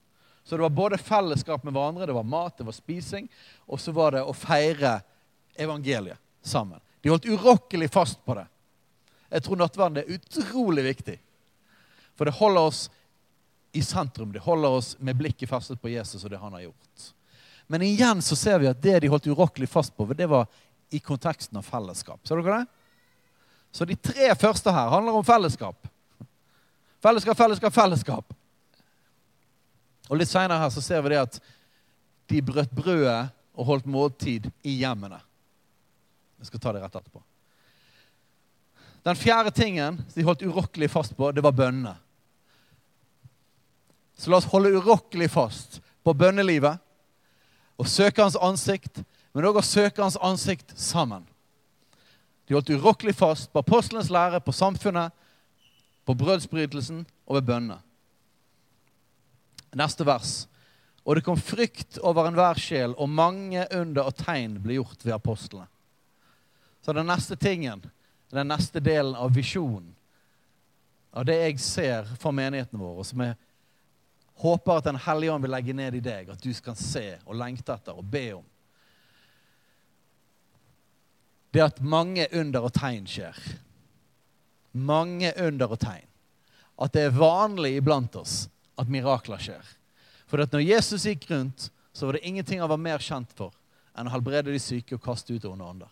Så 0.41 0.58
det 0.58 0.66
var 0.66 0.74
både 0.74 0.97
fellesskap 0.97 1.62
med 1.62 1.78
hverandre, 1.78 2.10
det 2.10 2.18
var 2.18 2.26
mat, 2.26 2.58
det 2.58 2.66
var 2.66 2.74
spising, 2.74 3.30
og 3.70 3.78
så 3.78 3.93
var 3.93 4.18
det 4.18 4.24
å 4.26 4.34
feire 4.34 4.95
evangeliet 5.54 6.18
sammen. 6.41 6.82
De 7.06 7.14
holdt 7.14 7.30
urokkelig 7.30 7.91
fast 7.93 8.26
på 8.26 8.34
det. 8.39 8.47
Jeg 9.30 9.45
tror 9.45 9.62
nattverden 9.62 10.01
er 10.01 10.18
utrolig 10.18 10.89
viktig. 10.89 11.20
For 12.18 12.26
det 12.26 12.38
holder 12.41 12.74
oss 12.74 12.88
i 13.74 13.82
sentrum. 13.84 14.32
Det 14.32 14.40
holder 14.40 14.70
oss 14.70 14.96
med 15.00 15.18
blikket 15.18 15.50
festet 15.50 15.82
på 15.82 15.90
Jesus 15.90 16.24
og 16.24 16.32
det 16.32 16.38
han 16.42 16.54
har 16.54 16.68
gjort. 16.68 17.08
Men 17.68 17.82
igjen 17.82 18.22
så 18.22 18.36
ser 18.36 18.60
vi 18.62 18.70
at 18.70 18.82
det 18.82 19.00
de 19.02 19.10
holdt 19.10 19.28
urokkelig 19.28 19.70
fast 19.70 19.96
på, 19.98 20.06
det 20.14 20.28
var 20.30 20.46
i 20.94 21.00
konteksten 21.00 21.58
av 21.58 21.66
fellesskap. 21.66 22.22
Ser 22.28 22.38
dere 22.38 22.60
det? 22.60 22.66
Så 23.74 23.86
de 23.90 23.98
tre 23.98 24.30
første 24.38 24.72
her 24.72 24.92
handler 24.94 25.18
om 25.18 25.26
fellesskap. 25.26 25.88
Fellesskap, 27.02 27.38
fellesskap, 27.38 27.74
fellesskap. 27.74 28.36
Og 30.10 30.20
Litt 30.20 30.30
seinere 30.30 30.62
her 30.62 30.70
så 30.70 30.84
ser 30.84 31.02
vi 31.02 31.16
det 31.16 31.24
at 31.24 31.40
de 32.30 32.44
brøt 32.46 32.72
brødet 32.72 33.32
og 33.54 33.68
holdt 33.72 33.90
måltid 33.90 34.52
i 34.62 34.78
hjemmene. 34.84 35.18
Jeg 36.38 36.52
skal 36.52 36.62
ta 36.62 36.76
det 36.76 36.84
rett 36.84 37.02
etterpå. 37.02 37.24
Den 39.04 39.18
fjerde 39.20 39.52
tingen 39.52 39.98
de 40.14 40.24
holdt 40.30 40.46
urokkelig 40.46 40.92
fast 40.94 41.18
på, 41.18 41.32
det 41.34 41.44
var 41.44 41.56
bønnene. 41.58 41.98
Så 44.24 44.32
la 44.32 44.38
oss 44.38 44.46
holde 44.48 44.70
urokkelig 44.70 45.28
fast 45.34 45.82
på 46.00 46.14
bønnelivet 46.16 46.80
og 47.76 47.90
søke 47.92 48.24
hans 48.24 48.38
ansikt, 48.40 49.02
men 49.36 49.44
òg 49.50 49.60
å 49.60 49.66
søke 49.68 50.00
hans 50.00 50.16
ansikt 50.24 50.72
sammen. 50.80 51.26
De 52.48 52.56
holdt 52.56 52.72
urokkelig 52.72 53.18
fast 53.20 53.52
på 53.52 53.60
apostelens 53.60 54.08
lære, 54.08 54.40
på 54.40 54.56
samfunnet, 54.56 55.12
på 56.08 56.16
brødsbrytelsen 56.16 57.04
og 57.04 57.36
ved 57.36 57.50
bønnene. 57.52 57.82
Neste 59.76 60.08
vers. 60.08 60.34
Og 61.04 61.20
det 61.20 61.28
kom 61.28 61.36
frykt 61.36 62.00
over 62.00 62.32
enhver 62.32 62.64
sjel, 62.64 62.96
og 62.96 63.12
mange 63.12 63.68
under 63.76 64.08
og 64.08 64.16
tegn 64.24 64.56
ble 64.64 64.80
gjort 64.80 65.04
ved 65.04 65.20
apostlene. 65.20 65.68
Så 66.80 66.96
den 66.96 67.12
neste 67.12 67.36
tingen, 67.36 67.84
den 68.32 68.56
neste 68.56 68.80
delen 68.80 69.20
av 69.20 69.36
visjonen, 69.36 69.92
av 71.12 71.28
det 71.28 71.42
jeg 71.42 71.60
ser 71.60 72.08
for 72.24 72.32
menigheten 72.32 72.80
vår, 72.80 73.04
som 73.04 73.28
er 73.28 73.36
Håper 74.42 74.78
at 74.78 74.88
Den 74.90 75.00
hellige 75.00 75.32
ånd 75.32 75.46
vil 75.46 75.54
legge 75.54 75.74
ned 75.74 75.96
i 75.96 76.02
deg, 76.04 76.30
at 76.30 76.42
du 76.42 76.54
skal 76.54 76.76
se 76.80 77.06
og 77.26 77.38
lengte 77.38 77.76
etter 77.76 77.98
og 77.98 78.08
be 78.10 78.26
om. 78.40 78.48
Det 81.54 81.62
at 81.62 81.84
mange 81.86 82.26
under 82.34 82.66
og 82.66 82.74
tegn 82.74 83.06
skjer. 83.08 83.38
Mange 84.74 85.30
under 85.38 85.76
og 85.76 85.80
tegn. 85.84 86.08
At 86.82 86.96
det 86.96 87.06
er 87.08 87.18
vanlig 87.18 87.76
iblant 87.78 88.16
oss 88.18 88.48
at 88.82 88.90
mirakler 88.90 89.42
skjer. 89.42 89.68
For 90.26 90.42
at 90.42 90.54
når 90.54 90.66
Jesus 90.66 91.06
gikk 91.06 91.28
rundt, 91.30 91.70
så 91.94 92.08
var 92.08 92.18
det 92.18 92.26
ingenting 92.26 92.64
han 92.64 92.72
var 92.72 92.82
mer 92.82 93.04
kjent 93.04 93.36
for 93.38 93.54
enn 93.94 94.10
å 94.10 94.14
helbrede 94.16 94.50
de 94.50 94.58
syke 94.58 94.98
og 94.98 95.04
kaste 95.06 95.36
ut 95.36 95.46
onde 95.46 95.68
ånder. 95.68 95.92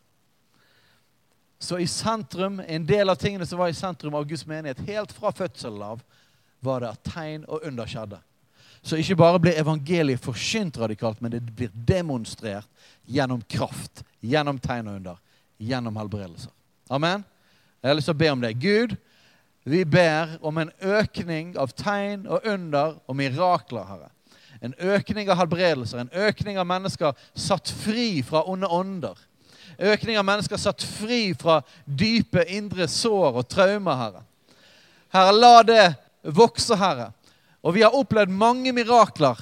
Så 1.61 1.77
i 1.77 1.85
sentrum, 1.85 2.57
en 2.65 2.85
del 2.89 3.13
av 3.13 3.19
tingene 3.21 3.45
som 3.45 3.61
var 3.61 3.69
i 3.69 3.77
sentrum 3.77 4.15
av 4.17 4.25
Guds 4.25 4.47
menighet 4.49 4.81
helt 4.87 5.11
fra 5.13 5.29
fødselen 5.29 5.83
av, 5.85 6.01
var 6.59 6.81
det 6.81 6.89
at 6.89 7.03
tegn 7.05 7.45
og 7.45 7.67
under 7.69 7.85
skjedde. 7.89 8.17
Så 8.81 8.97
ikke 8.97 9.15
bare 9.15 9.39
blir 9.39 9.59
evangeliet 9.61 10.23
forkynt 10.23 10.79
radikalt, 10.81 11.21
men 11.21 11.31
det 11.31 11.41
blir 11.55 11.69
demonstrert 11.73 12.69
gjennom 13.05 13.43
kraft, 13.49 14.03
gjennom 14.21 14.57
tegn 14.61 14.89
og 14.89 14.95
under, 14.95 15.19
gjennom 15.61 15.99
helbredelser. 16.01 16.51
Amen. 16.89 17.23
Jeg 17.81 17.89
har 17.89 17.97
lyst 17.97 18.09
til 18.09 18.17
å 18.17 18.21
be 18.21 18.31
om 18.33 18.41
det. 18.41 18.55
Gud, 18.61 18.95
vi 19.63 19.83
ber 19.85 20.37
om 20.41 20.57
en 20.57 20.71
økning 20.81 21.53
av 21.61 21.73
tegn 21.77 22.25
og 22.25 22.45
under 22.49 22.97
og 23.05 23.17
mirakler, 23.17 23.85
Herre. 23.85 24.09
En 24.61 24.73
økning 24.77 25.29
av 25.29 25.39
helbredelser, 25.39 26.01
en 26.01 26.27
økning 26.27 26.59
av 26.61 26.67
mennesker 26.69 27.17
satt 27.33 27.69
fri 27.69 28.21
fra 28.25 28.43
onde 28.49 28.69
ånder. 28.69 29.17
Økning 29.81 30.19
av 30.19 30.25
mennesker 30.27 30.59
satt 30.61 30.83
fri 30.85 31.31
fra 31.37 31.61
dype 31.85 32.43
indre 32.53 32.85
sår 32.89 33.41
og 33.41 33.47
traumer, 33.49 33.97
Herre. 33.97 34.25
Herre, 35.13 35.33
la 35.37 35.55
det 35.65 35.85
vokse, 36.21 36.77
Herre. 36.77 37.09
Og 37.61 37.75
vi 37.75 37.83
har 37.85 37.95
opplevd 37.95 38.33
mange 38.33 38.73
mirakler 38.73 39.39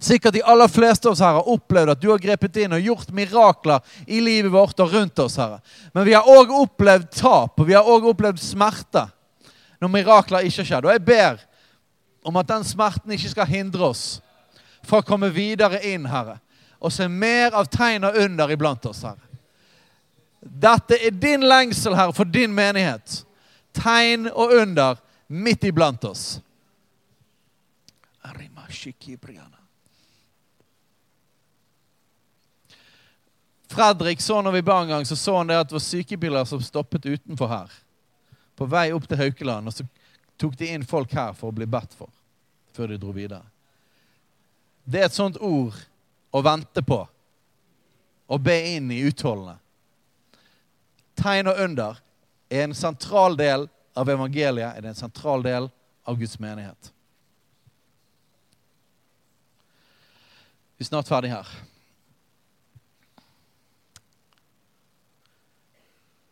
Sikkert 0.00 0.32
de 0.32 0.40
aller 0.42 0.68
fleste 0.68 1.08
av 1.08 1.12
oss 1.12 1.20
her 1.20 1.34
har 1.36 1.48
opplevd 1.52 1.92
at 1.92 2.00
du 2.00 2.06
har 2.08 2.20
grepet 2.22 2.56
inn 2.62 2.72
og 2.72 2.80
gjort 2.80 3.10
mirakler 3.12 3.84
i 4.08 4.22
livet 4.24 4.48
vårt 4.54 4.80
og 4.80 4.94
rundt 4.94 5.20
oss. 5.20 5.36
Herre. 5.36 5.58
Men 5.92 6.06
vi 6.08 6.14
har 6.16 6.24
òg 6.24 6.54
opplevd 6.56 7.10
tap, 7.12 7.60
og 7.60 7.68
vi 7.68 7.76
har 7.76 7.84
òg 7.84 8.06
opplevd 8.08 8.40
smerte 8.40 9.04
når 9.76 9.92
mirakler 9.92 10.48
ikke 10.48 10.62
har 10.62 10.70
skjedd. 10.70 10.88
Og 10.88 10.94
jeg 10.96 11.04
ber 11.04 11.44
om 12.24 12.40
at 12.40 12.48
den 12.48 12.64
smerten 12.64 13.12
ikke 13.12 13.34
skal 13.34 13.52
hindre 13.52 13.90
oss 13.92 14.04
fra 14.88 15.02
å 15.02 15.04
komme 15.04 15.28
videre 15.36 15.82
inn, 15.84 16.08
Herre, 16.08 16.38
og 16.80 16.96
se 16.96 17.04
mer 17.04 17.52
av 17.52 17.68
tegn 17.68 18.08
og 18.08 18.16
under 18.24 18.56
iblant 18.56 18.88
oss, 18.88 19.04
Herre. 19.04 19.28
Dette 20.40 20.96
er 20.96 21.12
din 21.12 21.44
lengsel, 21.44 21.92
Herre, 21.92 22.16
for 22.16 22.24
din 22.24 22.56
menighet. 22.56 23.20
Tegn 23.76 24.30
og 24.32 24.56
under 24.62 24.96
midt 25.28 25.68
iblant 25.68 26.08
oss. 26.08 26.38
Fredrik 33.70 34.20
så 34.20 34.42
når 34.42 34.52
vi 34.52 34.62
ba 34.62 34.80
en 34.82 34.88
gang, 34.88 35.06
så 35.06 35.16
så 35.16 35.36
han 35.36 35.46
det 35.46 35.60
at 35.60 35.68
det 35.70 35.76
var 35.76 35.84
sykebiler 35.84 36.44
som 36.44 36.62
stoppet 36.62 37.06
utenfor 37.06 37.48
her. 37.48 37.70
På 38.58 38.66
vei 38.66 38.88
opp 38.92 39.06
til 39.08 39.20
Haukeland. 39.20 39.70
Og 39.70 39.76
så 39.76 39.86
tok 40.40 40.56
de 40.58 40.72
inn 40.74 40.86
folk 40.86 41.12
her 41.14 41.36
for 41.38 41.52
å 41.52 41.54
bli 41.54 41.68
bedt 41.70 41.94
for. 41.94 42.10
Før 42.74 42.90
de 42.90 42.98
dro 42.98 43.14
videre. 43.14 43.44
Det 44.82 45.00
er 45.00 45.06
et 45.06 45.14
sånt 45.14 45.38
ord 45.38 45.76
å 46.34 46.42
vente 46.42 46.82
på. 46.82 46.98
Å 48.26 48.38
be 48.42 48.56
inn 48.74 48.90
i 48.90 49.04
utholdende. 49.06 49.56
Tegn 51.20 51.50
og 51.52 51.62
under 51.62 52.02
er 52.50 52.66
en 52.66 52.74
sentral 52.74 53.38
del 53.38 53.68
av 53.94 54.10
evangeliet. 54.10 54.74
Er 54.74 54.82
det 54.82 54.96
en 54.96 55.02
sentral 55.04 55.46
del 55.46 55.70
av 56.02 56.18
Guds 56.18 56.38
menighet. 56.42 56.90
Vi 60.80 60.84
er 60.84 60.88
snart 60.88 61.08
ferdig 61.12 61.28
her. 61.28 61.48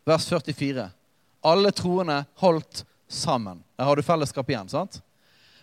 vers 0.09 0.25
44. 0.25 0.89
Alle 1.41 1.71
troende 1.71 2.25
holdt 2.41 2.85
sammen. 3.07 3.63
Der 3.75 3.83
har 3.85 3.95
du 3.95 4.01
fellesskap 4.01 4.49
igjen. 4.49 4.69
sant? 4.69 5.03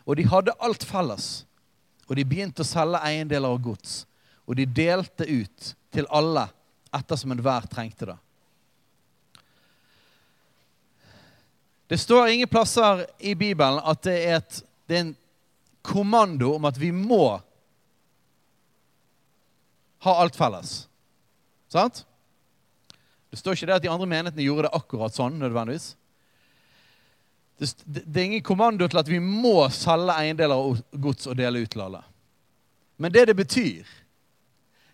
Og 0.04 0.14
de 0.16 0.28
hadde 0.30 0.54
alt 0.62 0.86
felles. 0.86 1.46
Og 2.06 2.14
de 2.14 2.24
begynte 2.24 2.62
å 2.62 2.68
selge 2.68 3.00
eiendeler 3.02 3.50
og 3.50 3.64
gods. 3.64 4.04
Og 4.46 4.54
de 4.54 4.68
delte 4.70 5.26
ut 5.26 5.72
til 5.90 6.06
alle 6.06 6.46
ettersom 6.94 7.34
enhver 7.34 7.66
trengte 7.66 8.06
det. 8.12 8.16
Det 11.90 11.98
står 11.98 12.28
ingen 12.28 12.54
plasser 12.54 13.02
i 13.18 13.34
Bibelen 13.34 13.82
at 13.82 14.06
det 14.06 14.16
er, 14.30 14.38
et, 14.38 14.62
det 14.86 14.94
er 14.94 15.04
en 15.08 15.16
kommando 15.82 16.54
om 16.54 16.70
at 16.70 16.78
vi 16.78 16.94
må 16.94 17.40
ha 20.06 20.16
alt 20.22 20.36
felles. 20.38 20.74
Sant? 21.72 22.04
Det 23.30 23.40
står 23.40 23.56
ikke 23.56 23.68
det 23.68 23.76
at 23.76 23.84
de 23.84 23.92
andre 23.92 24.08
menighetene 24.08 24.46
gjorde 24.46 24.68
det 24.68 24.78
akkurat 24.78 25.16
sånn. 25.16 25.38
nødvendigvis. 25.42 25.94
Det, 27.58 27.72
det, 27.84 28.20
er 28.20 28.24
ingen 28.24 28.44
kommando 28.44 28.88
til 28.88 29.00
at 29.00 29.08
vi 29.08 29.18
må 29.20 29.68
selge 29.72 30.14
eiendeler 30.14 30.60
og 30.60 30.80
gods 30.92 31.28
og 31.28 31.38
dele 31.38 31.64
ut 31.64 31.70
til 31.72 31.86
alle. 31.86 32.02
Men 32.96 33.12
det 33.12 33.26
det 33.28 33.36
betyr, 33.36 33.88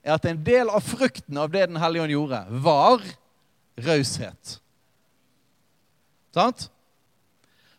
er 0.03 0.17
at 0.17 0.27
en 0.27 0.43
del 0.43 0.71
av 0.71 0.83
frukten 0.83 1.39
av 1.39 1.51
det 1.51 1.69
Den 1.69 1.79
hellige 1.79 2.03
ånd 2.03 2.15
gjorde, 2.15 2.41
var 2.65 3.03
raushet. 3.79 4.59
Sant? 6.35 6.71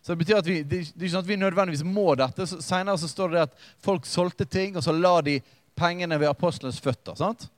Så 0.01 0.11
Det 0.11 0.19
betyr 0.19 0.37
at 0.37 0.47
vi, 0.47 0.61
det, 0.63 0.79
er 0.79 0.87
ikke 0.87 1.11
sånn 1.13 1.23
at 1.23 1.31
vi 1.31 1.39
nødvendigvis 1.39 1.83
må 1.87 2.11
dette. 2.19 2.47
Senere 2.47 2.99
så 2.99 3.07
står 3.07 3.35
det 3.35 3.43
at 3.47 3.53
folk 3.83 4.07
solgte 4.07 4.45
ting, 4.45 4.75
og 4.75 4.83
så 4.83 4.91
la 4.91 5.15
de 5.23 5.37
pengene 5.75 6.19
ved 6.19 6.29
apostlenes 6.29 6.81
føtter. 6.81 7.15
sant? 7.15 7.49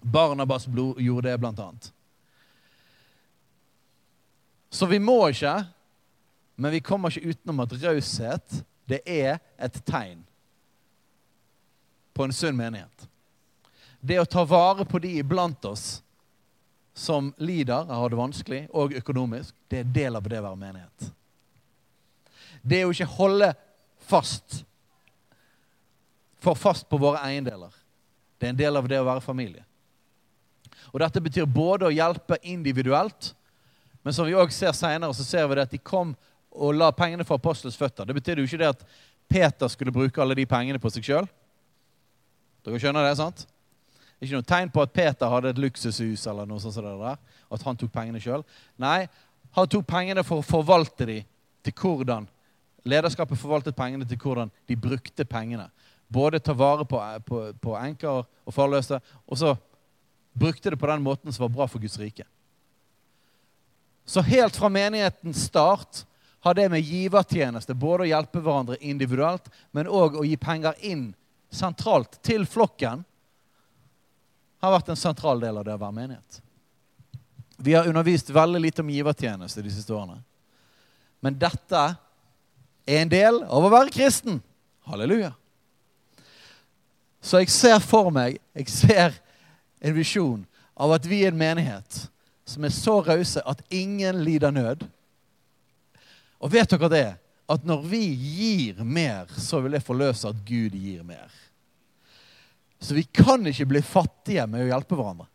Barnabas 0.00 0.66
blod 0.66 1.00
gjorde 1.00 1.30
det, 1.30 1.38
blant 1.38 1.58
annet. 1.58 1.92
Så 4.70 4.86
vi 4.86 4.98
må 4.98 5.28
ikke, 5.28 5.54
men 6.56 6.72
vi 6.72 6.80
kommer 6.84 7.10
ikke 7.10 7.32
utenom 7.32 7.64
at 7.64 7.74
raushet, 7.82 8.62
det 8.86 9.00
er 9.06 9.38
et 9.58 9.78
tegn 9.86 10.22
på 12.14 12.24
en 12.24 12.32
sunn 12.32 12.56
menighet. 12.56 13.08
Det 14.00 14.18
å 14.20 14.28
ta 14.28 14.44
vare 14.46 14.86
på 14.86 15.00
de 15.02 15.16
iblant 15.20 15.64
oss 15.68 16.02
som 16.96 17.32
lider, 17.36 17.88
har 17.88 18.10
det 18.10 18.16
vanskelig, 18.16 18.62
og 18.72 18.94
økonomisk, 18.96 19.54
det 19.68 19.82
er 19.82 19.90
del 19.98 20.16
av 20.16 20.28
det 20.28 20.38
å 20.40 20.46
være 20.46 20.60
menighet. 20.60 21.08
Det 22.62 22.84
å 22.86 22.92
ikke 22.94 23.10
holde 23.18 23.50
fast 24.08 24.62
fast 26.54 26.88
på 26.88 27.00
våre 27.00 27.18
eiendeler. 27.26 27.72
Det 28.38 28.46
er 28.46 28.52
en 28.54 28.60
del 28.60 28.76
av 28.76 28.86
det 28.88 29.00
å 29.00 29.08
være 29.08 29.24
familie. 29.24 29.64
Og 30.92 31.00
Dette 31.00 31.20
betyr 31.20 31.48
både 31.50 31.88
å 31.88 31.94
hjelpe 31.94 32.38
individuelt 32.46 33.32
men 34.06 34.14
som 34.14 34.28
vi 34.28 34.36
òg 34.38 34.52
ser 34.54 34.70
senere, 34.70 35.10
så 35.18 35.24
ser 35.26 35.48
vi 35.50 35.56
det 35.58 35.64
at 35.66 35.72
de 35.74 35.80
kom 35.82 36.12
og 36.54 36.76
la 36.78 36.92
pengene 36.94 37.24
for 37.26 37.40
apostelens 37.40 37.74
føtter. 37.74 38.06
Det 38.06 38.14
betydde 38.14 38.44
jo 38.44 38.46
ikke 38.46 38.60
det 38.60 38.68
at 38.70 38.84
Peter 39.26 39.72
skulle 39.72 39.90
bruke 39.90 40.20
alle 40.22 40.36
de 40.38 40.44
pengene 40.46 40.78
på 40.78 40.92
seg 40.94 41.08
sjøl. 41.08 41.26
Dere 42.62 42.78
skjønner 42.78 43.02
det, 43.02 43.16
sant? 43.18 43.42
Ikke 44.22 44.36
noe 44.36 44.46
tegn 44.46 44.70
på 44.70 44.84
at 44.84 44.94
Peter 44.94 45.32
hadde 45.32 45.50
et 45.50 45.58
luksushus 45.58 46.22
eller 46.30 46.46
noe 46.46 46.62
sånt. 46.62 46.78
Der, 46.78 47.18
at 47.50 47.66
han 47.66 47.80
tok 47.80 47.90
pengene 47.96 48.22
sjøl. 48.22 48.46
Nei, 48.78 49.08
han 49.58 49.74
tok 49.74 49.88
pengene 49.90 50.22
for 50.22 50.38
å 50.38 50.46
forvalte 50.54 51.10
dem 51.10 51.26
til 51.66 51.74
hvordan 51.82 52.30
Lederskapet 52.86 53.42
forvaltet 53.42 53.74
pengene 53.74 54.06
til 54.06 54.22
hvordan 54.22 54.54
de 54.70 54.78
brukte 54.78 55.26
pengene. 55.26 55.66
Både 56.08 56.40
ta 56.40 56.54
vare 56.54 56.84
på, 56.86 57.00
på, 57.26 57.40
på 57.60 57.76
enker 57.78 58.22
og 58.22 58.54
farløse, 58.54 59.00
og 59.26 59.38
så 59.40 59.56
brukte 60.36 60.70
det 60.70 60.78
på 60.78 60.86
den 60.90 61.02
måten 61.02 61.32
som 61.32 61.46
var 61.46 61.54
bra 61.54 61.66
for 61.70 61.82
Guds 61.82 61.98
rike. 61.98 62.26
Så 64.06 64.22
helt 64.22 64.56
fra 64.56 64.68
menighetens 64.70 65.44
start 65.48 66.04
har 66.40 66.54
det 66.54 66.68
med 66.70 66.84
givertjeneste, 66.86 67.74
både 67.74 68.04
å 68.04 68.10
hjelpe 68.12 68.38
hverandre 68.38 68.76
individuelt, 68.78 69.48
men 69.74 69.90
òg 69.90 70.20
å 70.20 70.24
gi 70.24 70.36
penger 70.38 70.76
inn 70.86 71.08
sentralt 71.50 72.20
til 72.22 72.46
flokken, 72.46 73.02
har 74.62 74.74
vært 74.76 74.92
en 74.92 75.00
sentral 75.00 75.42
del 75.42 75.58
av 75.58 75.66
det 75.66 75.74
å 75.74 75.80
være 75.80 75.96
menighet. 75.96 76.38
Vi 77.56 77.74
har 77.74 77.88
undervist 77.88 78.30
veldig 78.30 78.60
lite 78.62 78.84
om 78.84 78.92
givertjeneste 78.92 79.64
de 79.64 79.72
siste 79.72 79.94
årene. 79.94 80.20
Men 81.24 81.38
dette 81.40 81.82
er 82.86 83.02
en 83.02 83.10
del 83.10 83.40
av 83.42 83.66
å 83.66 83.72
være 83.72 83.90
kristen. 83.94 84.38
Halleluja. 84.86 85.32
Så 87.26 87.40
jeg 87.42 87.50
ser 87.50 87.80
for 87.82 88.12
meg, 88.14 88.36
jeg 88.54 88.70
ser 88.70 89.16
en 89.82 89.96
visjon 89.96 90.44
av 90.78 90.92
at 90.94 91.06
vi 91.10 91.24
er 91.24 91.32
en 91.32 91.40
menighet 91.40 92.04
som 92.46 92.62
er 92.62 92.74
så 92.74 93.00
rause 93.02 93.42
at 93.42 93.64
ingen 93.74 94.20
lider 94.22 94.54
nød. 94.54 94.84
Og 96.38 96.52
vet 96.52 96.70
dere 96.70 96.90
det? 96.92 97.08
At 97.50 97.66
når 97.66 97.82
vi 97.90 98.02
gir 98.14 98.78
mer, 98.82 99.26
så 99.38 99.58
vil 99.62 99.74
det 99.74 99.82
forløse 99.86 100.30
at 100.30 100.38
Gud 100.46 100.74
gir 100.78 101.02
mer. 101.06 101.32
Så 102.78 102.94
vi 102.94 103.02
kan 103.02 103.42
ikke 103.46 103.66
bli 103.72 103.82
fattige 103.82 104.46
med 104.50 104.62
å 104.62 104.70
hjelpe 104.70 104.98
hverandre. 104.98 105.26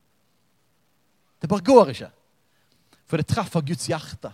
Det 1.42 1.50
bare 1.52 1.66
går 1.66 1.92
ikke. 1.92 2.12
For 3.10 3.20
det 3.20 3.28
treffer 3.28 3.66
Guds 3.68 3.90
hjerte. 3.92 4.32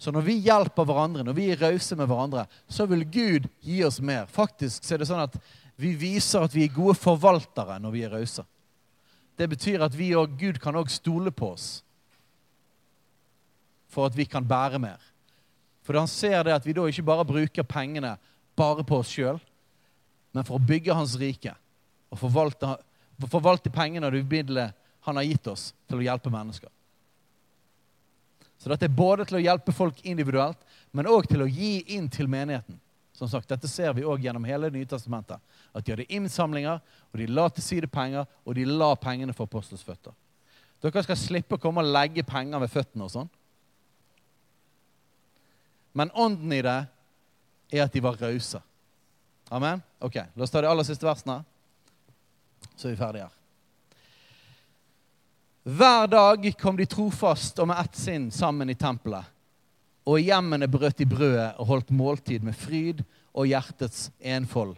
Så 0.00 0.12
når 0.12 0.24
vi 0.26 0.38
hjelper 0.44 0.84
hverandre, 0.88 1.24
når 1.24 1.36
vi 1.36 1.48
er 1.52 1.60
rause 1.60 1.96
med 1.96 2.08
hverandre, 2.08 2.46
så 2.68 2.88
vil 2.88 3.04
Gud 3.08 3.48
gi 3.64 3.80
oss 3.84 4.00
mer. 4.04 4.28
Faktisk 4.32 4.84
så 4.84 4.96
er 4.96 5.02
det 5.02 5.08
sånn 5.08 5.24
at 5.24 5.36
vi 5.80 5.94
viser 5.96 6.44
at 6.44 6.54
vi 6.54 6.66
er 6.66 6.74
gode 6.74 6.96
forvaltere 6.98 7.78
når 7.80 7.94
vi 7.94 8.02
er 8.04 8.12
rause. 8.12 8.44
Det 9.38 9.48
betyr 9.48 9.86
at 9.86 9.94
vi 9.96 10.10
og 10.18 10.36
Gud 10.40 10.58
kan 10.60 10.76
òg 10.76 10.90
stole 10.92 11.32
på 11.32 11.54
oss 11.54 11.68
for 13.90 14.06
at 14.06 14.16
vi 14.16 14.26
kan 14.28 14.46
bære 14.46 14.78
mer. 14.78 15.00
For 15.82 15.98
han 15.98 16.10
ser 16.10 16.44
det 16.46 16.54
at 16.54 16.66
vi 16.66 16.74
da 16.76 16.84
ikke 16.86 17.06
bare 17.06 17.26
bruker 17.26 17.66
pengene 17.66 18.14
bare 18.58 18.84
på 18.86 19.00
oss 19.00 19.10
sjøl, 19.10 19.40
men 20.30 20.46
for 20.46 20.60
å 20.60 20.62
bygge 20.62 20.94
hans 20.94 21.16
rike 21.18 21.54
og 22.12 22.20
forvalte, 22.20 22.76
forvalte 23.26 23.72
pengene 23.74 24.06
og 24.06 24.14
det 24.14 24.26
middelet 24.28 24.76
han 25.08 25.16
har 25.16 25.26
gitt 25.26 25.48
oss 25.50 25.70
til 25.88 25.98
å 25.98 26.04
hjelpe 26.04 26.30
mennesker. 26.30 26.70
Så 28.60 28.68
dette 28.68 28.86
er 28.86 28.94
både 28.94 29.24
til 29.24 29.40
å 29.40 29.42
hjelpe 29.42 29.72
folk 29.72 30.04
individuelt, 30.04 30.60
men 30.92 31.08
òg 31.08 31.26
til 31.30 31.42
å 31.42 31.48
gi 31.48 31.80
inn 31.96 32.10
til 32.12 32.28
menigheten. 32.28 32.76
Som 33.20 33.28
sagt, 33.28 33.50
Dette 33.52 33.68
ser 33.68 33.92
vi 33.92 34.06
òg 34.08 34.22
gjennom 34.24 34.46
hele 34.48 34.70
Det 34.70 34.78
nye 34.78 34.88
testamentet. 34.88 35.42
At 35.76 35.84
de 35.84 35.92
hadde 35.92 36.06
innsamlinger, 36.08 36.78
og 37.12 37.18
de 37.20 37.26
la 37.28 37.48
til 37.52 37.62
side 37.62 37.88
penger, 37.92 38.24
og 38.48 38.54
de 38.56 38.64
la 38.64 38.94
pengene 38.96 39.34
for 39.36 39.44
apostels 39.44 39.84
føtter. 39.84 40.14
Dere 40.80 41.02
skal 41.04 41.18
slippe 41.20 41.58
å 41.58 41.60
komme 41.60 41.84
og 41.84 41.92
legge 41.92 42.24
penger 42.24 42.62
ved 42.62 42.72
føttene 42.72 43.04
og 43.04 43.12
sånn. 43.12 43.28
Men 45.92 46.12
ånden 46.16 46.54
i 46.56 46.62
det 46.64 46.78
er 47.76 47.84
at 47.84 47.92
de 47.92 48.00
var 48.00 48.16
rause. 48.16 48.62
Amen? 49.52 49.82
Ok, 50.00 50.16
La 50.16 50.46
oss 50.46 50.54
ta 50.54 50.64
de 50.64 50.70
aller 50.70 50.88
siste 50.88 51.04
versene, 51.04 51.42
så 52.72 52.88
er 52.88 52.94
vi 52.94 53.02
ferdige 53.02 53.26
her. 53.26 53.36
Hver 55.76 56.08
dag 56.08 56.48
kom 56.56 56.80
de 56.80 56.88
trofast 56.88 57.60
og 57.60 57.68
med 57.68 57.84
ett 57.84 58.00
sinn 58.00 58.30
sammen 58.32 58.72
i 58.72 58.78
tempelet. 58.80 59.28
Og 60.10 60.18
i 60.18 60.26
hjemmene 60.26 60.66
brøt 60.66 60.98
de 60.98 61.06
brødet 61.06 61.52
og 61.62 61.68
holdt 61.68 61.92
måltid 61.94 62.42
med 62.42 62.56
fryd 62.58 63.04
og 63.30 63.46
hjertets 63.46 64.08
enfold 64.18 64.74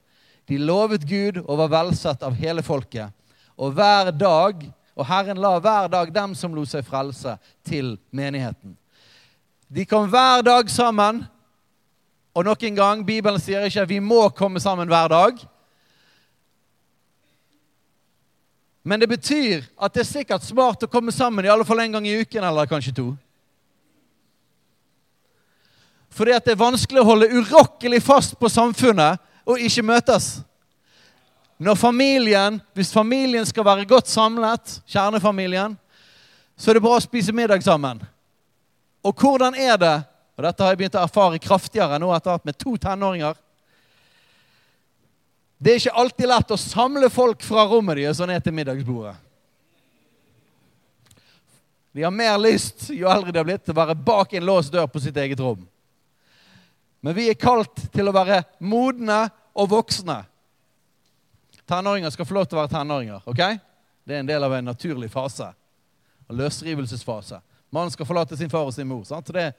De 0.48 0.58
lovet 0.60 1.06
Gud 1.08 1.38
og 1.46 1.56
var 1.62 1.70
velsatt 1.72 2.24
av 2.26 2.34
hele 2.36 2.60
folket. 2.66 3.08
Og 3.56 3.72
hver 3.72 4.10
dag, 4.10 4.64
og 4.98 5.06
Herren 5.06 5.38
la 5.40 5.52
hver 5.62 5.88
dag 5.88 6.10
dem 6.12 6.34
som 6.36 6.52
lot 6.52 6.68
seg 6.68 6.84
frelse, 6.84 7.36
til 7.64 7.94
menigheten. 8.10 8.74
De 9.70 9.86
kom 9.88 10.10
hver 10.10 10.42
dag 10.44 10.68
sammen. 10.68 11.22
Og 12.34 12.44
nok 12.44 12.62
en 12.66 12.76
gang, 12.76 13.06
Bibelen 13.06 13.40
sier 13.40 13.64
ikke 13.64 13.86
at 13.86 13.88
vi 13.88 14.00
må 14.02 14.26
komme 14.36 14.60
sammen 14.60 14.90
hver 14.90 15.08
dag. 15.14 15.38
Men 18.82 19.00
det 19.00 19.08
betyr 19.08 19.62
at 19.78 19.94
det 19.94 20.02
er 20.02 20.10
sikkert 20.10 20.44
smart 20.44 20.82
å 20.82 20.90
komme 20.90 21.14
sammen 21.14 21.46
i 21.46 21.52
alle 21.54 21.64
fall 21.64 21.80
en 21.84 22.00
gang 22.00 22.08
i 22.08 22.18
uken, 22.18 22.42
eller 22.44 22.68
kanskje 22.68 22.96
to. 22.98 23.12
Fordi 26.12 26.34
at 26.36 26.44
det 26.44 26.54
er 26.54 26.60
vanskelig 26.60 27.00
å 27.00 27.08
holde 27.08 27.30
urokkelig 27.32 28.02
fast 28.04 28.34
på 28.40 28.50
samfunnet 28.52 29.20
og 29.48 29.60
ikke 29.60 29.84
møtes. 29.86 30.42
Når 31.62 31.78
familien, 31.78 32.60
Hvis 32.74 32.92
familien 32.92 33.46
skal 33.46 33.64
være 33.64 33.86
godt 33.86 34.08
samlet, 34.08 34.80
kjernefamilien, 34.86 35.76
så 36.56 36.70
er 36.70 36.74
det 36.74 36.82
bra 36.82 36.96
å 36.96 37.02
spise 37.02 37.32
middag 37.32 37.62
sammen. 37.62 38.02
Og 39.02 39.14
hvordan 39.14 39.54
er 39.54 39.76
det 39.76 40.02
Og 40.32 40.42
dette 40.46 40.62
har 40.64 40.70
jeg 40.72 40.78
begynt 40.80 40.94
å 40.96 41.02
erfare 41.04 41.38
kraftigere 41.38 41.98
nå 42.00 42.08
etter 42.16 42.32
at 42.32 42.44
med 42.48 42.56
to 42.56 42.72
tenåringer. 42.80 43.34
Det 45.60 45.70
er 45.70 45.76
ikke 45.76 46.00
alltid 46.00 46.30
lett 46.30 46.54
å 46.54 46.56
samle 46.56 47.10
folk 47.12 47.44
fra 47.44 47.66
rommet 47.68 48.00
deres 48.00 48.22
og 48.24 48.30
ned 48.30 48.40
til 48.42 48.56
middagsbordet. 48.56 49.12
De 51.92 52.02
har 52.02 52.10
mer 52.16 52.40
lyst 52.40 52.88
jo 52.90 53.10
eldre 53.12 53.30
de 53.30 53.38
har 53.38 53.44
blitt, 53.44 53.60
til 53.66 53.76
å 53.76 53.80
være 53.82 53.94
bak 53.94 54.32
en 54.32 54.48
låst 54.48 54.72
dør 54.72 54.88
på 54.88 55.04
sitt 55.04 55.20
eget 55.20 55.44
rom. 55.44 55.60
Men 57.02 57.16
vi 57.16 57.26
er 57.30 57.38
kalt 57.38 57.88
til 57.92 58.06
å 58.06 58.14
være 58.14 58.44
modne 58.62 59.24
og 59.58 59.72
voksne. 59.72 60.20
Tenåringer 61.66 62.12
skal 62.14 62.28
få 62.28 62.36
lov 62.36 62.46
til 62.46 62.58
å 62.58 62.62
være 62.62 62.74
tenåringer. 62.76 63.24
ok? 63.26 63.42
Det 64.06 64.14
er 64.14 64.22
en 64.22 64.30
del 64.30 64.44
av 64.46 64.54
en 64.54 64.70
naturlig 64.70 65.10
fase. 65.10 65.48
En 66.30 66.38
løsrivelsesfase. 66.38 67.40
Mannen 67.74 67.90
skal 67.90 68.06
forlate 68.06 68.36
sin 68.38 68.50
far 68.50 68.68
og 68.68 68.74
sin 68.74 68.86
mor. 68.88 69.02
sant? 69.04 69.26
Så 69.26 69.34
det, 69.34 69.50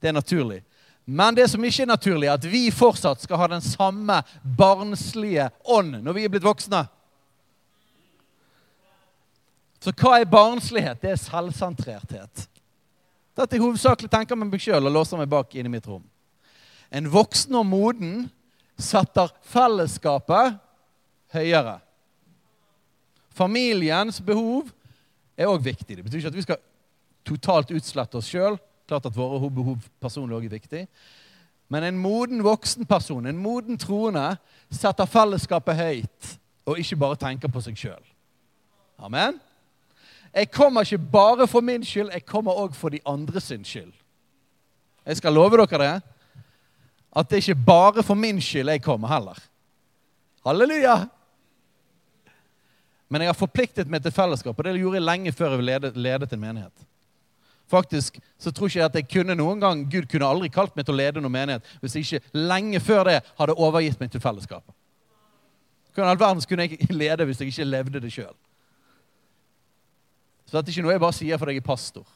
det 0.00 0.08
er 0.08 0.16
naturlig. 0.16 0.60
Men 1.04 1.34
det 1.34 1.48
som 1.48 1.64
ikke 1.64 1.82
er 1.82 1.92
naturlig, 1.94 2.28
er 2.28 2.36
at 2.36 2.44
vi 2.44 2.68
fortsatt 2.70 3.24
skal 3.24 3.40
ha 3.40 3.48
den 3.50 3.64
samme 3.64 4.20
barnslige 4.44 5.48
ånd 5.64 6.02
når 6.04 6.16
vi 6.16 6.24
er 6.26 6.32
blitt 6.32 6.46
voksne. 6.46 6.84
Så 9.80 9.94
hva 9.96 10.18
er 10.20 10.28
barnslighet? 10.28 11.00
Det 11.00 11.14
er 11.14 11.20
selvsentrerthet. 11.22 12.48
Dette 13.38 13.56
jeg 13.56 13.62
hovedsakelig 13.64 14.10
tenker 14.12 14.36
med 14.36 14.50
meg 14.50 14.60
sjøl 14.60 14.90
og 14.90 14.92
låser 14.92 15.16
meg 15.16 15.30
bak 15.30 15.54
inn 15.56 15.70
i 15.70 15.72
mitt 15.72 15.86
rom. 15.88 16.04
En 16.90 17.06
voksen 17.10 17.54
og 17.54 17.66
moden 17.66 18.24
setter 18.80 19.30
fellesskapet 19.46 20.58
høyere. 21.34 21.78
Familiens 23.36 24.18
behov 24.24 24.70
er 25.38 25.48
òg 25.48 25.62
viktig. 25.64 25.96
Det 25.96 26.04
betyr 26.04 26.18
ikke 26.18 26.32
at 26.32 26.38
vi 26.38 26.46
skal 26.46 26.62
totalt 27.26 27.72
utslette 27.76 28.18
oss 28.18 28.30
sjøl. 28.30 28.58
Klart 28.90 29.06
at 29.06 29.16
våre 29.16 29.50
behov 29.54 29.78
personlig 30.02 30.36
òg 30.36 30.48
er 30.48 30.56
viktig. 30.56 30.84
Men 31.70 31.86
en 31.86 32.00
moden 32.02 32.42
voksen 32.42 32.86
person, 32.90 33.26
en 33.26 33.38
moden 33.38 33.78
troende, 33.78 34.34
setter 34.74 35.06
fellesskapet 35.06 35.78
høyt 35.78 36.32
og 36.66 36.80
ikke 36.82 36.98
bare 36.98 37.18
tenker 37.20 37.52
på 37.52 37.62
seg 37.62 37.78
sjøl. 37.78 38.02
Amen? 38.98 39.38
Jeg 40.34 40.50
kommer 40.50 40.82
ikke 40.82 41.10
bare 41.12 41.46
for 41.50 41.62
min 41.64 41.84
skyld, 41.86 42.10
jeg 42.12 42.26
kommer 42.26 42.58
òg 42.58 42.74
for 42.78 42.90
de 42.90 43.00
andre 43.06 43.40
sin 43.42 43.64
skyld. 43.64 43.92
Jeg 45.06 45.16
skal 45.16 45.34
love 45.34 45.58
dere 45.58 45.78
det 45.80 45.94
at 47.16 47.30
det 47.30 47.42
ikke 47.42 47.64
bare 47.66 48.02
for 48.06 48.14
min 48.14 48.40
skyld 48.42 48.70
jeg 48.70 48.82
kommer 48.82 49.08
heller. 49.10 49.38
Halleluja! 50.46 51.06
Men 53.10 53.24
jeg 53.24 53.32
har 53.32 53.38
forpliktet 53.38 53.90
meg 53.90 54.04
til 54.04 54.14
fellesskap, 54.14 54.54
og 54.58 54.64
det 54.64 54.76
gjorde 54.78 55.00
jeg 55.00 55.06
lenge 55.08 55.32
før 55.34 55.56
jeg 55.56 55.66
ledet, 55.66 55.96
ledet 55.96 56.32
en 56.32 56.40
menighet. 56.40 56.86
Faktisk 57.70 58.18
så 58.38 58.50
tror 58.50 58.66
ikke 58.66 58.78
jeg 58.78 58.86
at 58.86 58.98
jeg 58.98 59.08
kunne 59.10 59.34
noen 59.38 59.60
gang, 59.62 59.82
Gud 59.90 60.06
kunne 60.10 60.26
aldri 60.26 60.50
kalt 60.50 60.74
meg 60.78 60.86
til 60.86 60.94
å 60.94 60.98
lede 60.98 61.22
noen 61.22 61.34
menighet 61.34 61.66
hvis 61.82 61.96
jeg 61.96 62.06
ikke 62.06 62.46
lenge 62.50 62.80
før 62.82 63.04
det 63.06 63.18
hadde 63.38 63.58
overgitt 63.58 64.00
meg 64.02 64.10
til 64.10 64.22
fellesskapet. 64.22 64.74
Hvordan 65.94 66.10
all 66.10 66.20
verden 66.20 66.46
kunne 66.48 66.66
jeg 66.66 66.88
lede 67.02 67.26
hvis 67.26 67.42
jeg 67.42 67.52
ikke 67.52 67.68
levde 67.68 68.02
det 68.02 68.12
sjøl? 68.14 68.34
Så 70.46 70.56
dette 70.56 70.70
er 70.70 70.74
ikke 70.74 70.86
noe 70.86 70.96
jeg 70.96 71.02
bare 71.02 71.18
sier 71.18 71.38
fordi 71.38 71.54
jeg 71.54 71.62
er 71.62 71.66
pastor. 71.66 72.06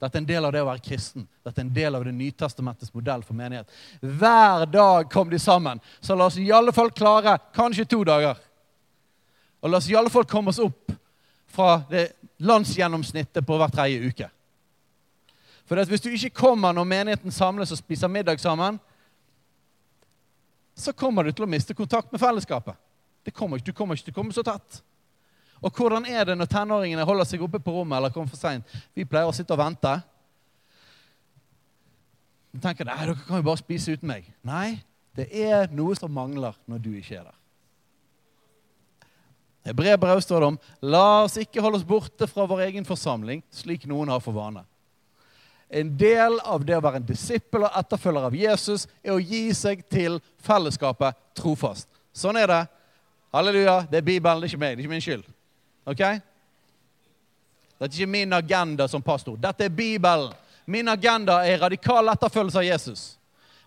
Dette 0.00 0.18
er 0.18 0.20
en 0.20 0.28
del 0.28 0.44
av 0.44 0.52
det 0.52 0.60
å 0.60 0.68
være 0.68 0.84
kristen. 0.84 1.24
Dette 1.44 1.62
er 1.62 1.64
en 1.64 1.72
del 1.72 1.94
av 1.96 2.04
Det 2.04 2.12
nytestamentets 2.12 2.92
modell 2.92 3.22
for 3.24 3.34
menighet. 3.34 3.70
Hver 4.00 4.66
dag 4.68 5.10
kom 5.12 5.30
de 5.30 5.38
sammen. 5.38 5.80
Så 6.00 6.14
la 6.14 6.26
oss 6.26 6.36
i 6.36 6.52
alle 6.52 6.72
fall 6.72 6.90
klare 6.92 7.38
kanskje 7.56 7.86
to 7.88 8.02
dager. 8.04 8.36
Og 9.60 9.70
la 9.70 9.80
oss 9.80 9.88
i 9.88 9.96
alle 9.96 10.12
fall 10.12 10.28
komme 10.28 10.52
oss 10.52 10.60
opp 10.60 10.92
fra 11.48 11.80
det 11.88 12.10
landsgjennomsnittet 12.44 13.46
på 13.46 13.56
hver 13.56 13.72
tredje 13.72 14.10
uke. 14.10 14.28
For 15.66 15.80
hvis 15.88 16.04
du 16.04 16.10
ikke 16.12 16.36
kommer 16.44 16.76
når 16.76 16.86
menigheten 16.86 17.32
samles 17.34 17.72
og 17.72 17.80
spiser 17.80 18.12
middag 18.12 18.38
sammen, 18.38 18.76
så 20.76 20.92
kommer 20.92 21.24
du 21.24 21.32
til 21.32 21.46
å 21.46 21.50
miste 21.50 21.74
kontakt 21.74 22.12
med 22.12 22.20
fellesskapet. 22.20 22.76
Det 23.24 23.32
kommer 23.34 23.58
ikke, 23.58 23.72
du 23.72 23.78
kommer 23.78 23.96
ikke 23.96 24.10
til 24.10 24.14
å 24.14 24.20
komme 24.20 24.36
så 24.36 24.44
tett. 24.46 24.82
Og 25.64 25.72
hvordan 25.72 26.04
er 26.08 26.28
det 26.28 26.36
når 26.36 26.50
tenåringene 26.52 27.06
holder 27.08 27.28
seg 27.28 27.42
oppe 27.44 27.60
på 27.62 27.72
rommet 27.78 27.96
eller 27.98 28.12
kommer 28.12 28.30
for 28.32 28.40
seint? 28.40 28.76
Vi 28.94 29.06
pleier 29.08 29.28
å 29.28 29.34
sitte 29.34 29.54
og 29.56 29.62
vente. 29.62 29.94
De 32.52 32.60
tenker 32.62 32.88
nei, 32.88 32.98
dere 33.02 33.16
kan 33.26 33.40
jo 33.40 33.48
bare 33.48 33.60
spise 33.60 33.96
uten 33.96 34.08
meg. 34.10 34.28
Nei, 34.46 34.78
det 35.16 35.28
er 35.32 35.72
noe 35.72 35.96
som 35.96 36.12
mangler 36.12 36.56
når 36.68 36.84
du 36.84 36.92
ikke 36.96 37.18
er 37.18 37.26
der. 37.28 37.34
I 39.66 39.74
brev 39.74 40.20
står 40.22 40.40
det 40.40 40.48
om 40.52 40.58
la 40.86 41.24
oss 41.24 41.36
ikke 41.42 41.62
holde 41.64 41.80
oss 41.80 41.88
borte 41.88 42.28
fra 42.30 42.44
vår 42.46 42.68
egen 42.68 42.84
forsamling, 42.86 43.42
slik 43.50 43.88
noen 43.90 44.12
har 44.12 44.22
for 44.22 44.36
vane. 44.36 44.62
En 45.66 45.90
del 45.98 46.38
av 46.46 46.62
det 46.62 46.76
å 46.76 46.82
være 46.84 47.00
en 47.00 47.08
disippel 47.08 47.66
og 47.66 47.74
etterfølger 47.74 48.28
av 48.28 48.36
Jesus 48.38 48.86
er 49.02 49.16
å 49.16 49.22
gi 49.22 49.48
seg 49.56 49.82
til 49.90 50.20
fellesskapet 50.46 51.18
trofast. 51.34 51.88
Sånn 52.14 52.38
er 52.38 52.46
det. 52.52 52.60
Halleluja. 53.34 53.80
Det 53.90 53.98
er 53.98 54.06
Bibelen, 54.06 54.40
det 54.40 54.46
er 54.46 54.54
ikke 54.54 54.62
meg. 54.62 54.76
Det 54.76 54.84
er 54.84 54.86
ikke 54.86 54.94
min 54.94 55.04
skyld. 55.04 55.26
Ok? 55.86 56.02
Dette 57.76 57.92
er 57.92 57.92
ikke 57.92 58.10
min 58.10 58.32
agenda 58.32 58.88
som 58.88 59.04
pastor. 59.04 59.36
Dette 59.38 59.68
er 59.68 59.72
Bibelen. 59.72 60.32
Min 60.66 60.88
agenda 60.88 61.44
er 61.46 61.60
radikal 61.62 62.08
etterfølgelse 62.10 62.58
av 62.58 62.66
Jesus. 62.66 63.04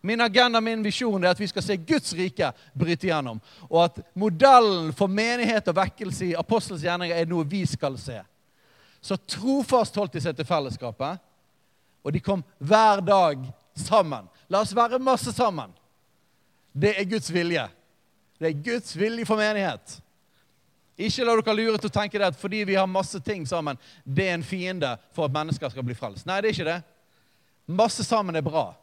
Min 0.02 0.22
agenda, 0.22 0.62
min 0.62 0.84
visjon 0.84 1.24
er 1.24 1.34
at 1.34 1.40
vi 1.40 1.48
skal 1.48 1.64
se 1.64 1.78
Guds 1.78 2.14
rike 2.16 2.52
bryte 2.74 3.08
gjennom. 3.08 3.40
Og 3.70 3.84
at 3.86 4.02
modellen 4.20 4.92
for 4.96 5.12
menighet 5.12 5.68
og 5.72 5.78
vekkelse 5.80 6.30
i 6.32 6.36
apostels 6.40 6.84
gjerninger 6.84 7.16
er 7.16 7.30
noe 7.30 7.48
vi 7.48 7.66
skal 7.68 7.98
se. 8.00 8.18
Så 9.02 9.16
trofast 9.28 9.96
holdt 9.96 10.16
de 10.16 10.24
seg 10.24 10.36
til 10.36 10.48
fellesskapet, 10.48 11.20
og 12.04 12.16
de 12.16 12.20
kom 12.24 12.44
hver 12.60 13.04
dag 13.04 13.44
sammen. 13.76 14.28
La 14.52 14.64
oss 14.64 14.76
være 14.76 15.00
masse 15.04 15.32
sammen. 15.36 15.72
Det 16.72 16.96
er 17.00 17.08
Guds 17.08 17.32
vilje. 17.34 17.66
Det 18.40 18.50
er 18.50 18.64
Guds 18.64 18.96
vilje 18.96 19.28
for 19.28 19.40
menighet. 19.40 20.00
Ikke 21.00 21.24
la 21.24 21.38
dere 21.39 21.56
lure 21.56 21.80
til 21.80 21.88
å 21.88 21.95
tenke 21.95 22.20
det 22.20 22.28
at 22.28 22.38
fordi 22.39 22.66
vi 22.68 22.76
har 22.76 22.88
masse 22.89 23.22
ting 23.24 23.45
sammen, 23.47 23.78
det 24.04 24.26
er 24.28 24.36
en 24.36 24.43
fiende 24.43 24.91
for 25.16 25.30
at 25.30 25.36
mennesker 25.36 25.72
skal 25.72 25.86
bli 25.88 25.95
frelst. 25.95 26.26
Nei, 26.28 26.41
det 26.43 26.50
er 26.50 26.58
ikke 26.58 26.68
det. 26.68 26.80
Masse 27.80 28.04
sammen 28.04 28.36
er 28.36 28.43
bra. 28.43 28.74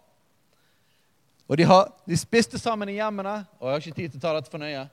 Og 1.46 1.58
de, 1.60 1.66
har, 1.68 1.90
de 2.08 2.16
spiste 2.18 2.58
sammen 2.58 2.88
i 2.90 2.96
hjemmene. 2.96 3.42
Og 3.60 3.68
jeg 3.68 3.74
har 3.74 3.84
ikke 3.84 3.98
tid 4.00 4.14
til 4.14 4.22
å 4.22 4.24
ta 4.24 4.32
dette 4.38 4.50
for 4.50 4.62
nøye. 4.62 4.86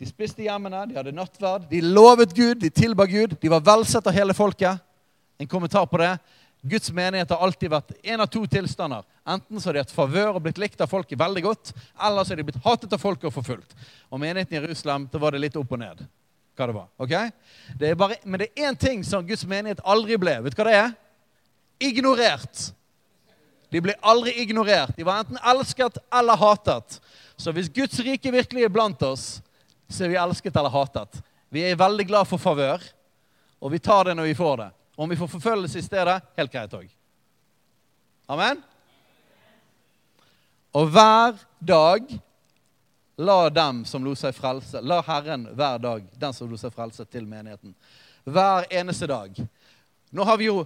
De 0.00 0.08
spiste 0.08 0.42
i 0.42 0.48
hjemmene, 0.48 0.80
de 0.90 0.96
hadde 0.96 1.14
nattverd, 1.14 1.68
de 1.70 1.82
lovet 1.84 2.32
Gud, 2.34 2.56
de 2.64 2.70
tilba 2.74 3.06
Gud. 3.06 3.36
De 3.38 3.52
var 3.52 3.62
velsett 3.66 4.08
av 4.08 4.16
hele 4.16 4.34
folket. 4.34 4.80
En 5.38 5.50
kommentar 5.50 5.86
på 5.86 6.00
det. 6.00 6.16
Guds 6.68 6.90
menighet 6.92 7.30
har 7.30 7.42
alltid 7.44 7.70
vært 7.72 7.92
en 8.02 8.22
av 8.22 8.28
to 8.32 8.42
tilstander. 8.50 9.04
Enten 9.28 9.60
så 9.60 9.68
har 9.68 9.76
de 9.76 9.82
hatt 9.82 9.94
favør 9.94 10.36
og 10.36 10.42
blitt 10.44 10.60
likt 10.60 10.80
av 10.80 10.90
folket 10.90 11.18
veldig 11.20 11.42
godt, 11.44 11.72
eller 12.04 12.24
så 12.24 12.32
har 12.32 12.40
de 12.40 12.46
blitt 12.48 12.64
hatet 12.64 12.94
av 12.94 13.02
folket 13.02 13.28
og 13.30 13.34
forfulgt. 13.34 13.74
Og 14.08 14.20
menigheten 14.20 14.56
i 14.56 14.60
Jerusalem, 14.60 15.08
da 15.12 15.20
var 15.22 15.34
det 15.34 15.42
litt 15.42 15.58
opp 15.60 15.74
og 15.76 15.82
ned. 15.82 16.06
hva 16.58 16.66
det 16.66 16.74
var. 16.74 16.88
ok? 16.98 17.12
Det 17.78 17.94
bare, 17.94 18.16
men 18.24 18.40
det 18.40 18.48
er 18.50 18.68
én 18.68 18.78
ting 18.78 19.04
som 19.04 19.26
Guds 19.26 19.44
menighet 19.46 19.80
aldri 19.84 20.16
ble. 20.18 20.40
Vet 20.42 20.56
du 20.56 20.58
hva 20.58 20.66
det 20.66 20.78
er? 20.78 20.96
Ignorert. 21.78 22.64
De 23.70 23.80
ble 23.84 23.94
aldri 24.00 24.34
ignorert. 24.42 24.96
De 24.96 25.06
var 25.06 25.20
enten 25.22 25.38
elsket 25.38 26.00
eller 26.10 26.40
hatet. 26.40 26.98
Så 27.36 27.52
hvis 27.54 27.70
Guds 27.70 28.00
rike 28.02 28.32
virkelig 28.34 28.64
er 28.66 28.72
blant 28.72 29.02
oss, 29.06 29.38
så 29.88 30.04
er 30.04 30.12
vi 30.12 30.18
elsket 30.18 30.56
eller 30.56 30.72
hatet. 30.72 31.20
Vi 31.48 31.62
er 31.64 31.78
veldig 31.78 32.08
glad 32.08 32.28
for 32.28 32.40
favør, 32.42 32.82
og 33.60 33.72
vi 33.72 33.78
tar 33.78 34.08
det 34.08 34.16
når 34.18 34.32
vi 34.32 34.38
får 34.38 34.56
det. 34.64 34.70
Om 34.98 35.08
vi 35.08 35.16
får 35.16 35.28
forfølgelse 35.30 35.78
i 35.78 35.82
stedet, 35.86 36.16
helt 36.36 36.50
greit 36.50 36.72
òg. 36.74 36.88
Amen? 38.26 38.58
Og 40.74 40.88
hver 40.90 41.36
dag 41.62 42.08
la 43.18 43.36
dem 43.50 43.84
som 43.86 44.02
lot 44.02 44.18
seg 44.18 44.34
frelse, 44.34 44.82
la 44.82 44.98
Herren 45.06 45.44
hver 45.54 45.78
dag 45.82 46.08
den 46.18 46.34
som 46.34 46.50
lot 46.50 46.58
seg 46.58 46.74
frelse, 46.74 47.06
til 47.06 47.28
menigheten. 47.30 47.76
Hver 48.26 48.66
eneste 48.74 49.06
dag. 49.06 49.38
Nå 50.10 50.26
har, 50.26 50.42
jo, 50.42 50.64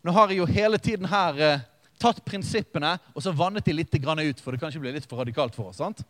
nå 0.00 0.14
har 0.16 0.32
jeg 0.32 0.40
jo 0.40 0.46
hele 0.48 0.80
tiden 0.80 1.08
her 1.12 1.40
eh, 1.44 1.66
tatt 2.00 2.22
prinsippene 2.24 2.94
og 3.12 3.20
så 3.20 3.34
vannet 3.36 3.68
de 3.68 3.74
litt 3.76 3.94
ut, 3.94 4.40
for 4.40 4.52
det 4.52 4.60
kan 4.60 4.72
ikke 4.72 4.80
bli 4.80 4.94
litt 4.96 5.08
for 5.08 5.20
radikalt 5.20 5.54
for 5.54 5.68
oss. 5.68 5.76
sant? 5.76 6.00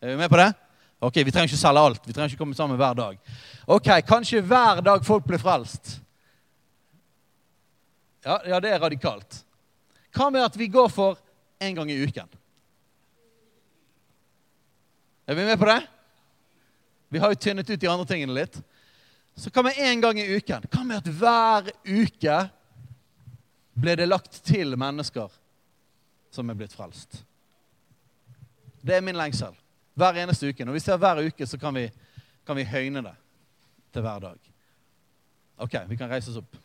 Er 0.00 0.14
vi 0.14 0.16
med 0.16 0.30
på 0.30 0.38
det? 0.38 0.52
Ok, 1.00 1.16
Vi 1.24 1.32
trenger 1.32 1.48
ikke 1.48 1.58
selge 1.58 1.80
alt. 1.80 2.06
Vi 2.06 2.12
trenger 2.12 2.30
ikke 2.30 2.38
komme 2.38 2.54
sammen 2.54 2.78
hver 2.78 2.94
dag. 2.94 3.18
Ok, 3.66 3.90
Kanskje 4.06 4.42
hver 4.42 4.80
dag 4.80 5.02
folk 5.04 5.26
blir 5.26 5.42
frelst. 5.42 5.98
Ja, 8.22 8.40
ja, 8.46 8.60
det 8.60 8.72
er 8.74 8.80
radikalt. 8.80 9.44
Hva 10.16 10.28
med 10.30 10.44
at 10.44 10.56
vi 10.58 10.68
går 10.68 10.88
for 10.92 11.18
én 11.60 11.74
gang 11.76 11.90
i 11.90 12.00
uken? 12.02 12.28
Er 15.26 15.34
vi 15.38 15.44
med 15.44 15.58
på 15.58 15.68
det? 15.68 15.80
Vi 17.08 17.18
har 17.18 17.32
jo 17.32 17.38
tynnet 17.38 17.70
ut 17.70 17.80
de 17.80 17.88
andre 17.88 18.06
tingene 18.06 18.34
litt. 18.34 18.60
Så 19.34 19.50
hva 19.54 19.64
med 19.64 19.78
én 19.78 20.02
gang 20.02 20.18
i 20.18 20.26
uken? 20.36 20.66
Hva 20.70 20.84
med 20.84 21.00
at 21.00 21.10
hver 21.10 21.70
uke 21.86 22.36
ble 23.80 23.96
det 23.96 24.08
lagt 24.10 24.42
til 24.44 24.76
mennesker 24.76 25.30
som 26.34 26.50
er 26.50 26.58
blitt 26.58 26.74
frelst? 26.76 27.22
Det 28.82 28.96
er 28.96 29.04
min 29.04 29.18
lengsel. 29.18 29.54
Hver 29.94 30.18
eneste 30.22 30.50
uke. 30.50 30.64
Når 30.64 30.76
vi 30.76 30.82
ser 30.84 31.00
hver 31.00 31.22
uke, 31.24 31.46
så 31.46 31.58
kan 31.58 31.74
vi, 31.76 31.86
kan 32.46 32.58
vi 32.58 32.68
høyne 32.68 33.02
det 33.04 33.14
til 33.94 34.04
hver 34.04 34.20
dag. 34.22 34.50
OK, 35.60 35.76
vi 35.88 35.98
kan 36.00 36.10
reise 36.10 36.32
oss 36.32 36.40
opp. 36.40 36.58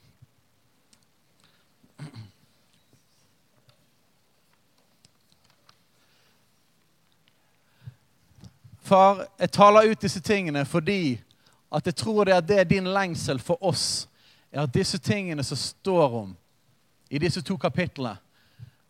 Far, 8.85 9.25
jeg 9.37 9.51
taler 9.51 9.89
ut 9.89 10.01
disse 10.01 10.21
tingene 10.21 10.61
fordi 10.69 11.17
at 11.73 11.87
jeg 11.89 11.95
tror 11.97 12.27
det, 12.27 12.35
er, 12.35 12.43
det 12.45 12.67
din 12.69 12.85
lengsel 12.93 13.39
for 13.41 13.57
oss, 13.65 14.05
er 14.53 14.61
at 14.61 14.73
disse 14.73 14.99
tingene 15.01 15.43
som 15.43 15.57
står 15.57 16.13
om 16.21 16.35
i 17.09 17.19
disse 17.19 17.41
to 17.41 17.57
kapitlene, 17.57 18.13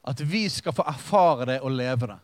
at 0.06 0.22
vi 0.22 0.43
skal 0.51 0.76
få 0.76 0.84
erfare 0.86 1.47
det 1.49 1.60
og 1.64 1.72
leve 1.72 2.12
det. 2.12 2.20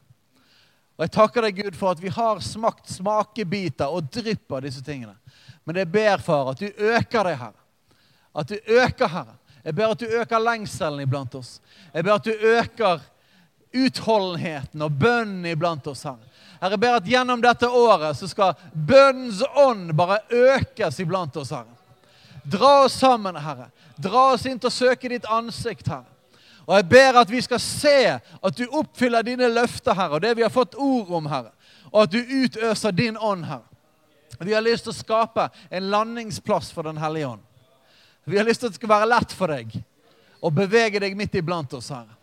Og 0.98 1.06
Jeg 1.08 1.14
takker 1.16 1.48
deg, 1.48 1.64
Gud, 1.64 1.78
for 1.80 1.96
at 1.96 2.04
vi 2.04 2.12
har 2.14 2.44
smakt 2.46 2.92
smakebiter 2.92 3.90
og 3.90 4.12
drypp 4.14 4.54
av 4.54 4.62
disse 4.68 4.84
tingene. 4.86 5.16
Men 5.66 5.80
jeg 5.82 5.90
ber, 5.90 6.22
far, 6.22 6.52
at 6.52 6.60
du 6.60 6.68
øker 6.68 7.26
det, 7.26 7.38
Herre. 7.40 7.64
At 8.36 8.52
du 8.52 8.58
øker, 8.60 9.08
Herre. 9.08 9.38
Jeg 9.64 9.76
ber 9.78 9.94
at 9.94 10.00
du 10.00 10.06
øker 10.06 10.42
lengselen 10.42 11.04
iblant 11.04 11.36
oss. 11.36 11.60
Jeg 11.94 12.04
ber 12.04 12.18
at 12.18 12.26
du 12.26 12.32
øker 12.32 13.02
utholdenheten 13.72 14.82
og 14.82 14.92
bønnen 14.92 15.46
iblant 15.52 15.88
oss, 15.88 16.04
Herre. 16.04 16.28
Herre, 16.62 16.76
jeg 16.76 16.82
ber 16.84 16.98
at 17.00 17.08
gjennom 17.10 17.42
dette 17.42 17.70
året 17.70 18.18
så 18.18 18.28
skal 18.30 18.58
bønnens 18.74 19.42
ånd 19.58 19.94
bare 19.98 20.20
økes 20.30 21.00
iblant 21.02 21.38
oss, 21.42 21.54
Herre. 21.54 21.78
Dra 22.44 22.84
oss 22.86 22.98
sammen, 23.00 23.38
Herre. 23.38 23.70
Dra 24.02 24.32
oss 24.34 24.46
inn 24.50 24.60
til 24.60 24.70
å 24.70 24.74
søke 24.74 25.10
ditt 25.10 25.30
ansikt, 25.30 25.90
Herre. 25.90 26.10
Og 26.68 26.76
jeg 26.78 26.88
ber 26.92 27.18
at 27.22 27.32
vi 27.32 27.42
skal 27.42 27.60
se 27.62 27.98
at 28.22 28.58
du 28.58 28.64
oppfyller 28.68 29.26
dine 29.26 29.50
løfter, 29.50 29.96
Herre, 29.98 30.18
og 30.18 30.26
det 30.26 30.36
vi 30.38 30.46
har 30.46 30.54
fått 30.54 30.78
ord 30.78 31.10
om, 31.18 31.30
Herre. 31.30 31.54
Og 31.92 32.04
at 32.06 32.14
du 32.14 32.20
utøser 32.22 32.94
din 32.96 33.18
ånd, 33.18 33.46
Herre. 33.50 33.68
Vi 34.42 34.54
har 34.54 34.64
lyst 34.66 34.88
til 34.88 34.94
å 34.94 34.98
skape 34.98 35.50
en 35.70 35.90
landingsplass 35.94 36.72
for 36.74 36.88
Den 36.88 36.98
hellige 36.98 37.34
ånd. 37.36 37.44
Vi 38.26 38.38
har 38.38 38.46
lyst 38.46 38.62
til 38.62 38.70
at 38.70 38.76
det 38.76 38.82
skal 38.82 38.92
være 38.92 39.10
lett 39.10 39.34
for 39.36 39.52
deg 39.52 39.78
å 40.42 40.50
bevege 40.54 41.02
deg 41.02 41.18
midt 41.18 41.36
iblant 41.38 41.74
oss, 41.78 41.90
Herre. 41.94 42.18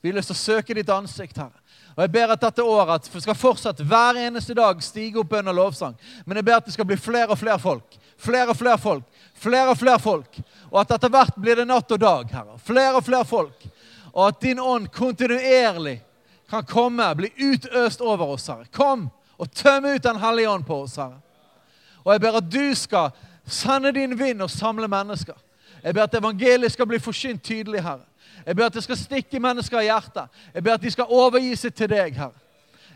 Vi 0.00 0.10
har 0.10 0.18
lyst 0.18 0.28
til 0.32 0.36
å 0.36 0.42
søke 0.42 0.76
ditt 0.76 0.90
ansikt, 0.92 1.38
Herre. 1.40 1.60
Og 1.94 2.02
Jeg 2.02 2.12
ber 2.12 2.32
at 2.34 2.42
dette 2.42 2.64
året 2.66 3.06
skal 3.08 3.38
fortsatt 3.38 3.80
hver 3.80 4.18
eneste 4.20 4.56
dag 4.56 4.80
stige 4.82 5.22
opp 5.22 5.32
under 5.32 5.54
lovsang. 5.54 5.94
Men 6.26 6.40
jeg 6.40 6.44
ber 6.48 6.58
at 6.58 6.66
det 6.66 6.74
skal 6.74 6.88
bli 6.88 6.98
flere 6.98 7.30
og 7.30 7.38
flere 7.38 7.60
folk. 7.62 7.96
Flere 8.18 8.50
og 8.50 8.58
flere 8.58 8.78
folk. 8.78 9.22
Flere 9.34 9.70
og 9.70 9.78
flere 9.78 10.02
folk. 10.02 10.40
Og 10.72 10.80
at 10.82 10.96
etter 10.96 11.12
hvert 11.12 11.38
blir 11.38 11.60
det 11.60 11.68
natt 11.70 11.94
og 11.94 12.02
dag, 12.02 12.34
Herre. 12.34 12.58
Flere 12.58 12.98
og 12.98 13.06
flere 13.06 13.28
folk 13.28 13.68
og 14.14 14.28
at 14.28 14.40
din 14.40 14.60
ånd 14.60 14.88
kontinuerlig 14.94 15.98
kan 16.50 16.64
komme, 16.66 17.06
bli 17.18 17.32
utøst 17.36 18.00
over 18.00 18.36
oss, 18.36 18.46
Herre. 18.48 18.68
Kom 18.70 19.08
og 19.36 19.50
tøm 19.50 19.88
ut 19.90 20.02
Den 20.02 20.20
hellige 20.22 20.50
ånd 20.50 20.66
på 20.66 20.82
oss, 20.84 20.96
Herre. 20.96 21.18
Og 22.04 22.12
jeg 22.12 22.20
ber 22.22 22.38
at 22.38 22.50
du 22.50 22.74
skal 22.78 23.10
sende 23.46 23.92
din 23.92 24.18
vind 24.18 24.42
og 24.42 24.50
samle 24.50 24.88
mennesker. 24.88 25.34
Jeg 25.84 25.94
ber 25.94 26.02
at 26.02 26.14
evangeliet 26.14 26.72
skal 26.72 26.86
bli 26.86 26.98
forsynt 26.98 27.42
tydelig, 27.42 27.82
Herre. 27.82 28.06
Jeg 28.46 28.56
ber 28.56 28.66
at 28.66 28.74
det 28.74 28.84
skal 28.84 28.96
stikke 28.96 29.40
mennesker 29.40 29.80
i 29.80 29.84
hjertet. 29.88 30.28
Jeg 30.54 30.64
ber 30.64 30.74
at 30.74 30.82
de 30.82 30.90
skal 30.90 31.04
overgi 31.08 31.56
seg 31.56 31.74
til 31.74 31.90
deg, 31.90 32.16
Herre. 32.16 32.40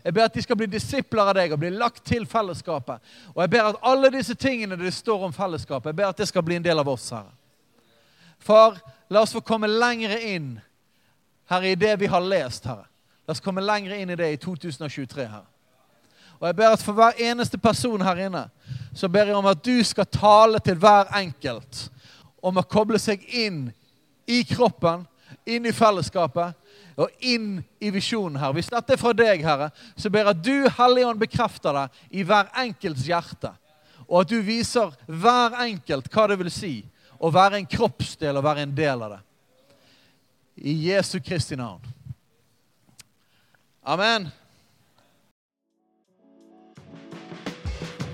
Jeg 0.03 0.13
ber 0.13 0.23
at 0.23 0.33
de 0.33 0.41
skal 0.41 0.55
bli 0.55 0.65
disipler 0.71 1.27
av 1.27 1.35
deg 1.35 1.51
og 1.53 1.59
bli 1.59 1.69
lagt 1.75 2.05
til 2.07 2.25
fellesskapet. 2.29 3.01
Og 3.35 3.41
jeg 3.43 3.49
ber 3.49 3.71
at 3.71 3.81
alle 3.83 4.11
disse 4.13 4.35
tingene 4.35 4.77
det 4.79 4.93
står 4.93 5.25
om 5.27 5.33
fellesskapet, 5.33 5.91
jeg 5.91 5.95
ber 5.95 6.09
at 6.13 6.17
det 6.17 6.27
skal 6.27 6.45
bli 6.45 6.55
en 6.55 6.65
del 6.65 6.79
av 6.79 6.87
oss, 6.87 7.09
Herre. 7.11 7.35
Far, 8.39 8.79
la 9.09 9.21
oss 9.21 9.35
få 9.35 9.41
komme 9.43 9.67
lengre 9.67 10.21
inn 10.23 10.53
Herre, 11.49 11.73
i 11.73 11.75
det 11.75 11.97
vi 11.99 12.07
har 12.07 12.21
lest, 12.21 12.65
Herre. 12.65 12.87
La 13.27 13.35
oss 13.35 13.43
komme 13.43 13.61
lengre 13.61 13.97
inn 13.99 14.09
i 14.09 14.17
det 14.17 14.31
i 14.33 14.37
2023, 14.39 15.25
Herre. 15.27 15.47
Og 16.39 16.47
jeg 16.47 16.55
ber 16.55 16.73
at 16.73 16.83
For 16.83 16.95
hver 16.95 17.19
eneste 17.19 17.57
person 17.57 18.01
her 18.01 18.25
inne 18.29 18.45
så 18.93 19.09
ber 19.11 19.29
jeg 19.29 19.37
om 19.37 19.49
at 19.49 19.61
du 19.65 19.83
skal 19.85 20.07
tale 20.09 20.59
til 20.63 20.77
hver 20.79 21.11
enkelt 21.19 21.87
om 22.41 22.57
å 22.57 22.65
koble 22.65 22.99
seg 23.01 23.23
inn 23.35 23.67
i 24.29 24.41
kroppen, 24.47 25.05
inn 25.45 25.67
i 25.67 25.75
fellesskapet 25.75 26.55
og 26.99 27.23
inn 27.23 27.59
i 27.79 27.91
visjonen 27.95 28.39
her. 28.41 28.53
Hvis 28.55 28.71
dette 28.71 28.95
er 28.95 28.99
fra 28.99 29.13
deg, 29.15 29.43
Herre, 29.45 29.69
så 29.95 30.11
ber 30.11 30.25
jeg 30.25 30.33
at 30.33 30.43
du, 30.43 30.55
Hellige 30.79 31.09
Ånd, 31.09 31.21
bekrefter 31.21 31.77
det 31.77 31.85
i 32.19 32.25
hver 32.27 32.49
enkelts 32.59 33.07
hjerte. 33.07 33.53
Og 34.09 34.23
at 34.23 34.31
du 34.31 34.39
viser 34.43 34.91
hver 35.05 35.55
enkelt 35.63 36.09
hva 36.11 36.25
det 36.31 36.39
vil 36.41 36.51
si 36.53 36.73
å 37.19 37.31
være 37.31 37.59
en 37.59 37.69
kroppsdel 37.69 38.39
og 38.39 38.45
være 38.45 38.65
en 38.65 38.75
del 38.75 39.05
av 39.05 39.15
det. 39.15 39.21
I 40.59 40.75
Jesu 40.89 41.19
Kristi 41.23 41.55
navn. 41.55 41.83
Amen. 43.83 44.27